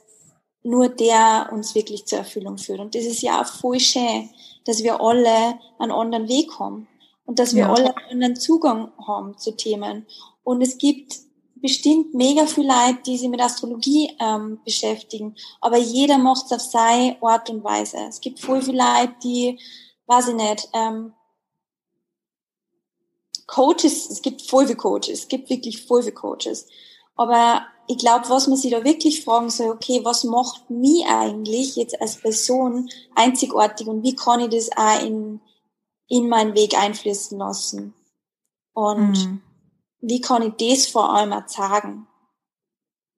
nur 0.62 0.89
der 0.89 1.51
uns 1.53 1.75
wirklich 1.75 2.07
zur 2.07 2.18
Erfüllung 2.18 2.59
führt. 2.59 2.81
Und 2.81 2.95
das 2.95 3.05
ist 3.05 3.23
ja 3.23 3.41
auch 3.41 3.47
voll 3.47 3.81
schön, 3.81 4.31
dass 4.64 4.83
wir 4.83 5.01
alle 5.01 5.59
einen 5.79 5.93
anderen 5.93 6.29
Weg 6.29 6.59
haben 6.59 6.87
und 7.31 7.39
dass 7.39 7.55
wir 7.55 7.62
ja. 7.62 7.72
alle 7.72 7.95
einen 8.11 8.35
Zugang 8.35 8.91
haben 9.07 9.39
zu 9.39 9.53
Themen. 9.53 10.05
Und 10.43 10.62
es 10.62 10.78
gibt 10.78 11.16
bestimmt 11.55 12.12
mega 12.12 12.45
viel 12.45 12.66
Leute, 12.66 12.99
die 13.07 13.16
sich 13.16 13.28
mit 13.28 13.41
Astrologie 13.41 14.11
ähm, 14.18 14.59
beschäftigen, 14.64 15.37
aber 15.61 15.76
jeder 15.76 16.18
macht 16.18 16.47
es 16.47 16.53
auf 16.53 16.61
seine 16.61 17.22
Art 17.22 17.49
und 17.49 17.62
Weise. 17.62 17.99
Es 18.09 18.20
gibt 18.20 18.41
voll 18.41 18.61
viele 18.61 18.78
Leute, 18.78 19.14
die, 19.22 19.61
weiß 20.07 20.26
ich 20.31 20.35
nicht, 20.35 20.70
ähm, 20.72 21.12
Coaches, 23.47 24.11
es 24.11 24.22
gibt 24.22 24.43
voll 24.43 24.66
viele 24.66 24.76
Coaches, 24.76 25.20
es 25.20 25.28
gibt 25.28 25.51
wirklich 25.51 25.87
voll 25.87 26.03
viele 26.03 26.14
Coaches. 26.14 26.66
Aber 27.14 27.62
ich 27.87 27.99
glaube, 27.99 28.28
was 28.28 28.49
man 28.49 28.57
sich 28.57 28.72
da 28.72 28.83
wirklich 28.83 29.22
fragen 29.22 29.51
soll, 29.51 29.70
okay, 29.70 30.01
was 30.03 30.24
macht 30.24 30.68
mich 30.68 31.07
eigentlich 31.07 31.76
jetzt 31.76 32.01
als 32.01 32.16
Person 32.16 32.91
einzigartig 33.14 33.87
und 33.87 34.03
wie 34.03 34.16
kann 34.16 34.41
ich 34.41 34.49
das 34.49 34.76
auch 34.76 35.07
in, 35.07 35.41
in 36.11 36.29
meinen 36.29 36.55
Weg 36.55 36.77
einfließen 36.77 37.39
lassen. 37.39 37.95
Und 38.75 39.13
mhm. 39.13 39.43
wie 40.01 40.21
kann 40.21 40.43
ich 40.43 40.55
das 40.59 40.87
vor 40.87 41.15
allem 41.15 41.33
ertragen? 41.33 42.07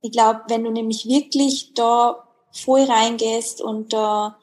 Ich 0.03 0.13
glaube, 0.13 0.43
wenn 0.49 0.63
du 0.63 0.71
nämlich 0.71 1.07
wirklich 1.07 1.75
da 1.75 2.29
voll 2.53 2.83
reingehst 2.83 3.61
und 3.61 3.93
da 3.93 4.39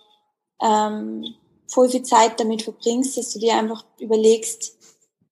ähm, 0.61 1.35
voll 1.67 1.89
viel 1.89 2.03
Zeit 2.03 2.39
damit 2.39 2.63
verbringst, 2.63 3.17
dass 3.17 3.31
du 3.33 3.39
dir 3.39 3.55
einfach 3.55 3.85
überlegst, 3.99 4.77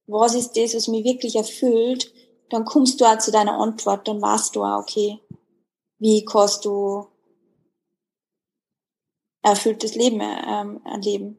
was 0.06 0.36
ist 0.36 0.56
das, 0.56 0.76
was 0.76 0.88
mich 0.88 1.04
wirklich 1.04 1.36
erfüllt, 1.36 2.14
dann 2.50 2.64
kommst 2.64 3.02
du 3.02 3.06
auch 3.06 3.18
zu 3.18 3.32
deiner 3.32 3.60
Antwort, 3.60 4.08
dann 4.08 4.22
weißt 4.22 4.56
du 4.56 4.64
auch, 4.64 4.80
okay, 4.80 5.20
wie 6.00 6.24
kannst 6.24 6.64
du 6.66 7.08
erfülltes 9.42 9.96
Leben 9.96 10.22
ähm, 10.22 10.82
erleben. 10.86 11.38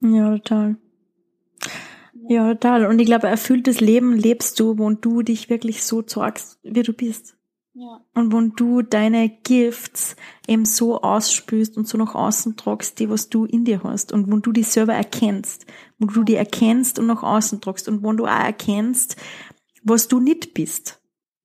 Ja, 0.00 0.36
total. 0.38 0.76
Ja, 2.28 2.52
total. 2.54 2.86
Und 2.86 2.98
ich 2.98 3.06
glaube, 3.06 3.26
erfülltes 3.26 3.80
Leben 3.80 4.12
lebst 4.12 4.60
du, 4.60 4.78
wo 4.78 4.90
du 4.90 5.22
dich 5.22 5.48
wirklich 5.48 5.82
so 5.82 6.02
zeigst, 6.02 6.58
wie 6.62 6.82
du 6.82 6.92
bist. 6.92 7.36
Ja. 7.72 8.00
Und 8.14 8.32
wo 8.32 8.40
du 8.40 8.82
deine 8.82 9.28
Gifts 9.28 10.16
eben 10.46 10.64
so 10.64 11.00
ausspülst 11.00 11.76
und 11.76 11.86
so 11.86 11.96
nach 11.96 12.14
außen 12.14 12.56
tragst, 12.56 12.98
die 12.98 13.08
was 13.08 13.28
du 13.28 13.44
in 13.44 13.64
dir 13.64 13.82
hast. 13.82 14.12
Und 14.12 14.30
wo 14.30 14.36
du 14.36 14.52
dich 14.52 14.68
selber 14.68 14.94
erkennst. 14.94 15.64
Wo 15.98 16.06
du 16.06 16.22
die 16.22 16.34
erkennst 16.34 16.98
und 16.98 17.06
nach 17.06 17.22
außen 17.22 17.60
tragst. 17.60 17.88
Und 17.88 18.02
wo 18.02 18.12
du 18.12 18.26
auch 18.26 18.44
erkennst, 18.44 19.16
was 19.82 20.08
du 20.08 20.20
nicht 20.20 20.54
bist. 20.54 21.00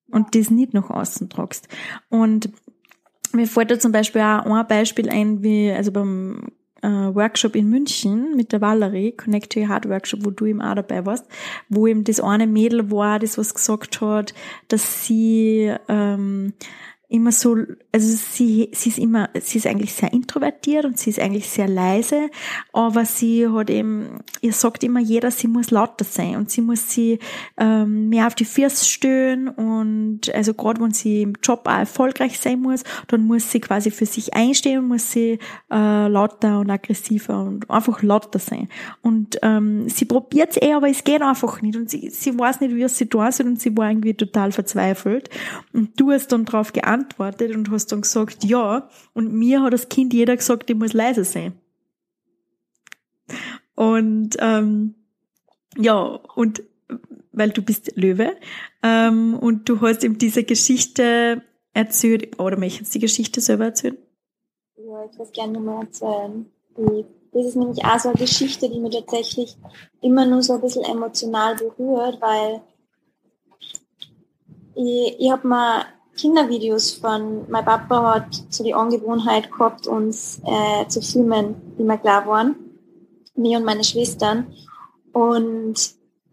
Und 0.10 0.36
das 0.36 0.50
nicht 0.50 0.74
nach 0.74 0.90
außen 0.90 1.30
tragst. 1.30 1.68
Und 2.10 2.50
mir 3.32 3.48
fällt 3.48 3.72
da 3.72 3.80
zum 3.80 3.92
Beispiel 3.92 4.22
auch 4.22 4.46
ein 4.46 4.68
Beispiel 4.68 5.10
ein, 5.10 5.44
wie, 5.44 5.72
also 5.72 5.92
beim 5.92 6.52
äh, 6.84 7.16
Workshop 7.16 7.56
in 7.56 7.70
München 7.70 8.36
mit 8.36 8.52
der 8.52 8.62
Valerie, 8.62 9.14
Connect 9.14 9.54
to 9.54 9.62
Your 9.62 9.70
Heart 9.70 9.90
Workshop, 9.90 10.26
wo 10.26 10.30
du 10.30 10.46
eben 10.46 10.62
auch 10.62 10.76
dabei 10.76 11.06
warst, 11.06 11.26
wo 11.70 11.88
eben 11.88 12.04
das 12.04 12.20
eine 12.20 12.46
Mädel 12.46 12.92
war, 12.92 13.20
das 13.20 13.38
was 13.38 13.54
gesagt 13.54 14.02
hat, 14.02 14.34
dass 14.68 15.06
sie 15.06 15.74
ähm, 15.88 16.54
immer 17.14 17.32
so, 17.32 17.56
also 17.92 18.18
sie, 18.32 18.70
sie 18.72 18.90
ist 18.90 18.98
immer, 18.98 19.30
sie 19.40 19.60
ist 19.60 19.68
eigentlich 19.68 19.94
sehr 19.94 20.12
introvertiert 20.12 20.84
und 20.84 20.98
sie 20.98 21.12
ist 21.12 21.20
eigentlich 21.20 21.48
sehr 21.48 21.68
leise, 21.68 22.32
aber 22.74 23.06
sie 23.06 23.48
hat 23.48 23.70
eben, 23.70 24.18
ihr 24.42 24.52
sagt 24.52 24.84
immer 24.84 25.00
jeder, 25.00 25.30
sie 25.30 25.48
muss 25.48 25.70
lauter 25.70 26.06
sein 26.06 26.36
und 26.38 26.50
sie 26.50 26.62
muss 26.62 26.90
sie 26.90 27.20
ähm, 27.58 28.10
mehr 28.10 28.26
auf 28.26 28.34
die 28.34 28.46
Füße 28.46 28.86
stehen 28.86 29.48
und 29.48 30.34
also 30.34 30.56
gerade 30.56 30.82
wenn 30.82 30.92
sie 30.92 31.22
im 31.22 31.36
Job 31.44 31.62
auch 31.66 31.78
erfolgreich 31.78 32.40
sein 32.40 32.60
muss, 32.60 32.84
dann 33.10 33.28
muss 33.28 33.52
sie 33.52 33.60
quasi 33.60 33.92
für 33.92 34.08
sich 34.08 34.34
einstehen 34.34 34.80
und 34.80 34.88
muss 34.88 35.12
sie 35.12 35.38
äh, 35.72 36.08
lauter 36.08 36.62
und 36.62 36.72
aggressiver 36.72 37.44
und 37.44 37.70
einfach 37.70 38.02
lauter 38.02 38.40
sein. 38.40 38.70
Und 39.04 39.38
ähm, 39.44 39.88
sie 39.88 40.06
probiert 40.06 40.50
es 40.50 40.62
eh, 40.64 40.74
aber 40.74 40.90
es 40.90 41.04
geht 41.04 41.22
einfach 41.22 41.62
nicht 41.62 41.76
und 41.76 41.92
sie, 41.92 42.10
sie 42.10 42.38
weiß 42.38 42.60
nicht, 42.62 42.74
wie 42.74 42.88
sie 42.88 43.06
tun 43.06 43.32
soll 43.32 43.46
und 43.46 43.62
sie 43.62 43.78
war 43.78 43.90
irgendwie 43.90 44.16
total 44.16 44.52
verzweifelt 44.52 45.30
und 45.74 45.92
du 46.00 46.10
hast 46.10 46.32
dann 46.32 46.46
darauf 46.46 46.74
geantwortet, 46.74 47.03
geantwortet 47.04 47.56
und 47.56 47.70
hast 47.72 47.92
dann 47.92 48.02
gesagt, 48.02 48.44
ja. 48.44 48.90
Und 49.14 49.34
mir 49.34 49.62
hat 49.62 49.74
das 49.74 49.90
Kind 49.90 50.14
jeder 50.14 50.36
gesagt, 50.36 50.70
ich 50.70 50.76
muss 50.76 50.94
leise 50.94 51.24
sein. 51.24 51.54
Und 53.76 54.38
ähm, 54.40 54.96
ja, 55.78 56.02
und 56.36 56.64
weil 57.32 57.50
du 57.50 57.62
bist 57.62 57.96
Löwe 57.96 58.36
ähm, 58.84 59.38
und 59.40 59.68
du 59.68 59.82
hast 59.82 60.04
ihm 60.04 60.18
diese 60.18 60.44
Geschichte 60.44 61.42
erzählt, 61.74 62.40
oder 62.40 62.58
möchtest 62.58 62.94
du 62.94 63.00
die 63.00 63.06
Geschichte 63.06 63.42
selber 63.42 63.66
erzählen? 63.66 63.98
Ja, 64.78 65.06
ich 65.12 65.18
würde 65.18 65.32
gerne 65.32 65.60
mal 65.60 65.82
erzählen. 65.82 66.46
Das 67.32 67.46
ist 67.46 67.56
nämlich 67.56 67.84
auch 67.84 68.00
so 68.00 68.10
eine 68.10 68.18
Geschichte, 68.20 68.70
die 68.70 68.80
mich 68.80 68.96
tatsächlich 68.96 69.58
immer 70.02 70.26
nur 70.26 70.44
so 70.44 70.54
ein 70.54 70.62
bisschen 70.62 70.84
emotional 70.84 71.56
berührt, 71.56 72.22
weil 72.22 72.62
ich, 74.76 75.20
ich 75.20 75.32
habe 75.32 75.48
mal 75.48 75.86
Kindervideos 76.16 76.92
von, 76.92 77.50
mein 77.50 77.66
Papa 77.66 78.16
hat 78.16 78.44
so 78.50 78.64
die 78.64 78.74
Angewohnheit 78.74 79.52
gehabt, 79.52 79.88
uns 79.88 80.42
äh, 80.46 80.88
zu 80.88 81.02
filmen, 81.02 81.56
wie 81.78 81.84
wir 81.84 81.98
klar 81.98 82.28
waren, 82.28 82.56
mir 83.36 83.58
und 83.58 83.66
meine 83.66 83.84
Schwestern. 83.84 84.48
Und 85.12 85.76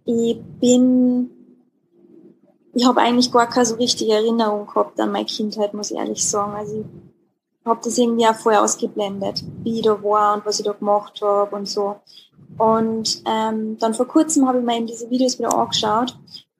ich 0.04 0.40
bin, 0.60 1.30
ich 2.74 2.86
habe 2.86 3.00
eigentlich 3.00 3.32
gar 3.32 3.48
keine 3.48 3.66
so 3.66 3.76
richtige 3.76 4.12
Erinnerung 4.12 4.66
gehabt 4.66 5.00
an 5.00 5.12
meine 5.12 5.26
Kindheit, 5.26 5.72
muss 5.72 5.90
ich 5.90 5.96
ehrlich 5.96 6.28
sagen. 6.28 6.52
Also 6.52 6.84
ich 7.60 7.66
habe 7.66 7.80
das 7.82 7.96
irgendwie 7.98 8.26
auch 8.26 8.34
vorher 8.34 8.62
ausgeblendet, 8.62 9.44
wie 9.62 9.78
ich 9.78 9.82
da 9.84 10.02
war 10.02 10.34
und 10.34 10.46
was 10.46 10.60
ich 10.60 10.66
da 10.66 10.72
gemacht 10.72 11.20
habe 11.22 11.56
und 11.56 11.66
so. 11.66 11.96
Und 12.58 13.22
ähm, 13.26 13.78
dann 13.78 13.94
vor 13.94 14.06
kurzem 14.06 14.46
habe 14.46 14.58
ich 14.58 14.64
mir 14.64 14.76
eben 14.76 14.86
diese 14.86 15.08
Videos 15.08 15.38
wieder 15.38 15.56
angeschaut 15.56 16.18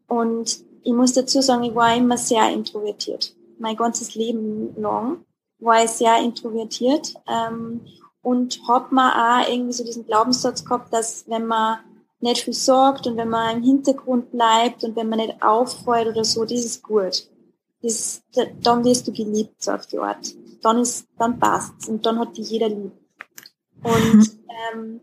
und 0.09 0.70
ich 0.83 0.93
muss 0.93 1.13
dazu 1.13 1.41
sagen, 1.41 1.65
ich 1.65 1.75
war 1.75 1.95
immer 1.95 2.17
sehr 2.17 2.51
introvertiert. 2.51 3.35
Mein 3.59 3.77
ganzes 3.77 4.15
Leben 4.15 4.75
lang 4.81 5.25
war 5.59 5.85
ich 5.85 5.91
sehr 5.91 6.19
introvertiert 6.21 7.15
ähm, 7.29 7.83
und 8.23 8.61
habe 8.69 8.95
mir 8.95 9.13
auch 9.13 9.49
irgendwie 9.49 9.73
so 9.73 9.85
diesen 9.85 10.07
Glaubenssatz 10.07 10.65
gehabt, 10.65 10.93
dass 10.93 11.25
wenn 11.29 11.47
man 11.47 11.79
nicht 12.21 12.43
viel 12.43 12.55
sagt 12.55 13.07
und 13.07 13.17
wenn 13.17 13.29
man 13.29 13.59
im 13.59 13.63
Hintergrund 13.63 14.31
bleibt 14.31 14.85
und 14.85 14.97
wenn 14.97 15.09
man 15.09 15.19
nicht 15.19 15.43
auffällt 15.43 16.09
oder 16.09 16.25
so, 16.25 16.45
das 16.45 16.65
ist 16.65 16.83
gut. 16.83 17.29
Das, 17.83 18.23
dann 18.63 18.85
wirst 18.85 19.09
du 19.09 19.13
geliebt, 19.13 19.63
so 19.63 19.73
auf 19.73 19.87
die 19.87 19.99
Art. 19.99 20.35
Dann 20.63 20.79
ist, 20.81 21.09
dann 21.19 21.39
passt's 21.39 21.89
und 21.89 22.05
dann 22.05 22.19
hat 22.19 22.37
dich 22.37 22.51
jeder 22.51 22.69
lieb. 22.69 22.93
Und 23.83 24.39
ähm, 24.75 25.01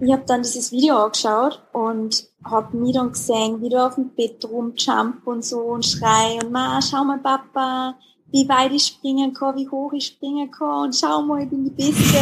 ich 0.00 0.12
habe 0.12 0.24
dann 0.26 0.42
dieses 0.42 0.70
Video 0.70 0.96
angeschaut 0.96 1.62
und 1.72 2.27
habe 2.50 2.76
mich 2.76 2.94
dann 2.94 3.12
gesehen, 3.12 3.60
wie 3.62 3.68
du 3.68 3.84
auf 3.84 3.94
dem 3.94 4.10
Bett 4.10 4.44
rumjump 4.44 5.26
und 5.26 5.44
so 5.44 5.60
und 5.60 5.84
schrei 5.84 6.38
und 6.42 6.52
ma, 6.52 6.80
schau 6.82 7.04
mal 7.04 7.18
Papa, 7.18 7.94
wie 8.30 8.48
weit 8.48 8.72
ich 8.72 8.86
springen 8.86 9.32
kann, 9.32 9.56
wie 9.56 9.68
hoch 9.68 9.92
ich 9.92 10.06
springen 10.06 10.50
kann 10.50 10.84
und 10.84 10.96
schau 10.96 11.22
mal, 11.22 11.42
ich 11.42 11.50
bin 11.50 11.64
die 11.64 11.70
Beste. 11.70 12.18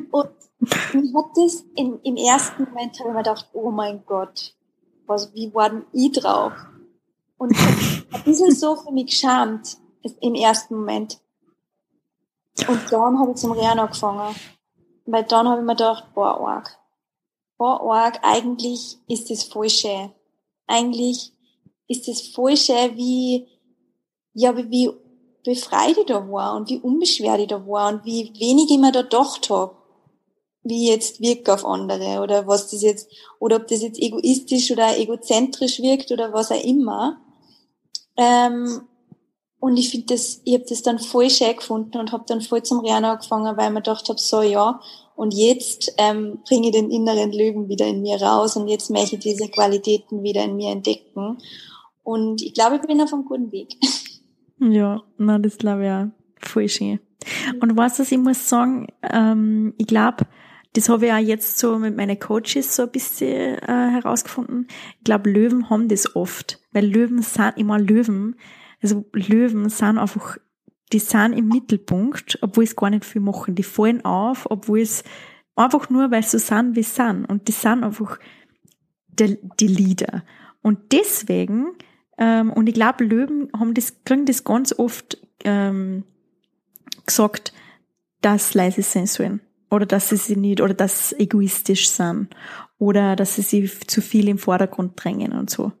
und 0.10 0.30
ich 0.60 1.14
hat 1.14 1.26
das 1.36 1.64
in, 1.76 1.98
im 2.02 2.16
ersten 2.16 2.64
Moment 2.64 2.98
habe 3.00 3.08
ich 3.08 3.14
mir 3.14 3.22
gedacht, 3.22 3.48
oh 3.52 3.70
mein 3.70 4.04
Gott, 4.06 4.54
was, 5.06 5.32
wie 5.34 5.52
war 5.54 5.70
denn 5.70 5.84
ich 5.92 6.12
drauf? 6.12 6.52
Und 7.38 7.56
ein 7.58 8.22
bisschen 8.24 8.54
so 8.54 8.76
für 8.76 8.92
mich 8.92 9.06
geschämt 9.06 9.78
im 10.20 10.34
ersten 10.34 10.76
Moment. 10.76 11.20
Und 12.68 12.80
dann 12.90 13.18
habe 13.18 13.32
ich 13.32 13.36
zum 13.38 13.52
Rennen 13.52 13.80
angefangen. 13.80 14.34
Weil 15.06 15.24
dann 15.24 15.48
habe 15.48 15.60
ich 15.60 15.66
mir 15.66 15.74
gedacht, 15.74 16.04
boah, 16.14 16.38
arg 16.48 16.78
Org, 17.58 18.18
eigentlich 18.22 18.98
ist 19.08 19.52
voll 19.52 19.70
schön. 19.70 20.10
Eigentlich 20.66 21.32
ist 21.88 22.34
voll 22.34 22.56
schön, 22.56 22.96
wie, 22.96 23.46
ja, 24.34 24.56
wie 24.56 24.90
befreit 25.44 25.96
ich 25.98 26.06
da 26.06 26.28
war 26.30 26.56
und 26.56 26.68
wie 26.68 26.78
unbeschwert 26.78 27.40
ich 27.40 27.48
da 27.48 27.66
war 27.66 27.92
und 27.92 28.04
wie 28.04 28.32
wenig 28.38 28.70
ich 28.70 28.78
mir 28.78 28.92
da 28.92 29.02
gedacht 29.02 29.50
habe, 29.50 29.76
wie 30.62 30.88
jetzt 30.88 31.20
wirkt 31.20 31.50
auf 31.50 31.64
andere 31.64 32.20
oder 32.20 32.46
was 32.46 32.70
das 32.70 32.82
jetzt, 32.82 33.08
oder 33.40 33.56
ob 33.56 33.66
das 33.66 33.82
jetzt 33.82 34.00
egoistisch 34.00 34.70
oder 34.70 34.96
egozentrisch 34.96 35.80
wirkt 35.80 36.12
oder 36.12 36.32
was 36.32 36.52
auch 36.52 36.62
immer. 36.62 37.20
Ähm, 38.16 38.82
und 39.62 39.76
ich 39.76 39.90
finde 39.90 40.06
das, 40.14 40.42
ich 40.44 40.54
habe 40.54 40.64
das 40.68 40.82
dann 40.82 40.98
voll 40.98 41.30
schön 41.30 41.54
gefunden 41.54 41.98
und 41.98 42.10
habe 42.10 42.24
dann 42.26 42.40
voll 42.40 42.64
zum 42.64 42.80
Rennen 42.80 43.04
angefangen, 43.04 43.56
weil 43.56 43.66
ich 43.68 43.72
mir 43.72 43.80
gedacht 43.80 44.08
habe, 44.08 44.18
so 44.18 44.42
ja, 44.42 44.80
und 45.14 45.32
jetzt 45.32 45.94
ähm, 45.98 46.40
bringe 46.44 46.66
ich 46.66 46.72
den 46.72 46.90
inneren 46.90 47.30
Löwen 47.30 47.68
wieder 47.68 47.86
in 47.86 48.02
mir 48.02 48.20
raus 48.20 48.56
und 48.56 48.66
jetzt 48.66 48.90
möchte 48.90 49.14
ich 49.14 49.22
diese 49.22 49.48
Qualitäten 49.48 50.24
wieder 50.24 50.42
in 50.42 50.56
mir 50.56 50.72
entdecken. 50.72 51.38
Und 52.02 52.42
ich 52.42 52.54
glaube, 52.54 52.74
ich 52.74 52.82
bin 52.82 53.00
auf 53.00 53.12
einem 53.12 53.24
guten 53.24 53.52
Weg. 53.52 53.76
Ja, 54.58 55.02
na, 55.16 55.38
das 55.38 55.58
glaube 55.58 55.84
ich 55.84 55.90
auch. 55.90 56.48
Voll 56.48 56.68
schön. 56.68 57.00
Und 57.60 57.76
was 57.76 57.96
das, 57.98 58.10
ich 58.12 58.18
muss 58.18 58.48
sagen, 58.48 58.88
ähm, 59.02 59.74
ich 59.76 59.86
glaube, 59.86 60.24
das 60.72 60.88
habe 60.88 61.06
ich 61.06 61.12
auch 61.12 61.18
jetzt 61.18 61.58
so 61.58 61.78
mit 61.78 61.96
meinen 61.96 62.18
Coaches 62.18 62.74
so 62.74 62.82
ein 62.82 62.90
bisschen 62.90 63.58
äh, 63.58 63.90
herausgefunden. 63.90 64.66
Ich 64.98 65.04
glaube, 65.04 65.30
Löwen 65.30 65.68
haben 65.70 65.88
das 65.88 66.16
oft, 66.16 66.60
weil 66.72 66.86
Löwen 66.86 67.22
sind 67.22 67.56
immer 67.56 67.78
Löwen. 67.78 68.36
Also 68.82 69.04
Löwen 69.12 69.68
sind 69.68 69.98
einfach 69.98 70.38
die 70.92 70.98
sind 70.98 71.32
im 71.32 71.48
Mittelpunkt, 71.48 72.38
obwohl 72.42 72.64
es 72.64 72.76
gar 72.76 72.90
nicht 72.90 73.04
viel 73.04 73.22
machen. 73.22 73.54
Die 73.54 73.62
fallen 73.62 74.04
auf, 74.04 74.46
obwohl 74.50 74.80
es 74.80 75.04
einfach 75.56 75.88
nur, 75.90 76.10
weil 76.10 76.22
sie 76.22 76.38
so 76.38 76.38
sind, 76.38 76.76
wie 76.76 76.82
sie 76.82 76.94
sind. 76.94 77.24
Und 77.24 77.48
die 77.48 77.52
sind 77.52 77.82
einfach 77.82 78.18
die, 79.08 79.38
die 79.58 79.66
Leader. 79.66 80.22
Und 80.60 80.92
deswegen, 80.92 81.72
ähm, 82.18 82.52
und 82.52 82.68
ich 82.68 82.74
glaube, 82.74 83.04
Löwen 83.04 83.48
haben 83.58 83.74
das, 83.74 84.04
kriegen 84.04 84.26
das 84.26 84.44
ganz 84.44 84.78
oft 84.78 85.18
ähm, 85.44 86.04
gesagt, 87.06 87.52
dass 88.20 88.54
leise 88.54 88.82
sein 88.82 89.06
sollen. 89.06 89.40
Oder 89.70 89.86
dass 89.86 90.10
sie 90.10 90.16
sich 90.16 90.36
nicht, 90.36 90.60
oder 90.60 90.74
dass 90.74 91.10
sie 91.10 91.20
egoistisch 91.20 91.88
sind. 91.88 92.28
Oder 92.78 93.16
dass 93.16 93.36
sie 93.36 93.42
sich 93.42 93.88
zu 93.88 94.02
viel 94.02 94.28
im 94.28 94.38
Vordergrund 94.38 94.92
drängen 95.02 95.32
und 95.32 95.48
so. 95.48 95.72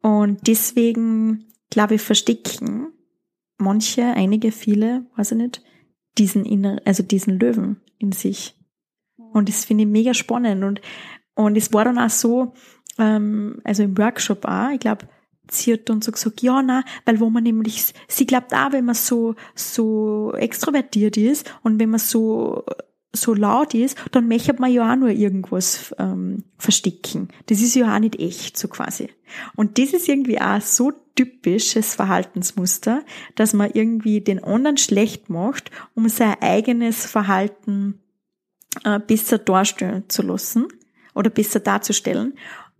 Und 0.00 0.46
deswegen, 0.46 1.46
glaube 1.70 1.96
ich, 1.96 2.02
verstecken 2.02 2.92
manche, 3.58 4.02
einige, 4.04 4.52
viele, 4.52 5.06
weiß 5.16 5.32
ich 5.32 5.38
nicht, 5.38 5.62
diesen 6.18 6.44
inner, 6.44 6.80
also 6.84 7.02
diesen 7.02 7.38
Löwen 7.38 7.80
in 7.98 8.12
sich. 8.12 8.56
Und 9.16 9.48
das 9.48 9.64
finde 9.64 9.84
ich 9.84 9.90
mega 9.90 10.14
spannend. 10.14 10.64
Und 10.64 10.80
Und 11.34 11.56
es 11.56 11.72
war 11.72 11.84
dann 11.84 11.98
auch 11.98 12.10
so, 12.10 12.52
ähm, 12.98 13.60
also 13.64 13.82
im 13.82 13.98
Workshop 13.98 14.44
auch, 14.44 14.70
ich 14.70 14.80
glaube, 14.80 15.08
sie 15.50 15.72
hat 15.72 15.88
dann 15.88 16.02
so 16.02 16.12
gesagt, 16.12 16.42
ja, 16.42 16.62
na, 16.62 16.84
weil 17.04 17.20
wo 17.20 17.30
man 17.30 17.42
nämlich, 17.42 17.92
sie 18.08 18.26
glaubt 18.26 18.54
auch, 18.54 18.72
wenn 18.72 18.84
man 18.84 18.94
so, 18.94 19.34
so 19.54 20.32
extrovertiert 20.34 21.16
ist 21.16 21.52
und 21.62 21.78
wenn 21.80 21.90
man 21.90 22.00
so, 22.00 22.64
so 23.12 23.34
laut 23.34 23.74
ist, 23.74 23.96
dann 24.12 24.26
möchte 24.28 24.54
man 24.60 24.72
ja 24.72 24.92
auch 24.92 24.96
nur 24.96 25.10
irgendwas 25.10 25.94
ähm, 25.98 26.44
verstecken. 26.58 27.28
Das 27.46 27.60
ist 27.60 27.74
ja 27.74 27.94
auch 27.94 27.98
nicht 28.00 28.18
echt, 28.18 28.56
so 28.56 28.68
quasi. 28.68 29.08
Und 29.54 29.78
das 29.78 29.92
ist 29.92 30.08
irgendwie 30.08 30.40
auch 30.40 30.60
so 30.60 30.92
typisches 31.14 31.94
Verhaltensmuster, 31.94 33.04
dass 33.34 33.52
man 33.52 33.70
irgendwie 33.72 34.20
den 34.20 34.42
anderen 34.42 34.76
schlecht 34.76 35.30
macht, 35.30 35.70
um 35.94 36.08
sein 36.08 36.36
eigenes 36.40 37.06
Verhalten 37.06 38.00
äh, 38.84 38.98
besser 38.98 39.38
darstellen 39.38 40.04
zu 40.08 40.22
lassen 40.22 40.68
oder 41.14 41.30
besser 41.30 41.60
darzustellen. 41.60 42.34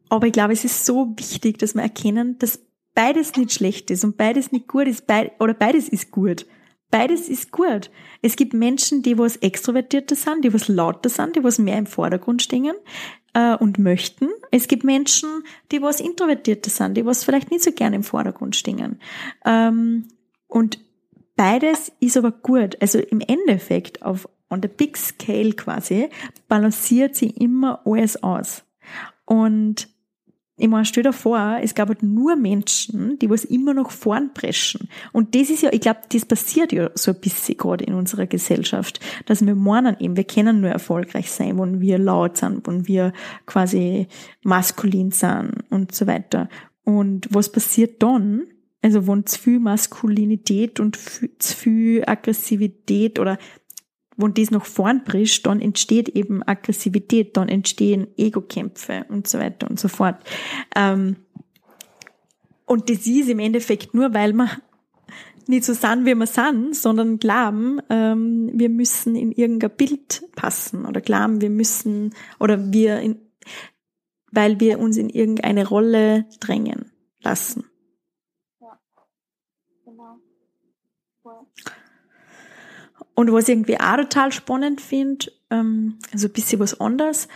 Aber 0.08 0.26
ich 0.26 0.32
glaube, 0.32 0.52
es 0.52 0.64
ist 0.64 0.84
so 0.84 1.14
wichtig, 1.16 1.58
dass 1.58 1.74
wir 1.74 1.82
erkennen, 1.82 2.38
dass 2.38 2.60
beides 2.94 3.36
nicht 3.36 3.52
schlecht 3.52 3.90
ist 3.90 4.04
und 4.04 4.16
beides 4.16 4.52
nicht 4.52 4.68
gut 4.68 4.86
ist, 4.86 5.06
beid, 5.06 5.32
oder 5.40 5.54
beides 5.54 5.88
ist 5.88 6.10
gut. 6.10 6.46
Beides 6.90 7.28
ist 7.28 7.50
gut. 7.50 7.90
Es 8.22 8.36
gibt 8.36 8.54
Menschen, 8.54 9.02
die 9.02 9.18
was 9.18 9.36
extrovertierter 9.36 10.14
sind, 10.14 10.44
die 10.44 10.54
was 10.54 10.68
lauter 10.68 11.08
sind, 11.08 11.34
die 11.34 11.42
was 11.42 11.58
mehr 11.58 11.78
im 11.78 11.86
Vordergrund 11.86 12.42
stehen 12.42 12.74
äh, 13.34 13.54
und 13.56 13.78
möchten. 13.78 14.28
Es 14.50 14.68
gibt 14.68 14.84
Menschen, 14.84 15.44
die 15.70 15.82
was 15.82 16.00
introvertierter 16.00 16.70
sind, 16.70 16.96
die 16.96 17.04
was 17.04 17.24
vielleicht 17.24 17.50
nicht 17.50 17.62
so 17.62 17.72
gern 17.72 17.92
im 17.92 18.02
Vordergrund 18.02 18.56
stehen. 18.56 19.00
Ähm, 19.44 20.08
und 20.46 20.78
beides 21.36 21.92
ist 22.00 22.16
aber 22.16 22.30
gut. 22.30 22.80
Also 22.80 22.98
im 22.98 23.20
Endeffekt 23.20 24.02
auf 24.02 24.28
on 24.50 24.62
the 24.62 24.68
big 24.68 24.96
scale 24.96 25.52
quasi 25.52 26.08
balanciert 26.48 27.16
sie 27.16 27.30
immer 27.30 27.80
alles 27.84 28.22
aus. 28.22 28.62
Und 29.24 29.88
ich 30.56 30.68
meine, 30.68 30.84
stell 30.84 31.02
dir 31.02 31.12
vor, 31.12 31.58
es 31.62 31.74
gab 31.74 31.88
halt 31.88 32.04
nur 32.04 32.36
Menschen, 32.36 33.18
die 33.18 33.28
was 33.28 33.44
immer 33.44 33.74
noch 33.74 33.90
vorn 33.90 34.32
preschen. 34.34 34.88
Und 35.12 35.34
das 35.34 35.50
ist 35.50 35.62
ja, 35.62 35.72
ich 35.72 35.80
glaube, 35.80 36.00
das 36.10 36.24
passiert 36.24 36.72
ja 36.72 36.90
so 36.94 37.10
ein 37.10 37.20
bisschen 37.20 37.56
gerade 37.56 37.84
in 37.84 37.94
unserer 37.94 38.26
Gesellschaft, 38.26 39.00
dass 39.26 39.44
wir 39.44 39.56
meinen 39.56 39.96
eben, 39.98 40.16
wir 40.16 40.24
können 40.24 40.60
nur 40.60 40.70
erfolgreich 40.70 41.30
sein, 41.32 41.58
wenn 41.58 41.80
wir 41.80 41.98
laut 41.98 42.36
sind, 42.36 42.66
wenn 42.68 42.86
wir 42.86 43.12
quasi 43.46 44.06
maskulin 44.44 45.10
sind 45.10 45.64
und 45.70 45.92
so 45.92 46.06
weiter. 46.06 46.48
Und 46.84 47.28
was 47.30 47.50
passiert 47.50 48.00
dann? 48.02 48.44
Also, 48.80 49.08
wenn 49.08 49.24
zu 49.26 49.40
viel 49.40 49.58
Maskulinität 49.58 50.78
und 50.78 50.96
zu 50.96 51.56
viel 51.56 52.04
Aggressivität 52.06 53.18
oder 53.18 53.38
wenn 54.16 54.34
das 54.34 54.50
nach 54.50 54.64
vorn 54.64 55.04
bricht, 55.04 55.46
dann 55.46 55.60
entsteht 55.60 56.08
eben 56.08 56.42
Aggressivität, 56.42 57.36
dann 57.36 57.48
entstehen 57.48 58.06
Ego-Kämpfe 58.16 59.06
und 59.08 59.26
so 59.26 59.38
weiter 59.38 59.68
und 59.68 59.80
so 59.80 59.88
fort. 59.88 60.16
Ähm, 60.74 61.16
und 62.66 62.88
das 62.88 63.06
ist 63.06 63.28
im 63.28 63.38
Endeffekt 63.38 63.94
nur, 63.94 64.14
weil 64.14 64.32
wir 64.32 64.48
nicht 65.46 65.64
so 65.64 65.74
sind, 65.74 66.06
wie 66.06 66.14
wir 66.14 66.26
sind, 66.26 66.74
sondern 66.74 67.18
glauben, 67.18 67.80
ähm, 67.90 68.50
wir 68.54 68.70
müssen 68.70 69.14
in 69.14 69.32
irgendein 69.32 69.76
Bild 69.76 70.24
passen 70.34 70.86
oder 70.86 71.00
glauben, 71.00 71.40
wir 71.40 71.50
müssen 71.50 72.14
oder 72.40 72.72
wir 72.72 73.00
in, 73.00 73.20
weil 74.30 74.60
wir 74.60 74.78
uns 74.78 74.96
in 74.96 75.10
irgendeine 75.10 75.68
Rolle 75.68 76.26
drängen 76.40 76.92
lassen. 77.20 77.64
Ja, 78.60 78.80
genau. 79.84 80.18
Cool. 81.22 81.46
Und 83.14 83.32
was 83.32 83.44
ich 83.44 83.50
irgendwie 83.50 83.78
auch 83.78 83.96
total 83.96 84.32
spannend 84.32 84.80
finde, 84.80 85.30
ähm, 85.50 85.98
also 86.12 86.26
ein 86.28 86.32
bisschen 86.32 86.60
was 86.60 86.80
anderes, 86.80 87.28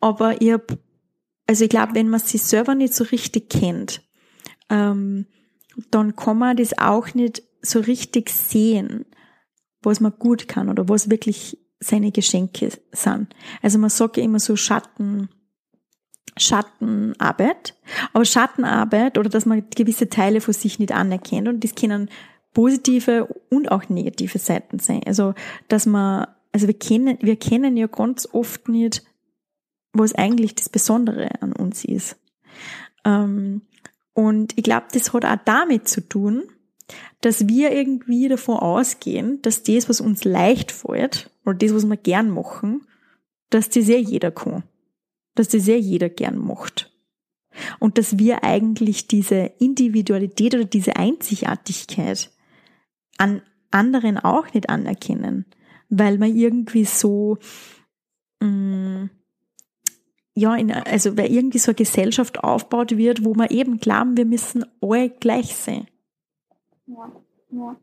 aber 0.00 0.40
ich 0.40 0.52
hab, 0.52 0.76
also 1.46 1.64
ich 1.64 1.70
glaube, 1.70 1.94
wenn 1.94 2.08
man 2.08 2.20
sich 2.20 2.42
selber 2.42 2.74
nicht 2.74 2.94
so 2.94 3.04
richtig 3.04 3.48
kennt, 3.48 4.02
ähm, 4.68 5.26
dann 5.90 6.16
kann 6.16 6.38
man 6.38 6.56
das 6.56 6.76
auch 6.78 7.14
nicht 7.14 7.42
so 7.62 7.80
richtig 7.80 8.30
sehen, 8.30 9.06
was 9.82 10.00
man 10.00 10.12
gut 10.18 10.48
kann 10.48 10.68
oder 10.68 10.88
was 10.88 11.10
wirklich 11.10 11.58
seine 11.80 12.12
Geschenke 12.12 12.70
sind. 12.92 13.34
Also 13.62 13.78
man 13.78 13.90
sagt 13.90 14.16
ja 14.16 14.22
immer 14.22 14.38
so 14.38 14.56
Schatten, 14.56 15.28
Schattenarbeit, 16.36 17.74
aber 18.12 18.24
Schattenarbeit 18.24 19.18
oder 19.18 19.28
dass 19.28 19.46
man 19.46 19.64
gewisse 19.74 20.08
Teile 20.08 20.40
von 20.40 20.54
sich 20.54 20.78
nicht 20.78 20.92
anerkennt 20.92 21.48
und 21.48 21.62
das 21.62 21.74
können 21.74 22.08
positive 22.52 23.28
und 23.50 23.70
auch 23.70 23.88
negative 23.88 24.38
Seiten 24.38 24.78
sein. 24.78 25.02
Also, 25.06 25.34
dass 25.68 25.86
man, 25.86 26.26
also 26.52 26.66
wir 26.66 26.78
kennen, 26.78 27.18
wir 27.20 27.36
kennen 27.36 27.76
ja 27.76 27.86
ganz 27.86 28.28
oft 28.32 28.68
nicht, 28.68 29.02
was 29.92 30.14
eigentlich 30.14 30.54
das 30.54 30.68
Besondere 30.68 31.30
an 31.40 31.52
uns 31.52 31.84
ist. 31.84 32.16
Ähm, 33.04 33.62
und 34.14 34.56
ich 34.56 34.64
glaube, 34.64 34.86
das 34.92 35.12
hat 35.12 35.24
auch 35.24 35.36
damit 35.44 35.88
zu 35.88 36.06
tun, 36.06 36.44
dass 37.20 37.48
wir 37.48 37.72
irgendwie 37.72 38.28
davon 38.28 38.56
ausgehen, 38.56 39.40
dass 39.42 39.62
das, 39.62 39.88
was 39.88 40.00
uns 40.00 40.24
leicht 40.24 40.72
fällt, 40.72 41.30
oder 41.44 41.54
das, 41.54 41.74
was 41.74 41.86
wir 41.86 41.96
gern 41.96 42.30
machen, 42.30 42.86
dass 43.50 43.68
das 43.68 43.88
ja 43.88 43.96
jeder 43.96 44.30
kann. 44.30 44.64
Dass 45.34 45.48
das 45.48 45.66
ja 45.66 45.76
jeder 45.76 46.08
gern 46.08 46.38
macht. 46.38 46.90
Und 47.78 47.98
dass 47.98 48.18
wir 48.18 48.44
eigentlich 48.44 49.08
diese 49.08 49.52
Individualität 49.58 50.54
oder 50.54 50.64
diese 50.64 50.96
Einzigartigkeit 50.96 52.30
an 53.22 53.40
anderen 53.70 54.18
auch 54.18 54.52
nicht 54.52 54.68
anerkennen, 54.68 55.46
weil 55.88 56.18
man 56.18 56.34
irgendwie 56.34 56.84
so, 56.84 57.38
mh, 58.40 58.48
mm, 58.48 59.10
ja, 60.34 60.56
in, 60.56 60.72
also 60.72 61.16
weil 61.16 61.30
irgendwie 61.30 61.58
so 61.58 61.70
eine 61.70 61.76
Gesellschaft 61.76 62.42
aufgebaut 62.42 62.96
wird, 62.96 63.24
wo 63.24 63.34
man 63.34 63.48
eben 63.48 63.78
glauben, 63.78 64.16
wir 64.16 64.24
müssen 64.24 64.64
alle 64.80 65.10
gleich 65.10 65.54
sein. 65.54 65.86
Ja, 66.86 67.12
ja. 67.50 67.76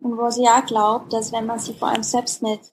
Und 0.00 0.18
was 0.18 0.36
ich 0.36 0.48
auch 0.48 0.66
glaube, 0.66 1.08
dass 1.10 1.32
wenn 1.32 1.46
man 1.46 1.60
sich 1.60 1.78
vor 1.78 1.88
allem 1.88 2.02
selbst 2.02 2.42
nicht 2.42 2.72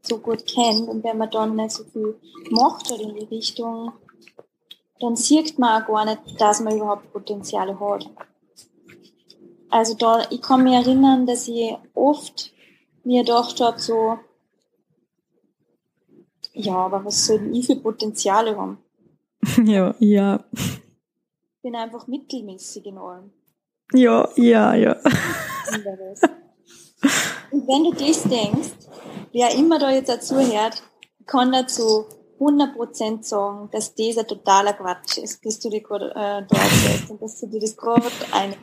so 0.00 0.18
gut 0.18 0.46
kennt 0.46 0.88
und 0.88 1.04
wenn 1.04 1.18
man 1.18 1.30
dann 1.30 1.54
nicht 1.54 1.72
so 1.72 1.84
viel 1.84 2.18
macht 2.50 2.90
oder 2.90 3.02
in 3.02 3.16
die 3.16 3.26
Richtung, 3.26 3.92
dann 4.98 5.14
sieht 5.14 5.58
man 5.58 5.82
auch 5.82 5.86
gar 5.86 6.06
nicht, 6.06 6.40
dass 6.40 6.60
man 6.60 6.74
überhaupt 6.74 7.12
Potenziale 7.12 7.78
hat. 7.78 8.08
Also 9.70 9.94
da, 9.94 10.26
ich 10.30 10.42
kann 10.42 10.64
mich 10.64 10.74
erinnern, 10.74 11.26
dass 11.26 11.46
ich 11.48 11.76
oft 11.94 12.52
mir 13.04 13.22
gedacht 13.22 13.60
habe, 13.60 13.78
so, 13.78 14.18
ja, 16.52 16.74
aber 16.74 17.04
was 17.04 17.26
soll 17.26 17.54
ich 17.54 17.66
für 17.66 17.76
Potenziale 17.76 18.56
haben? 18.56 18.78
Ja, 19.64 19.94
ja. 19.98 20.44
Ich 20.52 21.62
bin 21.62 21.74
einfach 21.74 22.06
mittelmäßig 22.06 22.84
in 22.86 22.98
allem. 22.98 23.30
Ja, 23.92 24.28
ja, 24.36 24.74
ja. 24.74 24.96
Und 27.50 27.66
wenn 27.66 27.84
du 27.84 27.92
das 27.92 28.22
denkst, 28.24 28.70
wer 29.32 29.54
immer 29.54 29.78
da 29.78 29.90
jetzt 29.90 30.08
dazu 30.08 30.36
hört, 30.36 30.82
kann 31.26 31.52
dazu 31.52 32.06
100% 32.38 33.22
sagen, 33.22 33.68
dass 33.72 33.94
das 33.94 34.18
ein 34.18 34.26
totaler 34.26 34.72
Quatsch 34.72 35.18
ist, 35.18 35.44
dass 35.44 35.58
du 35.60 35.68
dir 35.68 35.82
gerade 35.82 36.10
äh, 36.10 36.46
da 36.46 36.58
und 37.08 37.20
dass 37.20 37.40
du 37.40 37.46
dir 37.46 37.60
das 37.60 37.76
gerade 37.76 38.10
ein 38.32 38.54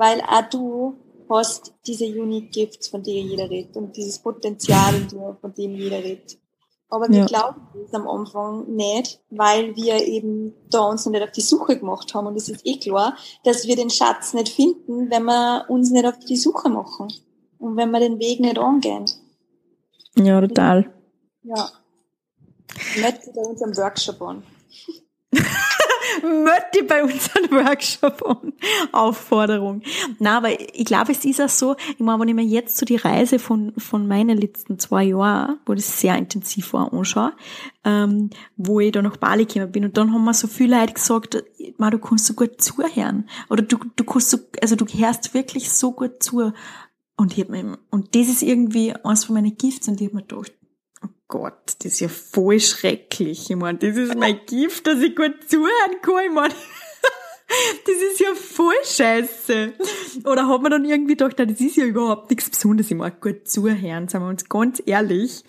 weil 0.00 0.22
auch 0.22 0.48
du 0.48 0.96
hast 1.28 1.74
diese 1.86 2.06
Unique 2.06 2.50
Gifts, 2.52 2.88
von 2.88 3.02
denen 3.02 3.28
jeder 3.28 3.50
redet 3.50 3.76
und 3.76 3.94
dieses 3.94 4.18
Potenzial 4.18 4.94
in 4.94 5.08
dir, 5.08 5.36
von 5.38 5.52
dem 5.52 5.74
jeder 5.74 5.98
redet. 5.98 6.38
Aber 6.88 7.06
wir 7.10 7.20
ja. 7.20 7.26
glauben 7.26 7.60
das 7.74 7.92
am 7.92 8.08
Anfang 8.08 8.74
nicht, 8.74 9.20
weil 9.28 9.76
wir 9.76 10.04
eben 10.04 10.54
da 10.70 10.86
uns 10.86 11.04
noch 11.04 11.12
nicht 11.12 11.22
auf 11.22 11.32
die 11.32 11.42
Suche 11.42 11.78
gemacht 11.78 12.14
haben. 12.14 12.26
Und 12.26 12.36
es 12.36 12.48
ist 12.48 12.66
eh 12.66 12.78
klar, 12.78 13.14
dass 13.44 13.66
wir 13.66 13.76
den 13.76 13.90
Schatz 13.90 14.32
nicht 14.32 14.48
finden, 14.48 15.10
wenn 15.10 15.24
wir 15.24 15.66
uns 15.68 15.90
nicht 15.90 16.06
auf 16.06 16.18
die 16.18 16.36
Suche 16.36 16.70
machen. 16.70 17.12
Und 17.58 17.76
wenn 17.76 17.90
wir 17.90 18.00
den 18.00 18.18
Weg 18.18 18.40
nicht 18.40 18.58
angehen. 18.58 19.04
Ja, 20.16 20.40
total. 20.40 20.90
Ja. 21.42 21.70
Nicht 22.96 23.34
bei 23.34 23.42
unserem 23.42 23.76
Workshop 23.76 24.22
an. 24.22 24.42
Mötti 26.22 26.82
bei 26.82 27.02
unserem 27.02 27.50
Workshop 27.66 28.22
und 28.22 28.54
Aufforderung. 28.92 29.82
Na, 30.18 30.38
aber 30.38 30.58
ich 30.60 30.84
glaube, 30.84 31.12
es 31.12 31.24
ist 31.24 31.40
auch 31.40 31.48
so, 31.48 31.76
ich 31.92 32.00
meine, 32.00 32.20
wenn 32.20 32.28
ich 32.28 32.34
mir 32.34 32.44
jetzt 32.44 32.76
so 32.76 32.86
die 32.86 32.96
Reise 32.96 33.38
von, 33.38 33.72
von 33.78 34.06
meinen 34.06 34.38
letzten 34.38 34.78
zwei 34.78 35.04
Jahren, 35.04 35.58
wo 35.66 35.74
das 35.74 36.00
sehr 36.00 36.16
intensiv 36.16 36.72
war, 36.72 36.92
anschaue, 36.92 37.32
ähm, 37.84 38.30
wo 38.56 38.80
ich 38.80 38.92
da 38.92 39.02
nach 39.02 39.16
Bali 39.16 39.46
gekommen 39.46 39.72
bin 39.72 39.84
und 39.84 39.96
dann 39.96 40.12
haben 40.12 40.24
mir 40.24 40.34
so 40.34 40.46
viele 40.46 40.78
Leute 40.78 40.94
gesagt, 40.94 41.42
man, 41.78 41.90
du 41.90 41.98
kannst 41.98 42.26
so 42.26 42.34
gut 42.34 42.60
zuhören. 42.60 43.28
Oder 43.48 43.62
du, 43.62 43.78
du 43.96 44.04
kannst 44.04 44.30
so, 44.30 44.38
also 44.60 44.76
du 44.76 44.86
hörst 44.86 45.34
wirklich 45.34 45.70
so 45.70 45.92
gut 45.92 46.22
zu. 46.22 46.52
Und 47.16 47.32
ich 47.36 47.40
hab 47.40 47.50
mir, 47.50 47.78
und 47.90 48.14
das 48.14 48.28
ist 48.28 48.42
irgendwie 48.42 48.94
eins 49.04 49.24
von 49.24 49.34
meinen 49.34 49.56
Gifts 49.56 49.88
und 49.88 50.00
ich 50.00 50.08
hab 50.08 50.14
mir 50.14 50.22
gedacht, 50.22 50.52
Gott, 51.30 51.76
das 51.78 51.92
ist 51.92 52.00
ja 52.00 52.08
voll 52.08 52.60
schrecklich. 52.60 53.48
Ich 53.50 53.56
meine, 53.56 53.78
das 53.78 53.96
ist 53.96 54.14
mein 54.16 54.40
Gift, 54.46 54.86
dass 54.86 55.00
ich 55.00 55.16
gut 55.16 55.48
zuhören 55.48 56.02
kann. 56.02 56.24
Ich 56.26 56.32
meine, 56.32 56.54
das 57.86 57.96
ist 58.12 58.20
ja 58.20 58.34
voll 58.34 58.74
scheiße. 58.84 59.72
Oder 60.24 60.46
hat 60.46 60.60
man 60.60 60.72
dann 60.72 60.84
irgendwie 60.84 61.16
gedacht, 61.16 61.36
na, 61.38 61.46
das 61.46 61.60
ist 61.60 61.76
ja 61.76 61.84
überhaupt 61.84 62.30
nichts 62.30 62.50
Besonderes. 62.50 62.90
Ich 62.90 62.96
mag 62.96 63.22
gut 63.22 63.48
zuhören, 63.48 64.08
sagen 64.08 64.24
wir 64.24 64.28
uns 64.28 64.48
ganz 64.48 64.82
ehrlich. 64.84 65.44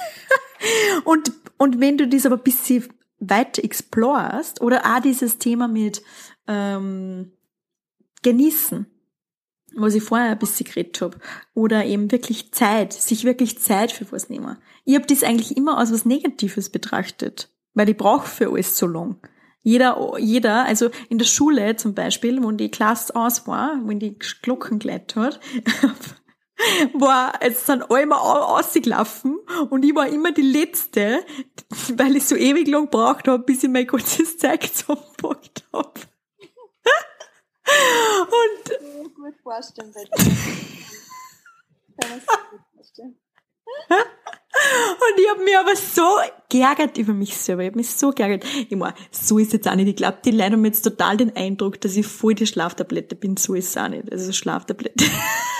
Und 1.04 1.32
Und 1.60 1.78
wenn 1.78 1.98
du 1.98 2.08
das 2.08 2.24
aber 2.24 2.36
ein 2.36 2.42
bisschen 2.42 2.88
weiter 3.18 3.62
explorst 3.62 4.62
oder 4.62 4.82
auch 4.86 5.00
dieses 5.02 5.36
Thema 5.36 5.68
mit 5.68 6.02
ähm, 6.48 7.32
genießen, 8.22 8.86
was 9.76 9.94
ich 9.94 10.02
vorher 10.02 10.30
ein 10.30 10.38
bisschen 10.38 10.66
geredet 10.66 11.00
habe, 11.00 11.18
oder 11.54 11.84
eben 11.84 12.10
wirklich 12.10 12.52
Zeit, 12.52 12.92
sich 12.92 13.24
wirklich 13.24 13.58
Zeit 13.58 13.92
für 13.92 14.10
was 14.12 14.28
nehmen. 14.28 14.56
Ich 14.84 14.94
habe 14.94 15.06
das 15.06 15.22
eigentlich 15.22 15.56
immer 15.56 15.78
als 15.78 15.92
was 15.92 16.04
Negatives 16.04 16.70
betrachtet, 16.70 17.50
weil 17.74 17.88
ich 17.88 17.96
brauche 17.96 18.28
für 18.28 18.50
alles 18.50 18.76
so 18.76 18.86
lang. 18.86 19.16
Jeder, 19.62 20.16
jeder, 20.18 20.64
also 20.64 20.90
in 21.10 21.18
der 21.18 21.26
Schule 21.26 21.76
zum 21.76 21.94
Beispiel, 21.94 22.42
wo 22.42 22.50
die 22.50 22.70
Klasse 22.70 23.14
aus 23.14 23.46
war, 23.46 23.78
wenn 23.84 23.98
die 23.98 24.18
Glocken 24.42 24.78
geleitet 24.78 25.16
hat, 25.16 25.40
war, 26.94 27.34
es 27.40 27.66
sind 27.66 27.90
alle 27.90 28.06
mal 28.06 28.16
ausgelaufen 28.18 29.38
und 29.68 29.84
ich 29.84 29.94
war 29.94 30.08
immer 30.08 30.32
die 30.32 30.42
Letzte, 30.42 31.24
weil 31.94 32.16
ich 32.16 32.24
so 32.24 32.36
ewig 32.36 32.68
lang 32.68 32.84
gebraucht 32.84 33.28
habe, 33.28 33.42
bis 33.44 33.62
ich 33.62 33.70
mein 33.70 33.86
kurzes 33.86 34.38
Zeug 34.38 34.62
zusammengepackt 34.72 35.64
habe. 35.72 36.00
Und 38.22 39.14
gut 39.14 39.34
vorstellen. 39.42 39.92
Und 43.90 45.18
ich 45.18 45.30
habe 45.30 45.44
mich 45.44 45.56
aber 45.56 45.76
so 45.76 46.16
geärgert 46.48 46.98
über 46.98 47.12
mich 47.12 47.36
selber. 47.36 47.62
Ich 47.62 47.68
habe 47.68 47.78
mich 47.78 47.90
so 47.90 48.10
geärgert. 48.10 48.44
Ich 48.44 48.76
meine, 48.76 48.94
so 49.10 49.38
ist 49.38 49.52
jetzt 49.52 49.68
auch 49.68 49.74
nicht. 49.74 49.88
Ich 49.88 49.96
glaube, 49.96 50.18
die 50.24 50.32
Leute 50.32 50.52
haben 50.52 50.64
jetzt 50.64 50.82
total 50.82 51.16
den 51.16 51.34
Eindruck, 51.36 51.80
dass 51.80 51.96
ich 51.96 52.06
voll 52.06 52.34
die 52.34 52.46
Schlaftablette 52.46 53.14
bin. 53.14 53.36
So 53.36 53.54
ist 53.54 53.70
es 53.70 53.76
auch 53.76 53.88
nicht. 53.88 54.10
Also 54.10 54.32
Schlaftablette. 54.32 55.04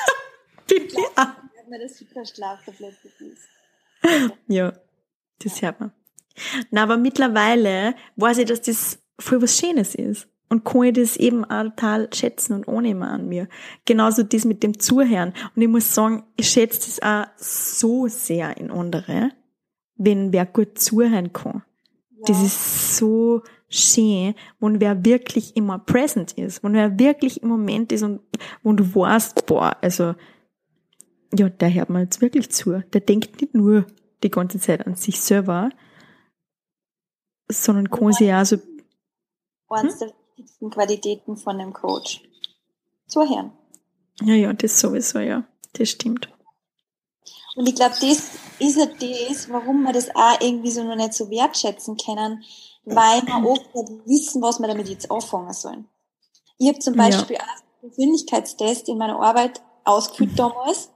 bin 0.67 0.87
ich 0.87 0.97
auch. 0.97 2.25
Schlaftablette. 2.35 2.97
Ja, 4.49 4.73
das 5.39 5.63
hört 5.63 5.81
man. 5.81 5.93
Na, 6.71 6.83
aber 6.83 6.97
mittlerweile 6.97 7.95
weiß 8.17 8.39
ich, 8.39 8.47
dass 8.47 8.63
das 8.63 8.99
voll 9.19 9.43
was 9.43 9.59
Schönes 9.59 9.95
ist 9.95 10.27
und 10.51 10.65
kann 10.65 10.83
ich 10.83 10.95
das 10.95 11.17
eben 11.17 11.45
auch 11.45 11.63
total 11.63 12.13
schätzen 12.13 12.55
und 12.55 12.69
annehmen 12.69 13.05
an 13.05 13.29
mir. 13.29 13.49
Genauso 13.85 14.25
das 14.25 14.45
mit 14.45 14.63
dem 14.63 14.79
Zuhören. 14.79 15.33
Und 15.55 15.63
ich 15.63 15.69
muss 15.69 15.95
sagen, 15.95 16.25
ich 16.37 16.49
schätze 16.49 16.81
das 16.81 17.03
auch 17.03 17.27
so 17.37 18.09
sehr 18.09 18.57
in 18.57 18.71
andere, 18.71 19.31
wenn 19.95 20.33
wer 20.33 20.45
gut 20.47 20.79
zuhören 20.79 21.33
kann. 21.33 21.63
Ja. 22.11 22.25
Das 22.27 22.43
ist 22.43 22.97
so 22.97 23.43
schön, 23.69 24.35
wenn 24.59 24.81
wer 24.81 25.05
wirklich 25.05 25.57
immer 25.57 25.79
present 25.79 26.33
ist, 26.33 26.65
wenn 26.65 26.75
wer 26.75 26.99
wirklich 26.99 27.43
im 27.43 27.49
Moment 27.49 27.93
ist 27.93 28.03
und 28.03 28.21
wenn 28.65 28.77
du 28.77 28.95
weißt, 28.95 29.47
boah, 29.47 29.77
also, 29.81 30.17
ja, 31.33 31.49
der 31.49 31.73
hört 31.73 31.91
mir 31.91 32.01
jetzt 32.01 32.21
wirklich 32.21 32.51
zu. 32.51 32.83
Der 32.93 33.01
denkt 33.01 33.41
nicht 33.41 33.55
nur 33.55 33.87
die 34.25 34.31
ganze 34.31 34.59
Zeit 34.59 34.85
an 34.85 34.97
sich 34.97 35.21
selber, 35.21 35.71
sondern 37.49 37.89
kann 37.89 38.13
sich 38.13 38.33
auch 38.33 38.45
so, 38.45 38.57
hm? 38.57 40.11
Wichtigsten 40.41 40.71
Qualitäten 40.71 41.37
von 41.37 41.61
einem 41.61 41.73
Coach. 41.73 42.23
Zuhören. 43.07 43.53
Ja, 44.23 44.35
ja, 44.35 44.53
das 44.53 44.81
sowieso, 44.81 45.19
ja. 45.19 45.45
Das 45.75 45.91
stimmt. 45.91 46.29
Und 47.57 47.69
ich 47.69 47.75
glaube, 47.75 47.95
das 48.01 48.31
ist 48.59 48.77
ja 48.77 48.87
das, 48.87 49.51
warum 49.51 49.83
wir 49.83 49.93
das 49.93 50.15
auch 50.15 50.41
irgendwie 50.41 50.71
so 50.71 50.83
noch 50.83 50.97
nicht 50.97 51.15
so 51.15 51.31
wertschätzen 51.31 51.97
können, 51.97 52.43
weil 52.85 53.23
wir 53.23 53.49
oft 53.49 53.75
nicht 53.75 54.07
wissen, 54.07 54.43
was 54.43 54.59
wir 54.61 54.69
damit 54.69 54.89
jetzt 54.89 55.11
anfangen 55.11 55.53
sollen. 55.53 55.89
Ich 56.59 56.69
habe 56.69 56.79
zum 56.79 56.95
Beispiel 56.97 57.37
ja. 57.37 57.43
einen 57.43 57.91
Persönlichkeitstest 57.91 58.89
in 58.89 58.99
meiner 58.99 59.21
Arbeit 59.21 59.61
ausgefüllt 59.85 60.39
damals 60.39 60.91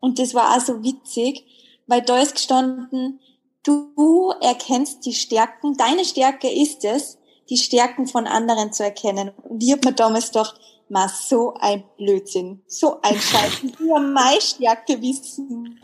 und 0.00 0.18
das 0.18 0.34
war 0.34 0.56
auch 0.56 0.60
so 0.60 0.82
witzig, 0.82 1.44
weil 1.86 2.02
da 2.02 2.18
ist 2.18 2.34
gestanden, 2.34 3.20
du 3.62 4.32
erkennst 4.40 5.04
die 5.04 5.14
Stärken, 5.14 5.76
deine 5.76 6.04
Stärke 6.04 6.50
ist 6.50 6.84
es, 6.84 7.17
die 7.48 7.56
Stärken 7.56 8.06
von 8.06 8.26
anderen 8.26 8.72
zu 8.72 8.84
erkennen. 8.84 9.30
Und 9.42 9.62
ich 9.62 9.72
habe 9.72 9.88
mir 9.88 9.94
damals 9.94 10.28
gedacht, 10.28 10.60
ma, 10.88 11.08
so 11.08 11.54
ein 11.54 11.84
Blödsinn, 11.96 12.62
so 12.66 13.00
ein 13.02 13.18
Scheiß. 13.18 13.62
Ich 13.62 13.80
will 13.80 14.00
meine 14.00 14.40
Stärke 14.40 15.00
wissen 15.00 15.80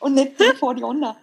und 0.00 0.14
nicht 0.14 0.38
die 0.38 0.56
von 0.56 0.76
die 0.76 0.84
anderen. 0.84 1.16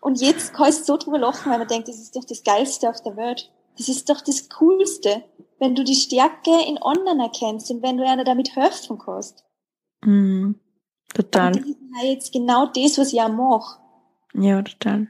Und 0.00 0.20
jetzt 0.20 0.52
kannst 0.52 0.80
du 0.80 0.84
so 0.84 0.96
drüber 0.98 1.18
lachen, 1.18 1.50
weil 1.50 1.58
man 1.58 1.68
denkt, 1.68 1.88
das 1.88 1.98
ist 1.98 2.14
doch 2.14 2.24
das 2.24 2.42
Geilste 2.42 2.88
auf 2.88 3.00
der 3.02 3.16
Welt. 3.16 3.50
Das 3.78 3.88
ist 3.88 4.08
doch 4.08 4.20
das 4.20 4.48
Coolste, 4.50 5.24
wenn 5.58 5.74
du 5.74 5.82
die 5.82 5.94
Stärke 5.94 6.50
in 6.68 6.78
anderen 6.78 7.20
erkennst 7.20 7.70
und 7.70 7.82
wenn 7.82 7.96
du 7.96 8.06
einer 8.06 8.24
damit 8.24 8.54
helfen 8.54 8.98
kannst. 8.98 9.44
Mm, 10.02 10.52
total. 11.12 11.56
Und 11.56 11.56
das 11.56 11.66
ist 11.66 12.02
jetzt 12.02 12.32
genau 12.32 12.66
das, 12.66 12.98
was 12.98 13.12
ich 13.12 13.20
auch 13.20 13.28
mache. 13.28 13.80
Ja, 14.34 14.62
total. 14.62 15.08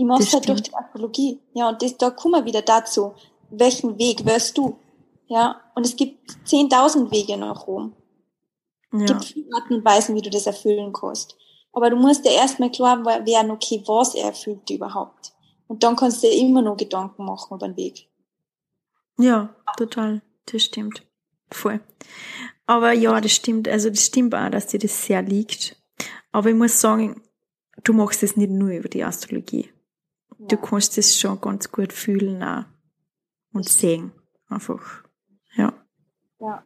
Ich 0.00 0.06
mache 0.06 0.22
es 0.22 0.32
halt 0.32 0.48
durch 0.48 0.62
die 0.62 0.74
Astrologie. 0.74 1.40
Ja, 1.52 1.68
und 1.68 1.82
das, 1.82 1.98
da 1.98 2.08
kommen 2.08 2.32
wir 2.32 2.46
wieder 2.46 2.62
dazu. 2.62 3.12
Welchen 3.50 3.98
Weg 3.98 4.24
wirst 4.24 4.56
du? 4.56 4.78
Ja, 5.26 5.60
und 5.74 5.84
es 5.84 5.94
gibt 5.94 6.30
10.000 6.46 7.10
Wege 7.10 7.36
nach 7.36 7.66
Rom. 7.66 7.92
Ja. 8.94 9.00
Es 9.00 9.10
gibt 9.10 9.24
viele 9.26 9.54
Arten 9.54 9.74
und 9.74 9.84
Weisen, 9.84 10.14
wie 10.14 10.22
du 10.22 10.30
das 10.30 10.46
erfüllen 10.46 10.94
kannst. 10.94 11.36
Aber 11.74 11.90
du 11.90 11.96
musst 11.96 12.24
dir 12.24 12.32
erstmal 12.32 12.70
klar 12.70 13.04
werden, 13.04 13.50
okay, 13.50 13.82
was 13.86 14.14
er 14.14 14.28
erfüllt 14.28 14.70
überhaupt. 14.70 15.32
Und 15.66 15.82
dann 15.82 15.96
kannst 15.96 16.22
du 16.22 16.28
dir 16.28 16.38
immer 16.38 16.62
noch 16.62 16.78
Gedanken 16.78 17.26
machen 17.26 17.54
über 17.54 17.68
den 17.68 17.76
Weg. 17.76 18.08
Ja, 19.18 19.54
total. 19.76 20.22
Das 20.46 20.62
stimmt. 20.62 21.06
Voll. 21.50 21.80
Aber 22.64 22.92
ja, 22.92 23.20
das 23.20 23.32
stimmt. 23.32 23.68
Also 23.68 23.90
das 23.90 24.06
stimmt 24.06 24.34
auch, 24.34 24.48
dass 24.48 24.68
dir 24.68 24.80
das 24.80 25.04
sehr 25.04 25.20
liegt. 25.20 25.76
Aber 26.32 26.48
ich 26.48 26.56
muss 26.56 26.80
sagen, 26.80 27.20
du 27.84 27.92
machst 27.92 28.22
es 28.22 28.38
nicht 28.38 28.50
nur 28.50 28.70
über 28.70 28.88
die 28.88 29.04
Astrologie 29.04 29.68
du 30.48 30.56
kannst 30.56 30.98
es 30.98 31.18
schon 31.18 31.40
ganz 31.40 31.70
gut 31.70 31.92
fühlen 31.92 32.42
auch 32.42 32.64
und 33.52 33.68
sehen. 33.68 34.12
Einfach. 34.48 35.04
Ja. 35.56 35.72
Ja. 36.40 36.64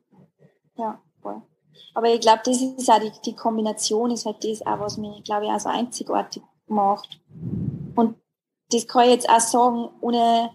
Ja, 0.77 1.03
voll. 1.20 1.43
Aber 1.95 2.12
ich 2.12 2.20
glaube, 2.20 2.43
das 2.45 2.61
ist 2.61 2.91
auch 2.91 3.01
die, 3.01 3.12
die 3.25 3.37
Kombination 3.37 4.11
ist 4.11 4.27
halt 4.27 4.43
das 4.45 4.62
auch, 4.62 4.81
was 4.81 4.97
mich, 4.97 5.22
glaube 5.25 5.47
ich, 5.47 5.51
auch 5.51 5.61
so 5.61 5.68
einzigartig 5.68 6.43
macht. 6.66 7.20
Und 7.95 8.16
das 8.70 8.87
kann 8.87 9.05
ich 9.05 9.11
jetzt 9.11 9.29
auch 9.29 9.41
sagen, 9.41 9.89
ohne 10.01 10.51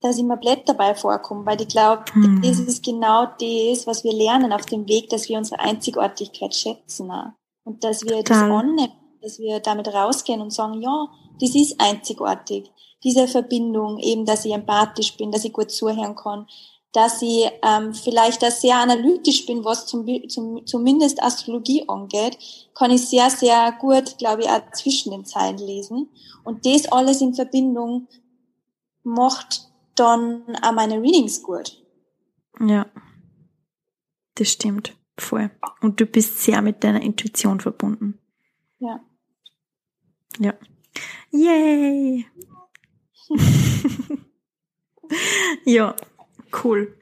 dass 0.00 0.16
ich 0.16 0.24
mir 0.24 0.36
blöd 0.36 0.62
dabei 0.66 0.94
vorkomme, 0.94 1.44
weil 1.44 1.60
ich 1.60 1.68
glaube, 1.68 2.04
hm. 2.12 2.40
das 2.42 2.60
ist 2.60 2.84
genau 2.84 3.26
das, 3.26 3.86
was 3.86 4.04
wir 4.04 4.12
lernen 4.12 4.52
auf 4.52 4.64
dem 4.66 4.86
Weg, 4.88 5.08
dass 5.10 5.28
wir 5.28 5.38
unsere 5.38 5.60
Einzigartigkeit 5.60 6.54
schätzen 6.54 7.10
auch. 7.10 7.32
und 7.64 7.82
dass 7.82 8.02
wir 8.04 8.22
Total. 8.22 8.48
das 8.48 8.58
annehmen, 8.58 8.92
dass 9.22 9.38
wir 9.38 9.60
damit 9.60 9.88
rausgehen 9.88 10.40
und 10.40 10.52
sagen, 10.52 10.80
ja, 10.80 11.08
das 11.40 11.54
ist 11.54 11.80
einzigartig. 11.80 12.70
Diese 13.04 13.28
Verbindung, 13.28 13.98
eben, 13.98 14.24
dass 14.24 14.44
ich 14.44 14.52
empathisch 14.52 15.16
bin, 15.16 15.30
dass 15.30 15.44
ich 15.44 15.52
gut 15.52 15.70
zuhören 15.70 16.16
kann, 16.16 16.46
dass 16.92 17.20
ich 17.22 17.50
ähm, 17.62 17.92
vielleicht 17.94 18.44
auch 18.44 18.50
sehr 18.50 18.76
analytisch 18.76 19.46
bin, 19.46 19.64
was 19.64 19.86
zum, 19.86 20.06
zum, 20.28 20.66
zumindest 20.66 21.22
Astrologie 21.22 21.84
angeht, 21.86 22.38
kann 22.74 22.90
ich 22.90 23.06
sehr, 23.06 23.30
sehr 23.30 23.72
gut, 23.72 24.16
glaube 24.18 24.42
ich, 24.42 24.48
auch 24.48 24.62
zwischen 24.72 25.12
den 25.12 25.24
Zeilen 25.24 25.58
lesen. 25.58 26.08
Und 26.44 26.64
das 26.64 26.90
alles 26.90 27.20
in 27.20 27.34
Verbindung 27.34 28.08
macht 29.02 29.68
dann 29.94 30.56
auch 30.62 30.72
meine 30.72 31.00
Readings 31.00 31.42
gut. 31.42 31.82
Ja, 32.60 32.86
das 34.36 34.48
stimmt, 34.48 34.96
voll. 35.18 35.50
Und 35.80 36.00
du 36.00 36.06
bist 36.06 36.42
sehr 36.42 36.62
mit 36.62 36.82
deiner 36.82 37.02
Intuition 37.02 37.60
verbunden. 37.60 38.18
Ja. 38.78 39.00
Ja. 40.38 40.54
Yay! 41.30 42.26
ja, 45.64 45.94
cool. 46.64 46.96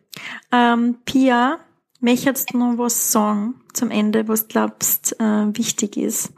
Ähm, 0.51 0.99
Pia, 1.05 1.61
möchtest 2.01 2.53
du 2.53 2.59
noch 2.59 2.79
was 2.79 3.13
sagen 3.13 3.61
zum 3.73 3.91
Ende, 3.91 4.27
was 4.29 4.49
glaubst 4.49 5.19
äh, 5.21 5.57
wichtig 5.57 5.97
ist 5.97 6.33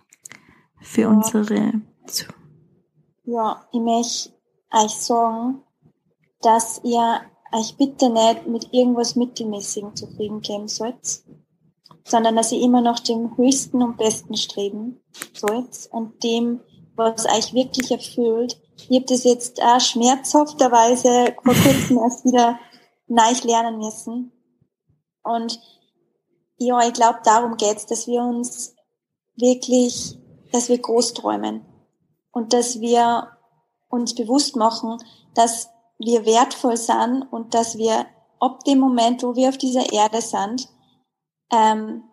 für 0.81 1.03
ja. 1.03 1.09
unsere 1.09 1.81
Zu 2.07 2.27
Ja, 3.25 3.67
ich 3.73 3.81
möchte 3.81 4.31
euch 4.73 4.91
sagen, 4.91 5.63
dass 6.41 6.81
ihr 6.85 7.21
euch 7.53 7.77
bitte 7.77 8.11
nicht 8.11 8.47
mit 8.47 8.69
irgendwas 8.73 9.17
Mittelmäßigem 9.17 9.95
zufrieden 9.97 10.41
geben 10.41 10.69
sollt, 10.69 11.23
sondern 12.05 12.37
dass 12.37 12.53
ihr 12.53 12.61
immer 12.61 12.81
noch 12.81 12.99
dem 12.99 13.37
Höchsten 13.37 13.83
und 13.83 13.97
Besten 13.97 14.37
streben 14.37 15.01
sollt 15.33 15.89
und 15.91 16.23
dem 16.23 16.61
was 16.99 17.27
euch 17.27 17.55
wirklich 17.55 17.91
erfüllt. 17.91 18.61
Ich 18.77 18.97
habe 18.97 19.07
das 19.07 19.25
jetzt 19.25 19.63
auch 19.63 19.81
schmerzhafterweise 19.81 21.35
vor 21.43 21.55
kurzem 21.55 21.99
erst 22.03 22.25
wieder 22.25 22.59
neu 23.07 23.33
lernen 23.45 23.79
müssen. 23.79 24.33
Und 25.23 25.61
ja, 26.57 26.81
ich 26.87 26.93
glaube, 26.93 27.21
darum 27.25 27.57
geht's, 27.57 27.87
dass 27.87 28.07
wir 28.07 28.23
uns 28.23 28.75
wirklich, 29.37 30.19
dass 30.53 30.69
wir 30.69 30.79
groß 30.79 31.15
träumen 31.15 31.65
und 32.33 32.53
dass 32.53 32.81
wir 32.81 33.29
uns 33.89 34.15
bewusst 34.15 34.57
machen, 34.57 34.99
dass 35.35 35.71
wir 35.99 36.27
wertvoll 36.27 36.77
sind 36.77 37.23
und 37.31 37.55
dass 37.55 37.79
wir 37.79 38.07
ab 38.41 38.65
dem 38.65 38.79
Moment, 38.79 39.23
wo 39.23 39.35
wir 39.35 39.49
auf 39.49 39.59
dieser 39.59 39.93
Erde 39.93 40.21
sind, 40.21 40.69
ähm, 41.53 42.05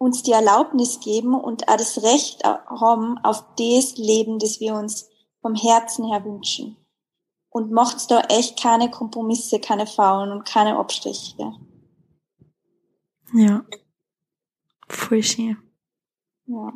uns 0.00 0.22
die 0.22 0.32
Erlaubnis 0.32 0.98
geben 1.00 1.34
und 1.34 1.68
auch 1.68 1.76
das 1.76 2.02
Recht 2.02 2.42
haben 2.42 3.18
auf 3.18 3.44
das 3.58 3.98
Leben, 3.98 4.38
das 4.38 4.58
wir 4.58 4.74
uns 4.74 5.10
vom 5.42 5.54
Herzen 5.54 6.06
her 6.06 6.24
wünschen. 6.24 6.78
Und 7.50 7.70
macht 7.70 8.10
da 8.10 8.20
echt 8.22 8.58
keine 8.58 8.90
Kompromisse, 8.90 9.60
keine 9.60 9.86
Faulen 9.86 10.32
und 10.32 10.46
keine 10.46 10.78
Abstriche. 10.78 11.52
Ja. 13.34 13.66
Voll 14.88 15.22
schön. 15.22 15.58
Ja. 16.46 16.72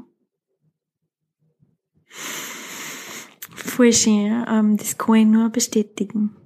Voll 3.54 3.92
schön. 3.94 4.44
Ähm, 4.46 4.76
das 4.76 4.98
kann 4.98 5.14
ich 5.14 5.26
nur 5.26 5.48
bestätigen. 5.48 6.36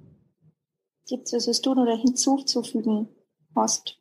Gibt 1.07 1.25
es 1.25 1.33
was, 1.33 1.47
was 1.49 1.61
du 1.61 1.73
noch 1.73 1.85
hinzuzufügen 1.99 3.09
hast? 3.53 3.97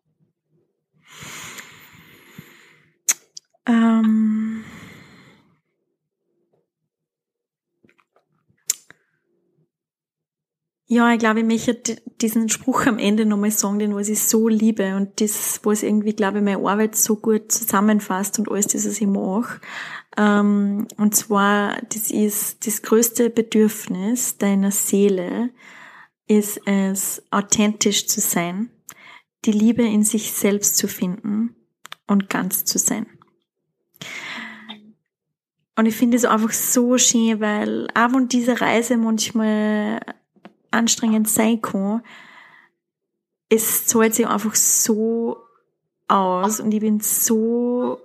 Ähm, 3.68 4.64
ja, 10.86 11.12
ich 11.12 11.18
glaube, 11.18 11.40
ich 11.40 11.46
möchte 11.46 12.00
diesen 12.22 12.48
Spruch 12.48 12.86
am 12.86 12.98
Ende 12.98 13.26
nochmal 13.26 13.50
sagen, 13.50 13.78
den 13.78 13.94
was 13.94 14.08
ich 14.08 14.22
so 14.22 14.48
liebe 14.48 14.96
und 14.96 15.20
das, 15.20 15.60
was 15.64 15.82
irgendwie, 15.82 16.14
glaube 16.14 16.38
ich, 16.38 16.44
meine 16.44 16.66
Arbeit 16.66 16.96
so 16.96 17.16
gut 17.16 17.52
zusammenfasst 17.52 18.38
und 18.38 18.50
alles 18.50 18.68
das, 18.68 18.86
was 18.86 19.00
ich 19.00 19.06
mache. 19.06 19.60
Ähm, 20.16 20.88
und 20.96 21.14
zwar, 21.14 21.80
das 21.90 22.10
ist 22.10 22.66
das 22.66 22.80
größte 22.80 23.28
Bedürfnis 23.28 24.38
deiner 24.38 24.70
Seele, 24.70 25.50
ist 26.26 26.60
es, 26.66 27.22
authentisch 27.30 28.06
zu 28.06 28.20
sein, 28.20 28.70
die 29.44 29.52
Liebe 29.52 29.82
in 29.82 30.04
sich 30.04 30.32
selbst 30.32 30.78
zu 30.78 30.88
finden 30.88 31.54
und 32.06 32.30
ganz 32.30 32.64
zu 32.64 32.78
sein. 32.78 33.06
Und 35.76 35.86
ich 35.86 35.94
finde 35.94 36.16
es 36.16 36.24
einfach 36.24 36.52
so 36.52 36.98
schön, 36.98 37.40
weil 37.40 37.86
auch 37.94 38.12
wenn 38.12 38.28
diese 38.28 38.60
Reise 38.60 38.96
manchmal 38.96 40.00
anstrengend 40.70 41.28
sein 41.28 41.62
kann, 41.62 42.02
es 43.48 43.86
zahlt 43.86 44.14
sich 44.14 44.26
einfach 44.26 44.54
so 44.54 45.38
aus 46.08 46.60
und 46.60 46.72
ich 46.72 46.80
bin 46.80 47.00
so 47.00 48.00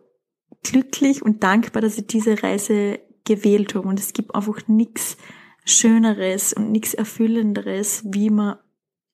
glücklich 0.63 1.21
und 1.21 1.43
dankbar, 1.43 1.81
dass 1.81 1.97
ich 1.97 2.07
diese 2.07 2.41
Reise 2.43 2.99
gewählt 3.25 3.75
habe. 3.75 3.87
Und 3.87 3.99
es 3.99 4.13
gibt 4.13 4.35
einfach 4.35 4.67
nichts 4.67 5.17
Schöneres 5.65 6.53
und 6.53 6.71
nichts 6.71 6.93
Erfüllenderes, 6.93 8.03
wie 8.05 8.29
man 8.29 8.57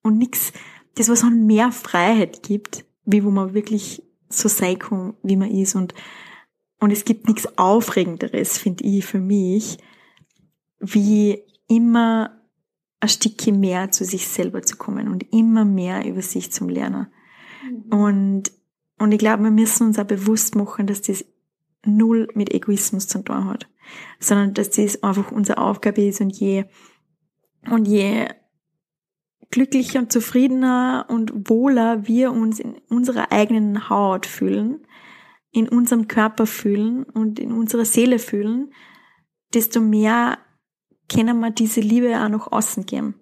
und 0.03 0.17
nichts, 0.17 0.53
das 0.95 1.09
was 1.09 1.23
man 1.23 1.45
mehr 1.45 1.71
Freiheit 1.71 2.43
gibt, 2.43 2.85
wie 3.05 3.23
wo 3.23 3.29
man 3.29 3.53
wirklich 3.53 4.03
so 4.29 4.47
sein 4.47 4.79
kann, 4.79 5.15
wie 5.23 5.35
man 5.35 5.51
ist. 5.51 5.75
Und 5.75 5.93
und 6.79 6.91
es 6.91 7.05
gibt 7.05 7.27
nichts 7.27 7.57
Aufregenderes, 7.57 8.57
finde 8.57 8.83
ich, 8.85 9.05
für 9.05 9.19
mich, 9.19 9.77
wie 10.79 11.43
immer 11.67 12.39
ein 13.01 13.09
Stückchen 13.09 13.59
mehr 13.59 13.91
zu 13.91 14.05
sich 14.05 14.27
selber 14.27 14.61
zu 14.61 14.77
kommen 14.77 15.07
und 15.07 15.25
immer 15.33 15.65
mehr 15.65 16.05
über 16.05 16.21
sich 16.21 16.51
zum 16.51 16.69
Lernen. 16.69 17.07
Mhm. 17.63 17.93
Und, 17.93 18.51
und 18.97 19.11
ich 19.11 19.19
glaube, 19.19 19.43
wir 19.43 19.51
müssen 19.51 19.87
uns 19.87 19.99
auch 19.99 20.05
bewusst 20.05 20.55
machen, 20.55 20.87
dass 20.87 21.01
das 21.01 21.25
null 21.85 22.27
mit 22.33 22.53
Egoismus 22.53 23.07
zu 23.07 23.23
tun 23.23 23.45
hat, 23.45 23.69
sondern 24.19 24.53
dass 24.53 24.69
das 24.71 25.01
einfach 25.03 25.31
unsere 25.31 25.59
Aufgabe 25.59 26.01
ist 26.01 26.21
und 26.21 26.35
je, 26.35 26.65
und 27.69 27.87
je 27.87 28.27
glücklicher 29.51 29.99
und 29.99 30.11
zufriedener 30.11 31.05
und 31.09 31.49
wohler 31.49 32.07
wir 32.07 32.31
uns 32.31 32.59
in 32.59 32.75
unserer 32.89 33.31
eigenen 33.31 33.89
Haut 33.89 34.25
fühlen, 34.25 34.85
in 35.51 35.67
unserem 35.67 36.07
Körper 36.07 36.45
fühlen 36.45 37.03
und 37.03 37.39
in 37.39 37.51
unserer 37.51 37.85
Seele 37.85 38.19
fühlen, 38.19 38.73
desto 39.53 39.81
mehr 39.81 40.37
können 41.11 41.39
wir 41.39 41.49
diese 41.49 41.81
Liebe 41.81 42.21
auch 42.21 42.29
nach 42.29 42.51
außen 42.51 42.85
geben. 42.85 43.15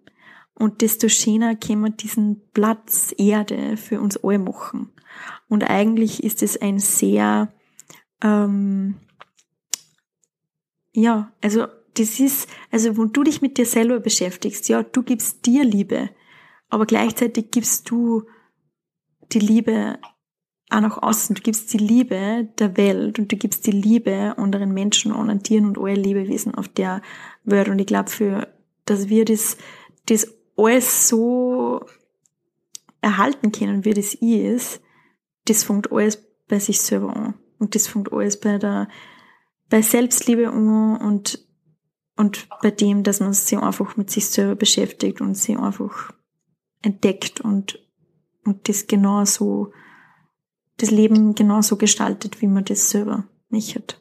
Und 0.54 0.82
desto 0.82 1.08
schöner 1.08 1.56
können 1.56 1.84
wir 1.84 1.92
diesen 1.92 2.50
Platz 2.52 3.14
Erde 3.18 3.78
für 3.78 4.02
uns 4.02 4.24
alle 4.24 4.40
machen. 4.40 4.92
Und 5.48 5.64
eigentlich 5.64 6.24
ist 6.24 6.44
es 6.44 6.60
ein 6.60 6.80
sehr, 6.80 7.54
ähm, 8.22 8.96
ja, 10.94 11.32
also 11.42 11.68
das 11.94 12.20
ist, 12.20 12.50
also 12.72 12.98
wenn 12.98 13.14
du 13.14 13.24
dich 13.24 13.42
mit 13.42 13.58
dir 13.58 13.66
selber 13.66 14.00
beschäftigst, 14.00 14.68
ja, 14.68 14.84
du 14.84 15.04
gibst 15.04 15.46
dir 15.46 15.64
Liebe, 15.64 16.10
aber 16.70 16.86
gleichzeitig 16.86 17.52
gibst 17.52 17.90
du 17.90 18.24
die 19.32 19.40
Liebe 19.40 20.00
auch 20.70 20.82
nach 20.82 21.02
außen. 21.02 21.36
Du 21.36 21.42
gibst 21.42 21.74
die 21.74 21.78
Liebe 21.78 22.50
der 22.60 22.78
Welt 22.78 23.20
und 23.20 23.32
du 23.32 23.38
gibst 23.38 23.66
die 23.68 23.72
Liebe 23.72 24.36
anderen 24.38 24.74
Menschen, 24.74 25.14
anderen 25.14 25.44
Tieren 25.44 25.66
und 25.66 25.78
allen 25.78 26.04
Lebewesen 26.04 26.56
auf 26.56 26.68
der 26.68 27.02
Welt. 27.44 27.70
Und 27.70 27.80
ich 27.80 27.88
glaube, 27.88 28.10
für, 28.10 28.48
dass 28.86 29.10
wir 29.10 29.26
das, 29.26 29.58
das 30.08 30.28
alles 30.58 31.08
so 31.08 31.86
erhalten 33.02 33.52
können, 33.52 33.86
wie 33.86 33.94
das 33.94 34.14
ist, 34.16 34.82
das 35.46 35.64
fängt 35.64 35.92
alles 35.92 36.22
bei 36.48 36.60
sich 36.60 36.82
selber 36.82 37.16
an. 37.16 37.36
Und 37.60 37.76
das 37.76 37.88
fängt 37.88 38.12
alles 38.12 38.40
bei 38.40 38.58
der, 38.58 38.88
bei 39.70 39.82
Selbstliebe 39.82 40.50
an 40.50 40.98
und, 40.98 41.46
und 42.16 42.48
bei 42.62 42.72
dem, 42.72 43.04
dass 43.04 43.20
man 43.20 43.34
sich 43.34 43.58
einfach 43.58 43.96
mit 43.98 44.10
sich 44.10 44.28
selber 44.28 44.56
beschäftigt 44.56 45.22
und 45.22 45.36
sich 45.36 45.58
einfach 45.58 46.14
entdeckt 46.82 47.42
und, 47.42 47.80
und 48.44 48.68
das 48.68 48.88
genauso 48.88 49.72
das 50.78 50.92
Leben 50.92 51.36
genauso 51.36 51.76
gestaltet, 51.76 52.42
wie 52.42 52.48
man 52.48 52.66
das 52.66 52.90
selber 52.90 53.26
nicht 53.50 53.76
hat. 53.76 54.00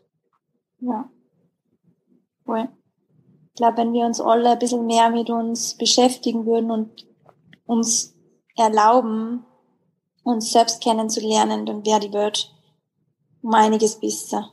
Ja. 0.81 1.11
Voll. 2.45 2.69
Ich 3.49 3.59
glaube, 3.59 3.79
wenn 3.79 3.93
wir 3.93 4.05
uns 4.05 4.21
alle 4.21 4.51
ein 4.51 4.59
bisschen 4.59 4.87
mehr 4.87 5.11
mit 5.11 5.31
uns 5.31 5.75
beschäftigen 5.75 6.45
würden 6.45 6.71
und 6.71 7.07
uns 7.65 8.15
erlauben, 8.55 9.45
uns 10.23 10.53
selbst 10.53 10.83
kennenzulernen, 10.83 11.67
dann 11.67 11.85
wäre 11.85 12.01
die 12.01 12.13
Welt 12.13 12.53
um 13.43 13.55
einiges 13.55 13.97
besser. 13.97 14.51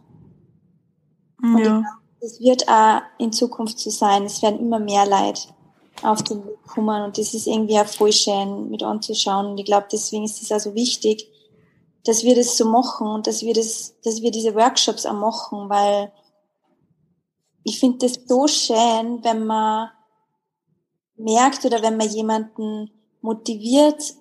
Und 1.41 1.59
ja. 1.59 1.83
es 2.21 2.39
wird 2.39 2.67
auch 2.69 3.01
in 3.17 3.33
Zukunft 3.33 3.79
so 3.79 3.89
sein. 3.89 4.23
Es 4.23 4.41
werden 4.41 4.59
immer 4.59 4.79
mehr 4.79 5.05
Leid 5.05 5.53
auf 6.01 6.23
den 6.23 6.45
Weg 6.45 6.63
kommen 6.63 7.03
und 7.03 7.17
das 7.17 7.33
ist 7.33 7.47
irgendwie 7.47 7.79
auch 7.79 7.85
voll 7.85 8.11
schön 8.11 8.69
mit 8.69 8.83
anzuschauen. 8.83 9.47
Und 9.47 9.57
ich 9.57 9.65
glaube, 9.65 9.87
deswegen 9.91 10.23
ist 10.23 10.41
es 10.41 10.51
also 10.51 10.73
wichtig, 10.73 11.29
dass 12.05 12.23
wir 12.23 12.35
das 12.35 12.57
so 12.57 12.65
machen 12.65 13.07
und 13.07 13.27
dass 13.27 13.41
wir 13.41 13.53
das, 13.53 13.99
dass 14.03 14.21
wir 14.21 14.31
diese 14.31 14.55
Workshops 14.55 15.05
auch 15.05 15.13
machen, 15.13 15.69
weil 15.69 16.11
ich 17.63 17.79
finde 17.79 17.99
das 17.99 18.19
so 18.25 18.47
schön, 18.47 19.23
wenn 19.23 19.45
man 19.45 19.89
merkt 21.15 21.63
oder 21.65 21.81
wenn 21.81 21.97
man 21.97 22.09
jemanden 22.09 22.91
motiviert, 23.21 24.15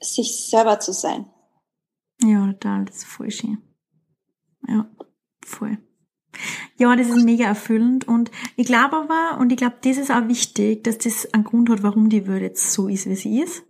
sich 0.00 0.48
selber 0.48 0.80
zu 0.80 0.92
sein. 0.92 1.30
Ja, 2.22 2.46
total, 2.52 2.86
das 2.86 2.96
ist 2.96 3.04
voll 3.04 3.30
schön. 3.30 3.58
Ja, 4.66 4.90
voll. 5.44 5.78
Ja, 6.76 6.96
das 6.96 7.08
ist 7.08 7.24
mega 7.24 7.44
erfüllend 7.44 8.08
und 8.08 8.30
ich 8.56 8.66
glaube 8.66 8.96
aber, 8.96 9.38
und 9.38 9.50
ich 9.50 9.58
glaube, 9.58 9.76
das 9.82 9.98
ist 9.98 10.10
auch 10.10 10.26
wichtig, 10.28 10.84
dass 10.84 10.98
das 10.98 11.32
einen 11.34 11.44
Grund 11.44 11.68
hat, 11.68 11.82
warum 11.82 12.08
die 12.08 12.26
Welt 12.26 12.42
jetzt 12.42 12.72
so 12.72 12.88
ist, 12.88 13.06
wie 13.06 13.16
sie 13.16 13.40
ist. 13.40 13.62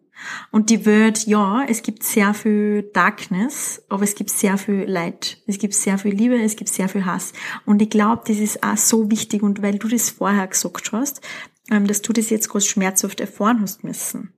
Und 0.50 0.70
die 0.70 0.86
Welt, 0.86 1.26
ja, 1.26 1.64
es 1.68 1.82
gibt 1.82 2.02
sehr 2.02 2.34
viel 2.34 2.90
Darkness, 2.92 3.82
aber 3.88 4.04
es 4.04 4.14
gibt 4.14 4.30
sehr 4.30 4.58
viel 4.58 4.84
Leid. 4.84 5.38
Es 5.46 5.58
gibt 5.58 5.74
sehr 5.74 5.98
viel 5.98 6.14
Liebe, 6.14 6.40
es 6.40 6.56
gibt 6.56 6.70
sehr 6.70 6.88
viel 6.88 7.06
Hass. 7.06 7.32
Und 7.66 7.80
ich 7.82 7.90
glaube, 7.90 8.22
das 8.26 8.38
ist 8.38 8.62
auch 8.62 8.76
so 8.76 9.10
wichtig. 9.10 9.42
Und 9.42 9.62
weil 9.62 9.78
du 9.78 9.88
das 9.88 10.10
vorher 10.10 10.46
gesagt 10.46 10.92
hast, 10.92 11.20
ähm, 11.70 11.86
dass 11.86 12.02
du 12.02 12.12
das 12.12 12.30
jetzt 12.30 12.48
groß 12.48 12.66
schmerzhaft 12.66 13.20
erfahren 13.20 13.60
hast 13.60 13.84
müssen. 13.84 14.34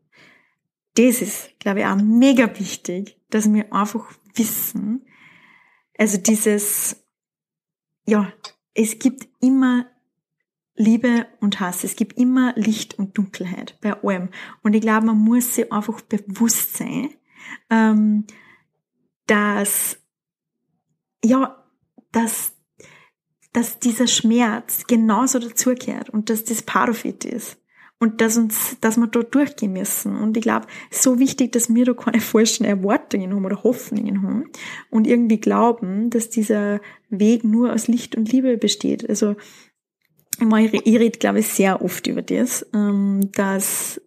Das 0.95 1.23
ist, 1.23 1.59
glaube 1.59 1.81
ich, 1.81 1.87
auch 1.87 1.97
mega 1.97 2.59
wichtig, 2.59 3.19
dass 3.31 3.51
wir 3.53 3.73
einfach 3.73 4.13
wissen, 4.35 5.07
also 5.99 6.19
dieses, 6.19 6.97
ja, 8.07 8.33
es 8.75 8.99
gibt 8.99 9.29
immer 9.41 9.87
Liebe 10.77 11.27
und 11.41 11.61
Hass. 11.61 11.85
Es 11.85 11.97
gibt 11.97 12.19
immer 12.19 12.55
Licht 12.57 12.99
und 12.99 13.17
Dunkelheit 13.19 13.77
bei 13.81 13.93
allem. 14.03 14.29
Und 14.63 14.75
ich 14.75 14.81
glaube, 14.81 15.07
man 15.07 15.19
muss 15.19 15.55
sich 15.55 15.71
einfach 15.73 16.01
bewusst 16.01 16.77
sein, 16.77 17.11
ähm, 17.71 18.25
dass, 19.27 19.99
ja, 21.25 21.63
dass, 22.11 22.53
dass 23.53 23.79
dieser 23.79 24.07
Schmerz 24.07 24.87
genauso 24.87 25.39
dazugehört 25.39 26.11
und 26.11 26.31
dass 26.31 26.45
das 26.45 26.63
Parafit 26.63 27.25
ist. 27.25 27.59
Und 27.99 28.21
dass 28.21 28.37
uns, 28.37 28.77
dass 28.81 28.97
wir 28.97 29.07
da 29.07 29.23
durchgehen 29.23 29.75
müssen. 29.75 30.17
Und 30.17 30.37
ich 30.37 30.43
glaube, 30.43 30.67
so 30.91 31.21
wichtig, 31.21 31.53
dass 31.53 31.73
wir 31.73 31.85
da 31.85 31.95
keine 31.95 32.21
falschen 32.21 32.65
Erwartungen 32.65 33.33
haben 33.33 33.45
oder 33.45 33.63
Hoffnungen 33.63 34.23
haben 34.23 34.51
und 34.91 35.07
irgendwie 35.07 35.39
glauben, 35.39 36.11
dass 36.11 36.29
dieser 36.29 36.81
Weg 37.11 37.45
nur 37.45 37.73
aus 37.73 37.87
Licht 37.87 38.17
und 38.17 38.33
Liebe 38.33 38.57
besteht. 38.57 39.09
Also, 39.09 39.37
ich 40.39 40.99
rede, 40.99 41.19
glaube 41.19 41.41
ich, 41.41 41.49
sehr 41.49 41.83
oft 41.83 42.07
über 42.07 42.23
das, 42.23 42.67
ähm, 42.75 43.31
dass, 43.33 44.01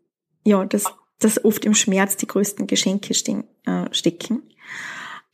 ja, 0.44 0.66
dass, 0.66 0.86
dass 1.20 1.44
oft 1.46 1.66
im 1.66 1.74
Schmerz 1.74 2.18
die 2.18 2.28
größten 2.28 2.68
Geschenke 2.68 3.14
äh, 3.66 3.86
stecken. 3.92 4.44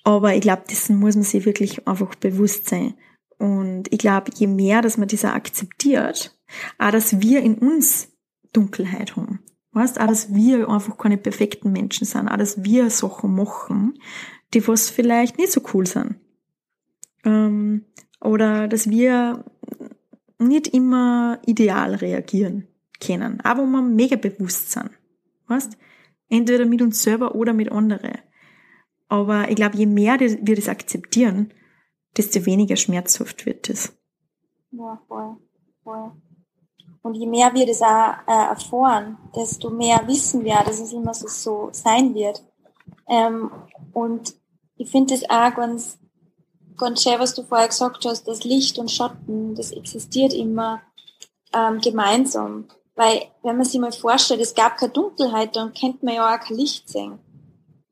Aber 0.03 0.35
ich 0.35 0.41
glaube, 0.41 0.63
dessen 0.69 0.99
muss 0.99 1.15
man 1.15 1.23
sich 1.23 1.45
wirklich 1.45 1.87
einfach 1.87 2.15
bewusst 2.15 2.69
sein. 2.69 2.95
Und 3.37 3.91
ich 3.91 3.99
glaube, 3.99 4.31
je 4.35 4.47
mehr, 4.47 4.81
dass 4.81 4.97
man 4.97 5.07
das 5.07 5.25
auch 5.25 5.29
akzeptiert, 5.29 6.37
auch 6.77 6.91
dass 6.91 7.21
wir 7.21 7.41
in 7.41 7.55
uns 7.55 8.09
Dunkelheit 8.53 9.15
haben. 9.15 9.39
Weißt, 9.73 9.99
auch 9.99 10.07
dass 10.07 10.33
wir 10.33 10.67
einfach 10.67 10.97
keine 10.97 11.17
perfekten 11.17 11.71
Menschen 11.71 12.05
sind, 12.05 12.27
auch 12.27 12.37
dass 12.37 12.63
wir 12.63 12.89
Sachen 12.89 13.33
machen, 13.33 13.99
die 14.53 14.67
was 14.67 14.89
vielleicht 14.89 15.37
nicht 15.37 15.51
so 15.51 15.61
cool 15.73 15.87
sind. 15.87 16.17
Ähm, 17.23 17.85
oder 18.19 18.67
dass 18.67 18.89
wir 18.89 19.45
nicht 20.47 20.67
immer 20.67 21.39
ideal 21.45 21.95
reagieren 21.95 22.67
können, 22.99 23.41
aber 23.41 23.65
wir 23.65 23.81
mega 23.81 24.15
bewusst 24.15 24.71
sind. 24.71 24.91
Weißt? 25.47 25.77
Entweder 26.29 26.65
mit 26.65 26.81
uns 26.81 27.03
selber 27.03 27.35
oder 27.35 27.53
mit 27.53 27.71
anderen. 27.71 28.17
Aber 29.09 29.49
ich 29.49 29.55
glaube, 29.55 29.77
je 29.77 29.85
mehr 29.85 30.19
wir 30.19 30.55
das 30.55 30.69
akzeptieren, 30.69 31.53
desto 32.15 32.45
weniger 32.45 32.75
schmerzhaft 32.75 33.45
wird 33.45 33.69
es. 33.69 33.93
Ja, 34.71 35.01
voll, 35.07 35.35
voll. 35.83 36.11
Und 37.01 37.15
je 37.15 37.27
mehr 37.27 37.53
wir 37.53 37.65
das 37.65 37.81
auch 37.81 38.13
äh, 38.27 38.49
erfahren, 38.49 39.17
desto 39.35 39.69
mehr 39.69 40.01
wissen 40.07 40.43
wir, 40.43 40.61
dass 40.63 40.79
es 40.79 40.93
immer 40.93 41.13
so, 41.13 41.27
so 41.27 41.69
sein 41.71 42.13
wird. 42.13 42.43
Ähm, 43.07 43.51
und 43.91 44.35
ich 44.77 44.89
finde 44.89 45.13
das 45.13 45.29
auch 45.29 45.55
ganz, 45.55 45.99
schön, 47.01 47.19
was 47.19 47.33
du 47.33 47.43
vorher 47.43 47.67
gesagt 47.67 48.05
hast, 48.05 48.27
das 48.27 48.43
Licht 48.43 48.77
und 48.77 48.91
Schatten, 48.91 49.55
das 49.55 49.71
existiert 49.71 50.33
immer 50.33 50.81
ähm, 51.53 51.79
gemeinsam. 51.79 52.67
Weil, 52.95 53.23
wenn 53.41 53.57
man 53.57 53.65
sich 53.65 53.79
mal 53.79 53.91
vorstellt, 53.91 54.41
es 54.41 54.53
gab 54.53 54.77
keine 54.77 54.91
Dunkelheit, 54.91 55.55
dann 55.55 55.73
könnte 55.73 56.05
man 56.05 56.15
ja 56.15 56.35
auch 56.35 56.39
kein 56.39 56.57
Licht 56.57 56.89
sehen. 56.89 57.19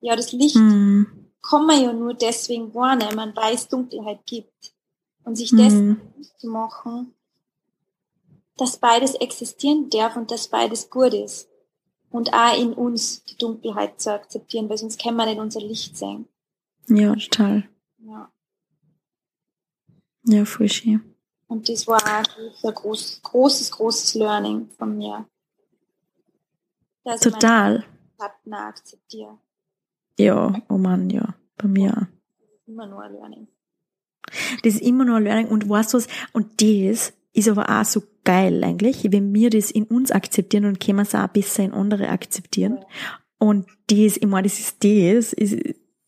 Ja, 0.01 0.15
das 0.15 0.31
Licht 0.31 0.55
mhm. 0.55 1.31
kann 1.41 1.65
man 1.65 1.81
ja 1.81 1.93
nur 1.93 2.13
deswegen 2.13 2.73
wahrnehmen, 2.73 3.33
weil 3.35 3.55
es 3.55 3.67
Dunkelheit 3.67 4.25
gibt. 4.25 4.73
Und 5.23 5.35
sich 5.35 5.51
dessen 5.51 5.89
mhm. 5.89 6.23
zu 6.37 6.47
machen, 6.47 7.13
dass 8.57 8.77
beides 8.77 9.15
existieren 9.15 9.89
darf 9.89 10.15
und 10.15 10.31
dass 10.31 10.47
beides 10.47 10.89
gut 10.89 11.13
ist. 11.13 11.49
Und 12.09 12.33
auch 12.33 12.57
in 12.57 12.73
uns 12.73 13.23
die 13.25 13.37
Dunkelheit 13.37 14.01
zu 14.01 14.11
akzeptieren, 14.11 14.69
weil 14.69 14.77
sonst 14.77 14.99
kann 14.99 15.15
man 15.15 15.29
nicht 15.29 15.39
unser 15.39 15.61
Licht 15.61 15.95
sehen. 15.95 16.27
Ja, 16.87 17.13
total. 17.13 17.69
Ja. 17.99 18.31
Ja, 20.30 20.45
voll 20.45 20.69
schön. 20.69 21.01
Und 21.47 21.68
das 21.68 21.88
war 21.88 21.97
auch 21.97 22.64
ein 22.64 22.73
groß, 22.73 23.22
großes, 23.23 23.72
großes 23.72 24.14
Learning 24.14 24.69
von 24.77 24.95
mir. 24.95 25.26
Dass 27.03 27.22
total. 27.22 27.85
Partner 28.18 28.68
akzeptiere. 28.68 29.39
Ja, 30.19 30.53
oh 30.69 30.77
Mann, 30.77 31.10
ja. 31.10 31.34
Bei 31.57 31.68
mir 31.68 31.91
auch. 31.91 31.95
Das 31.95 32.61
ist 32.61 32.68
immer 32.68 32.85
nur 32.85 33.01
ein 33.01 33.14
Learning. 33.14 33.47
Das 34.64 34.76
ist 34.76 34.81
immer 34.81 35.06
nur 35.06 35.15
ein 35.18 35.23
Learning. 35.23 35.47
Und 35.47 35.68
weißt 35.68 35.93
du 35.93 35.97
was? 35.97 36.07
Und 36.34 36.61
das 36.61 37.14
ist 37.34 37.49
aber 37.49 37.68
auch 37.68 37.85
so 37.85 38.03
geil 38.23 38.64
eigentlich, 38.64 39.11
wenn 39.11 39.34
wir 39.34 39.49
das 39.49 39.72
in 39.72 39.85
uns 39.85 40.11
akzeptieren 40.11 40.65
und 40.65 40.80
können 40.80 40.97
wir 40.97 41.03
es 41.03 41.15
auch 41.15 41.27
besser 41.30 41.64
in 41.64 41.73
andere 41.73 42.10
akzeptieren. 42.10 42.77
Ja. 42.77 42.88
Und 43.39 43.65
das, 43.88 44.18
ich 44.18 44.27
meine, 44.27 44.47
das 44.47 44.60
ist 44.60 44.84
das, 44.84 45.34
ist, 45.34 45.57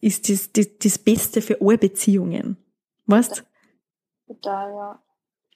ist 0.01 0.29
das, 0.29 0.51
das, 0.51 0.67
das 0.77 0.99
Beste 0.99 1.41
für 1.41 1.59
alle 1.61 1.79
Beziehungen. 1.79 2.57
Weißt? 3.07 3.43
Total, 4.31 4.73
ja. 4.73 4.99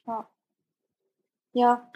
ja. 0.06 0.28
Ja. 1.52 1.90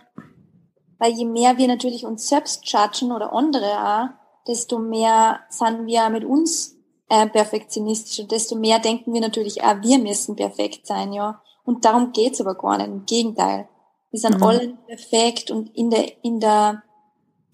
Weil 0.99 1.13
je 1.13 1.27
mehr 1.27 1.59
wir 1.59 1.69
natürlich 1.69 2.05
uns 2.07 2.29
selbst 2.29 2.67
judgen 2.71 3.13
oder 3.13 3.33
andere 3.33 3.67
auch, 3.67 4.09
desto 4.47 4.79
mehr 4.79 5.41
sind 5.51 5.87
wir 5.87 6.09
mit 6.09 6.25
uns 6.25 6.77
äh, 7.09 7.27
perfektionistisch 7.27 8.21
und 8.21 8.33
desto 8.33 8.57
mehr 8.57 8.79
denken 8.79 9.13
wir 9.13 9.21
natürlich 9.21 9.63
auch, 9.63 9.83
wir 9.83 9.99
müssen 9.99 10.37
perfekt 10.37 10.87
sein, 10.87 11.13
ja. 11.13 11.43
Und 11.65 11.85
darum 11.85 12.13
geht's 12.13 12.41
aber 12.41 12.55
gar 12.55 12.79
nicht. 12.79 12.89
Im 12.89 13.05
Gegenteil. 13.05 13.69
Wir 14.11 14.21
sind 14.21 14.39
mhm. 14.39 14.43
alle 14.43 14.79
perfekt 14.87 15.51
und 15.51 15.77
in 15.77 15.91
der, 15.91 16.25
in 16.25 16.41
der, 16.41 16.83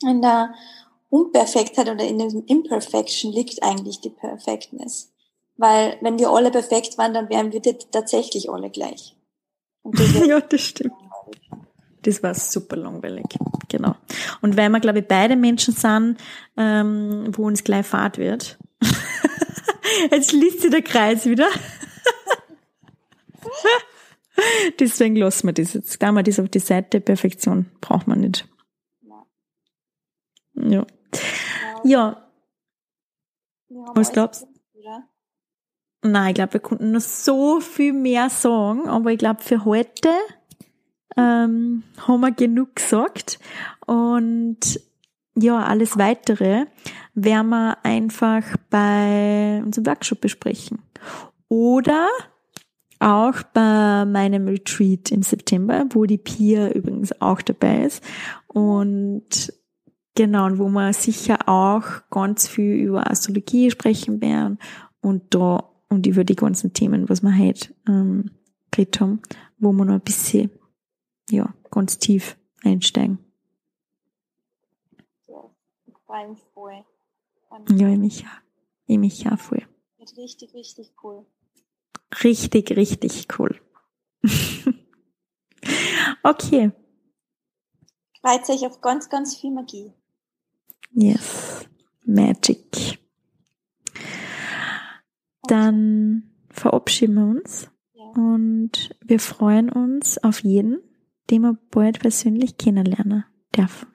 in 0.02 0.22
der 0.22 0.54
Unperfektheit 1.10 1.88
oder 1.88 2.04
in 2.04 2.18
der 2.18 2.28
Imperfection 2.46 3.32
liegt 3.32 3.62
eigentlich 3.62 4.00
die 4.00 4.10
Perfectness. 4.10 5.12
Weil 5.56 5.98
wenn 6.00 6.18
wir 6.18 6.30
alle 6.30 6.50
perfekt 6.50 6.96
waren, 6.98 7.14
dann 7.14 7.28
wären 7.28 7.52
wir 7.52 7.62
tatsächlich 7.90 8.50
alle 8.50 8.70
gleich. 8.70 9.15
Ja, 10.26 10.40
das 10.40 10.60
stimmt. 10.60 10.94
Das 12.02 12.22
war 12.22 12.34
super 12.34 12.76
langweilig. 12.76 13.24
Genau. 13.68 13.96
Und 14.40 14.56
weil 14.56 14.70
wir, 14.70 14.80
glaube 14.80 15.00
ich, 15.00 15.08
beide 15.08 15.34
Menschen 15.34 15.74
sind, 15.74 16.18
ähm, 16.56 17.32
wo 17.36 17.46
uns 17.46 17.64
gleich 17.64 17.86
fad 17.86 18.18
wird. 18.18 18.58
Jetzt 20.10 20.32
liest 20.32 20.60
sich 20.60 20.70
der 20.70 20.82
Kreis 20.82 21.26
wieder. 21.26 21.48
Deswegen 24.78 25.16
lassen 25.16 25.48
wir 25.48 25.54
das 25.54 25.72
jetzt. 25.72 25.98
Gehen 25.98 26.14
wir 26.14 26.22
das 26.22 26.38
auf 26.38 26.48
die 26.48 26.58
Seite. 26.58 27.00
Perfektion 27.00 27.70
braucht 27.80 28.06
man 28.06 28.20
nicht. 28.20 28.46
Ja. 30.54 30.86
Ja. 31.84 32.30
Was 33.94 34.12
glaubst 34.12 34.42
du? 34.42 34.55
Nein, 36.06 36.28
ich 36.28 36.34
glaube, 36.34 36.54
wir 36.54 36.60
konnten 36.60 36.92
noch 36.92 37.00
so 37.00 37.60
viel 37.60 37.92
mehr 37.92 38.30
sagen, 38.30 38.88
aber 38.88 39.12
ich 39.12 39.18
glaube, 39.18 39.42
für 39.42 39.64
heute 39.64 40.10
ähm, 41.16 41.82
haben 42.06 42.20
wir 42.20 42.32
genug 42.32 42.76
gesagt. 42.76 43.38
Und 43.86 44.80
ja, 45.34 45.58
alles 45.58 45.98
weitere 45.98 46.66
werden 47.14 47.48
wir 47.48 47.78
einfach 47.84 48.42
bei 48.70 49.62
unserem 49.64 49.86
Workshop 49.86 50.20
besprechen. 50.20 50.78
Oder 51.48 52.08
auch 53.00 53.42
bei 53.52 54.04
meinem 54.04 54.48
Retreat 54.48 55.10
im 55.10 55.22
September, 55.22 55.84
wo 55.90 56.04
die 56.04 56.18
Pia 56.18 56.70
übrigens 56.70 57.20
auch 57.20 57.42
dabei 57.42 57.84
ist. 57.84 58.02
Und 58.46 59.52
genau, 60.14 60.46
und 60.46 60.58
wo 60.58 60.68
wir 60.68 60.92
sicher 60.92 61.48
auch 61.48 61.84
ganz 62.10 62.48
viel 62.48 62.74
über 62.74 63.10
Astrologie 63.10 63.70
sprechen 63.70 64.20
werden 64.20 64.58
und 65.00 65.34
da 65.34 65.64
und 65.88 66.06
über 66.06 66.24
die 66.24 66.36
ganzen 66.36 66.72
Themen, 66.72 67.08
was 67.08 67.22
wir 67.22 67.36
heute 67.36 67.74
ähm, 67.88 68.30
geredet 68.70 69.00
haben, 69.00 69.22
wo 69.58 69.72
wir 69.72 69.84
noch 69.84 69.94
ein 69.94 70.00
bisschen, 70.00 70.50
ja, 71.30 71.54
ganz 71.70 71.98
tief 71.98 72.36
einsteigen. 72.62 73.18
Ja, 75.28 75.50
ich 75.86 75.94
freue 76.06 76.28
mich 76.28 76.42
voll. 76.54 76.84
Ja, 77.70 77.88
ich 77.88 77.98
mich 77.98 78.24
auch. 78.24 78.40
Ich 78.86 78.98
mich 78.98 79.26
auch 79.30 79.38
voll. 79.38 79.66
Wird 79.98 80.16
richtig, 80.16 80.54
richtig 80.54 80.92
cool. 81.02 81.24
Richtig, 82.22 82.70
richtig 82.76 83.26
cool. 83.38 83.60
okay. 86.22 86.72
Freut 88.20 88.48
euch 88.48 88.66
auf 88.66 88.80
ganz, 88.80 89.08
ganz 89.08 89.36
viel 89.36 89.52
Magie. 89.52 89.92
Yes. 90.92 91.66
Magic. 92.04 92.85
Dann 95.48 96.31
verabschieden 96.51 97.14
wir 97.14 97.27
uns 97.27 97.70
und 98.14 98.97
wir 99.05 99.20
freuen 99.20 99.70
uns 99.70 100.23
auf 100.23 100.40
jeden, 100.40 100.81
den 101.31 101.43
wir 101.43 101.59
bald 101.70 102.01
persönlich 102.01 102.56
kennenlernen 102.56 103.24
dürfen. 103.55 103.89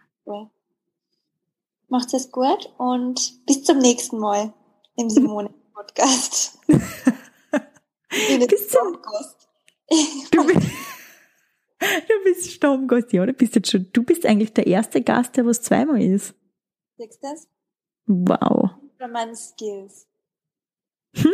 Macht 1.92 2.14
es 2.14 2.32
gut 2.32 2.74
und 2.78 3.46
bis 3.46 3.66
zum 3.66 3.80
nächsten 3.80 4.18
Mal 4.18 4.54
im 4.96 5.10
Simone 5.10 5.54
Podcast. 5.74 6.58
Bis 6.68 6.80
zum 8.70 8.98
du, 10.32 10.48
bist, 10.48 10.68
du 11.80 12.24
bist 12.24 12.52
Stammgast, 12.52 13.12
ja, 13.12 13.26
du 13.26 13.34
bist 13.34 13.56
jetzt 13.56 13.72
schon, 13.72 13.90
du 13.92 14.04
bist 14.04 14.26
eigentlich 14.26 14.54
der 14.54 14.68
erste 14.68 15.02
Gast, 15.02 15.36
der 15.36 15.46
was 15.46 15.62
zweimal 15.62 16.02
ist. 16.02 16.34
Siehst 16.98 17.22
du 17.24 17.28
das? 17.28 17.50
Wow. 18.06 18.70
Von 18.98 19.12
meinen 19.12 19.36
Skills. 19.36 20.08
Hm? 21.14 21.32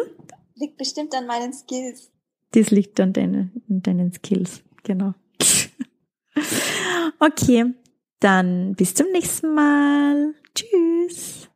Liegt 0.55 0.77
bestimmt 0.77 1.13
an 1.15 1.27
meinen 1.27 1.53
Skills. 1.53 2.11
Das 2.51 2.71
liegt 2.71 2.99
an 2.99 3.13
deinen, 3.13 3.61
an 3.69 3.81
deinen 3.81 4.11
Skills, 4.13 4.63
genau. 4.83 5.13
okay, 7.19 7.73
dann 8.19 8.73
bis 8.75 8.93
zum 8.93 9.11
nächsten 9.11 9.53
Mal. 9.53 10.33
Tschüss. 10.55 11.49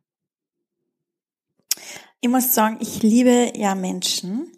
Ich 2.20 2.28
muss 2.28 2.54
sagen, 2.54 2.78
ich 2.80 3.02
liebe 3.02 3.52
ja 3.56 3.74
Menschen, 3.74 4.52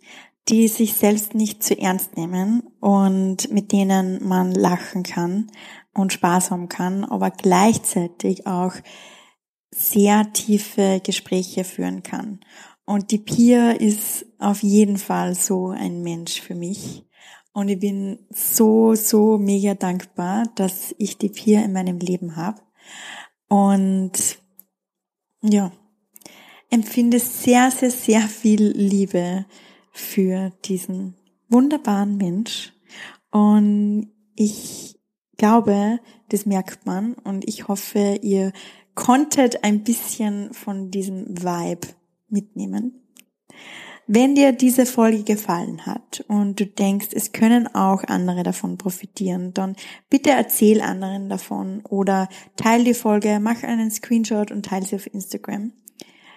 die 0.49 0.69
sich 0.69 0.95
selbst 0.95 1.35
nicht 1.35 1.62
zu 1.62 1.78
ernst 1.78 2.16
nehmen 2.16 2.62
und 2.81 3.51
mit 3.51 3.73
denen 3.73 4.23
man 4.27 4.53
lachen 4.53 5.03
kann 5.03 5.51
und 5.95 6.12
Spaß 6.12 6.51
haben 6.51 6.69
kann, 6.69 7.05
aber 7.05 7.31
gleichzeitig 7.31 8.47
auch 8.47 8.74
sehr 9.70 10.32
tiefe 10.32 11.01
Gespräche 11.03 11.65
führen 11.65 12.03
kann. 12.03 12.41
Und 12.86 13.11
die 13.11 13.19
Pia 13.19 13.73
ist 13.73 14.27
auf 14.39 14.62
jeden 14.62 14.98
Fall 14.98 15.35
so 15.35 15.69
ein 15.69 16.02
Mensch 16.02 16.40
für 16.40 16.55
mich. 16.55 17.06
Und 17.52 17.69
ich 17.69 17.78
bin 17.78 18.19
so, 18.31 18.94
so 18.94 19.39
mega 19.39 19.74
dankbar, 19.74 20.44
dass 20.56 20.94
ich 20.98 21.16
die 21.16 21.28
Pia 21.28 21.62
in 21.62 21.73
meinem 21.73 21.98
Leben 21.98 22.36
habe. 22.36 22.61
Und 23.48 24.39
ja, 25.40 25.73
empfinde 26.70 27.20
sehr, 27.20 27.70
sehr, 27.70 27.90
sehr 27.90 28.23
viel 28.23 28.73
Liebe 28.77 29.47
für 29.93 30.51
diesen 30.65 31.15
wunderbaren 31.48 32.16
Mensch. 32.16 32.73
Und 33.31 34.12
ich 34.35 34.98
glaube, 35.36 36.01
das 36.28 36.47
merkt 36.47 36.86
man 36.86 37.15
und 37.15 37.47
ich 37.48 37.69
hoffe, 37.69 38.19
ihr 38.23 38.52
konntet 38.94 39.62
ein 39.62 39.85
bisschen 39.85 40.52
von 40.52 40.90
diesem 40.90 41.27
Vibe 41.28 41.89
mitnehmen. 42.35 43.01
Wenn 44.06 44.35
dir 44.35 44.52
diese 44.52 44.85
Folge 44.85 45.23
gefallen 45.23 45.86
hat 45.86 46.23
und 46.28 46.61
du 46.61 46.66
denkst, 46.66 47.09
es 47.12 47.32
können 47.32 47.74
auch 47.74 48.05
andere 48.05 48.43
davon 48.43 48.77
profitieren, 48.77 49.55
dann 49.55 49.77
bitte 50.11 50.31
erzähl 50.31 50.82
anderen 50.82 51.31
davon 51.31 51.81
oder 51.89 52.28
teil 52.56 52.85
die 52.85 52.93
Folge, 52.93 53.40
mach 53.40 53.62
einen 53.62 53.90
Screenshot 53.90 54.51
und 54.51 54.66
teile 54.66 54.85
sie 54.85 54.97
auf 54.97 55.06
Instagram. 55.06 55.73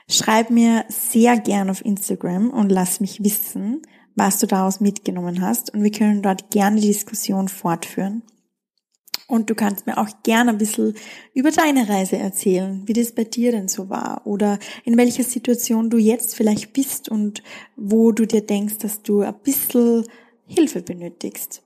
Schreib 0.09 0.49
mir 0.49 0.85
sehr 0.87 1.37
gern 1.37 1.69
auf 1.69 1.83
Instagram 1.83 2.51
und 2.51 2.69
lass 2.69 3.01
mich 3.01 3.21
wissen, 3.21 3.81
was 4.15 4.39
du 4.39 4.47
daraus 4.47 4.79
mitgenommen 4.79 5.41
hast 5.41 5.73
und 5.73 5.83
wir 5.83 5.91
können 5.91 6.21
dort 6.21 6.49
gerne 6.49 6.79
die 6.79 6.87
Diskussion 6.87 7.49
fortführen. 7.49 8.23
Und 9.27 9.49
du 9.49 9.55
kannst 9.55 9.85
mir 9.85 9.97
auch 9.97 10.07
gerne 10.23 10.51
ein 10.51 10.57
bisschen 10.57 10.95
über 11.33 11.51
deine 11.51 11.89
Reise 11.89 12.17
erzählen, 12.17 12.87
wie 12.87 12.93
das 12.93 13.11
bei 13.11 13.25
dir 13.25 13.51
denn 13.51 13.67
so 13.67 13.89
war 13.89 14.21
oder 14.25 14.57
in 14.85 14.95
welcher 14.95 15.23
Situation 15.23 15.89
du 15.89 15.97
jetzt 15.97 16.33
vielleicht 16.33 16.71
bist 16.71 17.09
und 17.09 17.43
wo 17.75 18.13
du 18.13 18.25
dir 18.25 18.41
denkst, 18.41 18.77
dass 18.77 19.03
du 19.03 19.21
ein 19.21 19.37
bisschen 19.43 20.05
Hilfe 20.45 20.81
benötigst. 20.81 21.61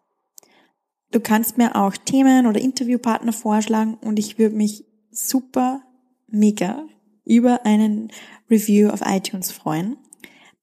Du 1.11 1.19
kannst 1.19 1.59
mir 1.59 1.75
auch 1.75 1.95
Themen 1.97 2.47
oder 2.47 2.59
Interviewpartner 2.59 3.33
vorschlagen 3.33 3.93
und 3.95 4.17
ich 4.17 4.39
würde 4.39 4.55
mich 4.55 4.85
super, 5.11 5.83
mega 6.27 6.87
über 7.25 7.65
einen 7.65 8.11
Review 8.49 8.89
auf 8.89 9.01
iTunes 9.05 9.51
freuen, 9.51 9.97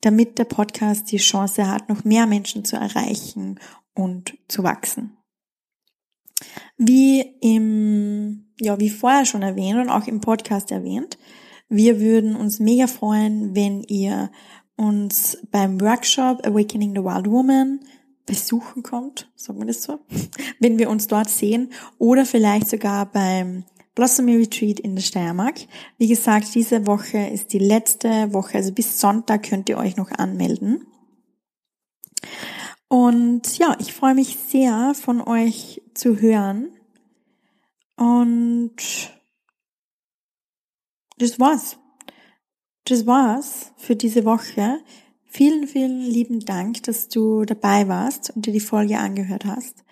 damit 0.00 0.38
der 0.38 0.44
Podcast 0.44 1.12
die 1.12 1.18
Chance 1.18 1.70
hat, 1.70 1.88
noch 1.88 2.02
mehr 2.04 2.26
Menschen 2.26 2.64
zu 2.64 2.76
erreichen 2.76 3.60
und 3.94 4.36
zu 4.48 4.64
wachsen. 4.64 5.17
Wie 6.77 7.20
im, 7.40 8.47
ja, 8.60 8.78
wie 8.78 8.90
vorher 8.90 9.24
schon 9.24 9.43
erwähnt 9.43 9.81
und 9.81 9.90
auch 9.90 10.06
im 10.06 10.20
Podcast 10.20 10.70
erwähnt, 10.70 11.19
wir 11.69 12.01
würden 12.01 12.36
uns 12.36 12.60
mega 12.60 12.86
freuen, 12.86 13.55
wenn 13.55 13.82
ihr 13.82 14.31
uns 14.77 15.39
beim 15.51 15.81
Workshop 15.81 16.47
Awakening 16.47 16.94
the 16.94 17.02
Wild 17.02 17.28
Woman 17.31 17.81
besuchen 18.24 18.82
kommt, 18.82 19.31
sagen 19.35 19.59
wir 19.59 19.66
das 19.66 19.82
so, 19.82 19.98
wenn 20.60 20.78
wir 20.78 20.89
uns 20.89 21.09
dort 21.09 21.28
sehen 21.28 21.73
oder 21.98 22.24
vielleicht 22.24 22.69
sogar 22.69 23.06
beim 23.06 23.65
Blossomy 23.94 24.36
Retreat 24.36 24.78
in 24.78 24.94
der 24.94 25.02
Steiermark. 25.02 25.56
Wie 25.97 26.06
gesagt, 26.06 26.55
diese 26.55 26.86
Woche 26.86 27.19
ist 27.19 27.52
die 27.52 27.59
letzte 27.59 28.32
Woche, 28.32 28.59
also 28.59 28.73
bis 28.73 29.01
Sonntag 29.01 29.48
könnt 29.48 29.69
ihr 29.69 29.77
euch 29.77 29.97
noch 29.97 30.12
anmelden. 30.12 30.86
Und 32.86 33.59
ja, 33.59 33.77
ich 33.81 33.93
freue 33.93 34.15
mich 34.15 34.36
sehr, 34.36 34.94
von 34.94 35.20
euch 35.20 35.82
zu 35.98 36.20
hören. 36.20 36.70
Und 37.96 38.76
das 41.18 41.40
war's. 41.40 41.76
Das 42.84 43.06
war's 43.06 43.72
für 43.76 43.96
diese 43.96 44.24
Woche. 44.24 44.80
Vielen, 45.26 45.66
vielen 45.66 46.00
lieben 46.00 46.40
Dank, 46.40 46.82
dass 46.84 47.08
du 47.08 47.44
dabei 47.44 47.88
warst 47.88 48.30
und 48.34 48.46
dir 48.46 48.52
die 48.52 48.60
Folge 48.60 48.98
angehört 48.98 49.44
hast. 49.44 49.84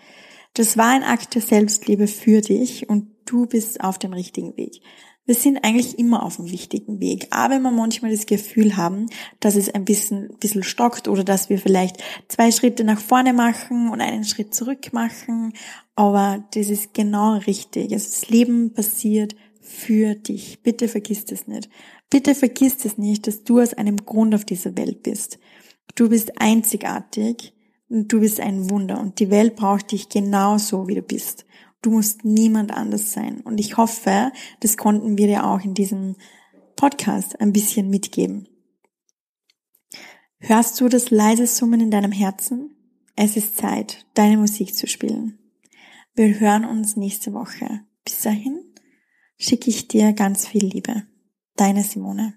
Das 0.55 0.79
war 0.79 0.89
ein 0.89 1.03
Akt 1.03 1.35
der 1.35 1.43
Selbstliebe 1.43 2.07
für 2.07 2.41
dich 2.41 2.89
und 2.89 3.11
du 3.27 3.47
bist 3.47 3.83
auf 3.83 3.99
dem 3.99 4.15
richtigen 4.15 4.57
Weg. 4.57 4.81
Wir 5.27 5.35
sind 5.35 5.65
eigentlich 5.65 5.99
immer 5.99 6.23
auf 6.23 6.37
dem 6.37 6.51
wichtigen 6.51 7.01
Weg. 7.01 7.27
Aber 7.31 7.55
wenn 7.55 7.63
wir 7.63 7.73
manchmal 7.73 8.13
das 8.13 8.27
Gefühl 8.27 8.77
haben, 8.77 9.07
dass 9.41 9.57
es 9.57 9.69
ein 9.69 9.85
bisschen, 9.85 10.29
bisschen 10.39 10.63
stockt 10.63 11.09
oder 11.09 11.25
dass 11.25 11.51
wir 11.51 11.59
vielleicht 11.59 11.97
zwei 12.29 12.53
Schritte 12.53 12.85
nach 12.85 13.01
vorne 13.01 13.33
machen 13.33 13.91
und 13.91 14.01
einen 14.01 14.25
Schritt 14.25 14.55
zurück 14.55 14.93
machen. 14.93 15.53
Aber 15.97 16.45
das 16.55 16.71
ist 16.71 16.95
genau 16.95 17.39
richtig. 17.39 17.93
Also 17.93 18.09
das 18.09 18.29
Leben 18.29 18.73
passiert 18.73 19.35
für 19.61 20.15
dich. 20.15 20.61
Bitte 20.63 20.87
vergiss 20.87 21.25
das 21.25 21.49
nicht. 21.49 21.69
Bitte 22.09 22.37
vergiss 22.37 22.77
das 22.79 22.97
nicht, 22.97 23.27
dass 23.27 23.43
du 23.43 23.61
aus 23.61 23.75
einem 23.75 23.97
Grund 23.97 24.33
auf 24.33 24.45
dieser 24.45 24.77
Welt 24.77 25.03
bist. 25.03 25.41
Du 25.97 26.09
bist 26.09 26.41
einzigartig 26.41 27.53
und 27.89 28.13
du 28.13 28.21
bist 28.21 28.39
ein 28.39 28.71
Wunder 28.71 29.01
und 29.01 29.19
die 29.19 29.31
Welt 29.31 29.57
braucht 29.57 29.91
dich 29.91 30.09
genauso, 30.09 30.87
wie 30.87 30.95
du 30.95 31.03
bist. 31.03 31.46
Du 31.87 31.93
musst 31.93 32.25
niemand 32.25 32.73
anders 32.73 33.13
sein. 33.13 33.43
Und 33.43 33.59
ich 33.59 33.77
hoffe, 33.77 34.33
das 34.59 34.77
konnten 34.77 35.19
wir 35.19 35.29
dir 35.29 35.47
auch 35.47 35.61
in 35.61 35.73
diesem 35.73 36.17
Podcast 36.75 37.41
ein 37.41 37.53
bisschen 37.53 37.91
mitgeben. 37.91 38.49
Hörst 40.39 40.81
du 40.81 40.89
das 40.89 41.13
leise 41.13 41.47
Summen 41.47 41.81
in 41.81 41.93
deinem 41.93 42.11
Herzen? 42.11 42.75
Es 43.15 43.37
ist 43.37 43.57
Zeit, 43.57 44.05
deine 44.15 44.37
Musik 44.37 44.75
zu 44.75 44.89
spielen. 44.89 45.39
Wir 46.17 46.41
hören 46.41 46.65
uns 46.65 46.97
nächste 46.97 47.33
Woche. 47.33 47.83
Bis 48.05 48.21
dahin 48.21 48.65
schicke 49.39 49.71
ich 49.71 49.87
dir 49.87 50.13
ganz 50.13 50.45
viel 50.45 50.65
Liebe. 50.65 51.05
Deine 51.55 51.85
Simone. 51.85 52.35